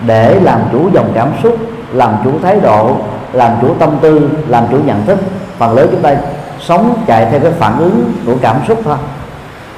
để 0.06 0.40
làm 0.40 0.60
chủ 0.72 0.90
dòng 0.94 1.12
cảm 1.14 1.28
xúc, 1.42 1.56
làm 1.92 2.16
chủ 2.24 2.30
thái 2.42 2.60
độ, 2.60 2.96
làm 3.32 3.52
chủ 3.62 3.74
tâm 3.74 3.90
tư, 4.00 4.30
làm 4.48 4.64
chủ 4.70 4.78
nhận 4.86 5.06
thức. 5.06 5.18
Phần 5.58 5.74
lớn 5.76 5.88
chúng 5.90 6.02
ta 6.02 6.16
sống 6.60 6.94
chạy 7.06 7.26
theo 7.30 7.40
cái 7.40 7.52
phản 7.52 7.78
ứng 7.78 8.12
của 8.26 8.34
cảm 8.42 8.56
xúc 8.68 8.80
thôi 8.84 8.96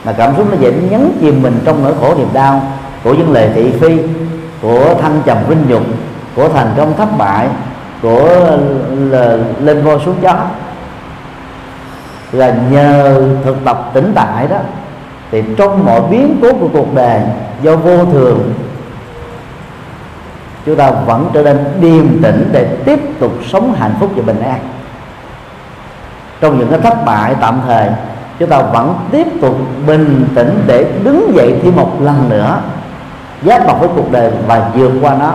mà 0.04 0.12
cảm 0.12 0.36
xúc 0.36 0.46
nó 0.50 0.56
dễ 0.60 0.72
nhấn 0.90 1.12
chìm 1.20 1.42
mình 1.42 1.60
trong 1.64 1.84
nỗi 1.84 1.94
khổ 2.00 2.14
niềm 2.14 2.28
đau 2.32 2.62
của 3.04 3.14
những 3.14 3.32
lời 3.32 3.50
thị 3.54 3.72
phi, 3.80 3.98
của 4.62 4.94
thăng 5.02 5.22
trầm 5.24 5.38
vinh 5.48 5.64
nhục, 5.68 5.82
của 6.34 6.48
thành 6.48 6.74
công 6.76 6.96
thất 6.96 7.18
bại, 7.18 7.48
của 8.02 8.56
lên 9.60 9.82
vô 9.84 9.98
xuống 9.98 10.16
gió. 10.20 10.34
Là 12.32 12.54
nhờ 12.70 13.22
thực 13.44 13.64
tập 13.64 13.90
tĩnh 13.94 14.12
tại 14.14 14.46
đó, 14.48 14.56
thì 15.30 15.42
trong 15.56 15.86
mọi 15.86 16.00
biến 16.10 16.38
cố 16.42 16.52
của 16.52 16.68
cuộc 16.72 16.94
đời 16.94 17.20
do 17.62 17.76
vô 17.76 18.04
thường, 18.04 18.54
chúng 20.66 20.76
ta 20.76 20.90
vẫn 20.90 21.30
trở 21.34 21.42
nên 21.42 21.64
điềm 21.80 22.22
tĩnh 22.22 22.48
để 22.52 22.76
tiếp 22.84 23.00
tục 23.20 23.32
sống 23.46 23.72
hạnh 23.72 23.94
phúc 24.00 24.10
và 24.16 24.22
bình 24.22 24.42
an. 24.42 24.58
Trong 26.40 26.58
những 26.58 26.68
cái 26.70 26.80
thất 26.80 27.04
bại 27.04 27.34
tạm 27.40 27.60
thời 27.66 27.88
chúng 28.40 28.48
ta 28.48 28.62
vẫn 28.62 28.94
tiếp 29.10 29.26
tục 29.40 29.58
bình 29.86 30.28
tĩnh 30.34 30.62
để 30.66 30.86
đứng 31.04 31.32
dậy 31.34 31.54
thêm 31.62 31.76
một 31.76 31.90
lần 32.00 32.28
nữa, 32.28 32.60
giác 33.42 33.66
mặt 33.66 33.74
với 33.80 33.88
cuộc 33.96 34.12
đời 34.12 34.30
và 34.46 34.70
vượt 34.74 34.92
qua 35.02 35.14
nó 35.14 35.32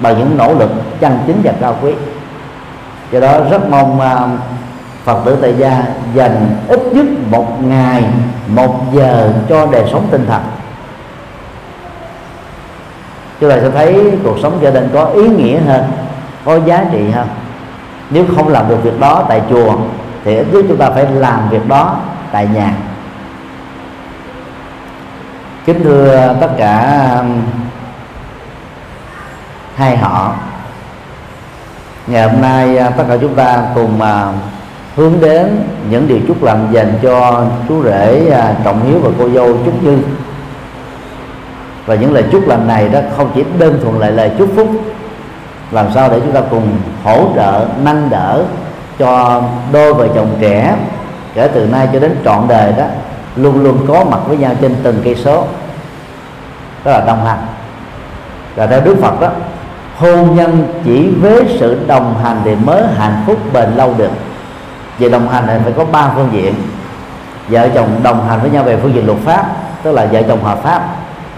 bằng 0.00 0.18
những 0.18 0.36
nỗ 0.36 0.54
lực 0.54 0.70
chân 1.00 1.18
chính 1.26 1.40
và 1.44 1.52
cao 1.60 1.76
quý. 1.82 1.92
Do 3.12 3.20
đó, 3.20 3.40
rất 3.50 3.70
mong 3.70 4.00
à, 4.00 4.28
phật 5.04 5.18
tử 5.24 5.38
tại 5.42 5.54
gia 5.58 5.84
dành 6.14 6.56
ít 6.68 6.80
nhất 6.92 7.06
một 7.30 7.62
ngày, 7.62 8.04
một 8.48 8.92
giờ 8.92 9.32
cho 9.48 9.66
đời 9.66 9.84
sống 9.92 10.06
tinh 10.10 10.26
thần. 10.28 10.42
Chúng 13.40 13.50
ta 13.50 13.56
sẽ 13.60 13.70
thấy 13.70 14.12
cuộc 14.24 14.36
sống 14.42 14.58
trở 14.62 14.70
nên 14.70 14.90
có 14.94 15.04
ý 15.04 15.28
nghĩa 15.28 15.58
hơn, 15.60 15.84
có 16.44 16.58
giá 16.64 16.84
trị 16.92 17.10
hơn. 17.10 17.26
Nếu 18.10 18.24
không 18.36 18.48
làm 18.48 18.68
được 18.68 18.82
việc 18.82 19.00
đó 19.00 19.24
tại 19.28 19.42
chùa, 19.50 19.72
thì 20.24 20.36
ít 20.36 20.46
nhất 20.52 20.64
chúng 20.68 20.78
ta 20.78 20.90
phải 20.90 21.06
làm 21.12 21.48
việc 21.50 21.68
đó 21.68 21.96
tại 22.36 22.48
nhà. 22.54 22.72
Kính 25.66 25.84
thưa 25.84 26.34
tất 26.40 26.48
cả 26.58 27.06
um, 27.20 27.42
hai 29.76 29.96
họ. 29.96 30.34
Ngày 32.06 32.28
hôm 32.28 32.40
nay 32.40 32.78
uh, 32.88 32.96
tất 32.96 33.04
cả 33.08 33.16
chúng 33.20 33.34
ta 33.34 33.62
cùng 33.74 34.00
uh, 34.00 34.34
hướng 34.96 35.20
đến 35.20 35.68
những 35.90 36.08
điều 36.08 36.18
chúc 36.28 36.42
lành 36.42 36.68
dành 36.72 36.92
cho 37.02 37.44
chú 37.68 37.84
rể 37.84 38.22
uh, 38.28 38.64
trọng 38.64 38.84
hiếu 38.84 38.98
và 39.02 39.10
cô 39.18 39.28
dâu 39.30 39.58
chúc 39.64 39.82
như. 39.82 39.98
Và 41.86 41.94
những 41.94 42.12
lời 42.12 42.24
chúc 42.32 42.48
lành 42.48 42.66
này 42.66 42.88
đó 42.88 43.00
không 43.16 43.30
chỉ 43.34 43.44
đơn 43.58 43.80
thuần 43.82 43.98
lại 43.98 44.10
lời 44.10 44.30
chúc 44.38 44.48
phúc, 44.56 44.68
làm 45.70 45.86
sao 45.94 46.08
để 46.08 46.20
chúng 46.20 46.32
ta 46.32 46.40
cùng 46.50 46.78
hỗ 47.04 47.28
trợ, 47.34 47.66
nâng 47.82 48.10
đỡ 48.10 48.42
cho 48.98 49.42
đôi 49.72 49.94
vợ 49.94 50.08
chồng 50.14 50.36
trẻ 50.40 50.76
kể 51.36 51.48
từ 51.54 51.66
nay 51.66 51.88
cho 51.92 52.00
đến 52.00 52.16
trọn 52.24 52.48
đời 52.48 52.72
đó, 52.72 52.84
luôn 53.36 53.62
luôn 53.62 53.86
có 53.88 54.04
mặt 54.04 54.18
với 54.26 54.36
nhau 54.36 54.52
trên 54.60 54.76
từng 54.82 55.00
cây 55.04 55.14
số. 55.14 55.44
Đó 56.84 56.92
là 56.92 57.00
đồng 57.06 57.26
hành. 57.26 57.46
Và 58.54 58.66
theo 58.66 58.80
Đức 58.80 58.96
Phật 59.02 59.20
đó, 59.20 59.28
hôn 59.98 60.36
nhân 60.36 60.66
chỉ 60.84 61.08
với 61.20 61.56
sự 61.58 61.84
đồng 61.86 62.14
hành 62.24 62.40
thì 62.44 62.54
mới 62.54 62.82
hạnh 62.96 63.22
phúc 63.26 63.38
bền 63.52 63.70
lâu 63.70 63.94
được. 63.98 64.10
Về 64.98 65.08
đồng 65.08 65.28
hành 65.28 65.46
này 65.46 65.60
phải 65.64 65.72
có 65.72 65.84
ba 65.84 66.10
phương 66.14 66.28
diện. 66.32 66.54
Vợ 67.48 67.68
chồng 67.74 67.88
đồng 68.02 68.28
hành 68.28 68.40
với 68.40 68.50
nhau 68.50 68.64
về 68.64 68.76
phương 68.76 68.94
diện 68.94 69.06
luật 69.06 69.18
pháp, 69.24 69.46
tức 69.82 69.92
là 69.92 70.06
vợ 70.06 70.22
chồng 70.22 70.44
hợp 70.44 70.62
pháp, 70.62 70.82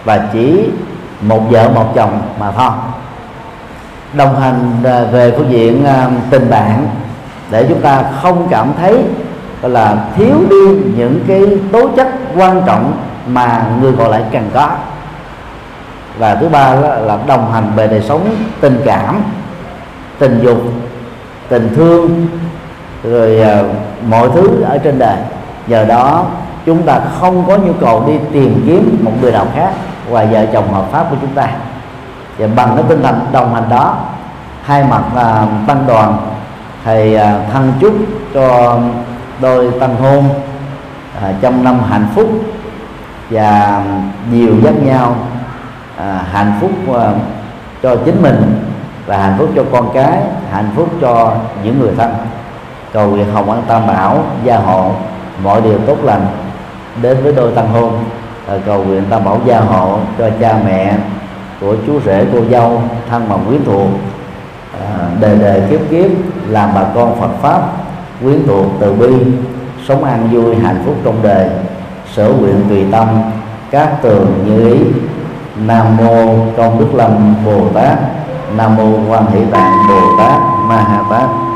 và 0.04 0.28
chỉ 0.32 0.70
một 1.20 1.42
vợ 1.50 1.68
một 1.74 1.92
chồng 1.94 2.20
mà 2.40 2.50
thôi. 2.50 2.70
Đồng 4.12 4.40
hành 4.40 4.70
à, 4.84 5.04
về 5.12 5.32
phương 5.36 5.50
diện 5.50 5.84
à, 5.84 6.08
tình 6.30 6.50
bạn, 6.50 6.86
để 7.50 7.66
chúng 7.68 7.80
ta 7.80 8.02
không 8.22 8.46
cảm 8.50 8.72
thấy 8.80 9.04
là 9.62 9.96
thiếu 10.16 10.34
đi 10.50 10.90
những 10.96 11.24
cái 11.28 11.42
tố 11.72 11.88
chất 11.96 12.08
quan 12.36 12.62
trọng 12.66 12.92
mà 13.26 13.70
người 13.80 13.92
còn 13.98 14.10
lại 14.10 14.22
cần 14.32 14.50
có. 14.54 14.70
Và 16.18 16.34
thứ 16.34 16.48
ba 16.48 16.74
là 16.74 17.18
đồng 17.26 17.52
hành 17.52 17.72
về 17.76 17.86
đời 17.86 18.02
sống 18.02 18.36
tình 18.60 18.80
cảm 18.84 19.22
tình 20.18 20.40
dục 20.42 20.58
tình 21.48 21.74
thương 21.76 22.26
rồi 23.02 23.40
à, 23.40 23.62
mọi 24.08 24.28
thứ 24.34 24.62
ở 24.62 24.78
trên 24.78 24.98
đời. 24.98 25.16
Giờ 25.66 25.84
đó 25.84 26.26
chúng 26.66 26.82
ta 26.82 27.00
không 27.20 27.44
có 27.46 27.56
nhu 27.56 27.72
cầu 27.72 28.04
đi 28.06 28.12
tìm 28.32 28.62
kiếm 28.66 28.98
một 29.04 29.12
người 29.20 29.32
nào 29.32 29.46
khác 29.54 29.70
ngoài 30.10 30.26
vợ 30.26 30.46
chồng 30.52 30.72
hợp 30.72 30.84
pháp 30.92 31.06
của 31.10 31.16
chúng 31.20 31.34
ta. 31.34 31.48
Và 32.38 32.46
bằng 32.56 32.72
cái 32.74 32.84
tinh 32.88 33.02
thần 33.02 33.20
đồng 33.32 33.54
hành 33.54 33.68
đó 33.70 33.96
hai 34.62 34.84
mặt 34.84 35.02
là 35.14 35.46
tăng 35.66 35.84
đoàn 35.86 36.16
thầy 36.84 37.16
à, 37.16 37.40
thân 37.52 37.72
chúc 37.80 37.94
cho 38.34 38.78
đôi 39.40 39.70
tân 39.80 39.90
hôn 39.90 40.28
à, 41.22 41.32
trong 41.40 41.64
năm 41.64 41.82
hạnh 41.90 42.06
phúc 42.14 42.28
và 43.30 43.82
nhiều 44.32 44.54
dắt 44.62 44.74
nhau 44.82 45.16
à, 45.96 46.24
hạnh 46.32 46.52
phúc 46.60 46.70
à, 46.94 47.12
cho 47.82 47.96
chính 47.96 48.22
mình 48.22 48.62
và 49.06 49.18
hạnh 49.18 49.34
phúc 49.38 49.48
cho 49.56 49.64
con 49.72 49.90
cái 49.94 50.18
hạnh 50.50 50.70
phúc 50.76 50.88
cho 51.00 51.34
những 51.64 51.80
người 51.80 51.92
thân. 51.96 52.10
Cầu 52.92 53.10
nguyện 53.10 53.32
hồng 53.32 53.50
an 53.50 53.62
tam 53.68 53.86
bảo 53.86 54.24
gia 54.44 54.58
hộ 54.58 54.92
mọi 55.44 55.60
điều 55.62 55.78
tốt 55.86 55.96
lành 56.04 56.26
đến 57.02 57.22
với 57.22 57.32
đôi 57.32 57.52
tân 57.52 57.66
hôn. 57.66 58.04
Cầu 58.66 58.84
nguyện 58.84 59.04
tam 59.10 59.24
bảo 59.24 59.40
gia 59.44 59.60
hộ 59.60 59.98
cho 60.18 60.30
cha 60.40 60.56
mẹ 60.64 60.94
của 61.60 61.76
chú 61.86 62.00
rể 62.00 62.26
cô 62.32 62.38
dâu 62.50 62.82
thân 63.10 63.28
bằng 63.28 63.44
quyến 63.48 63.64
thuộc 63.64 63.88
à, 64.80 65.08
đời 65.20 65.36
đời 65.36 65.62
kiếp 65.70 65.80
kiếp 65.90 66.10
làm 66.48 66.70
bà 66.74 66.84
con 66.94 67.20
Phật 67.20 67.30
pháp 67.42 67.62
quyến 68.22 68.46
thuộc 68.46 68.66
từ 68.80 68.92
bi, 68.92 69.14
sống 69.88 70.04
an 70.04 70.28
vui, 70.32 70.56
hạnh 70.56 70.82
phúc 70.86 70.94
trong 71.04 71.16
đời. 71.22 71.48
Sở 72.14 72.28
nguyện 72.28 72.64
tùy 72.68 72.84
tâm, 72.92 73.06
các 73.70 74.02
tường 74.02 74.44
như 74.46 74.72
ý. 74.72 74.78
Nam 75.66 75.96
mô 75.96 76.34
công 76.56 76.80
đức 76.80 76.94
lâm 76.94 77.34
bồ 77.46 77.68
tát, 77.74 77.98
nam 78.56 78.76
mô 78.76 79.12
quan 79.12 79.26
hệ 79.26 79.40
tạng 79.50 79.72
bồ 79.88 80.00
tát, 80.18 80.40
ma 80.68 80.76
ha 80.76 81.02
tát. 81.10 81.47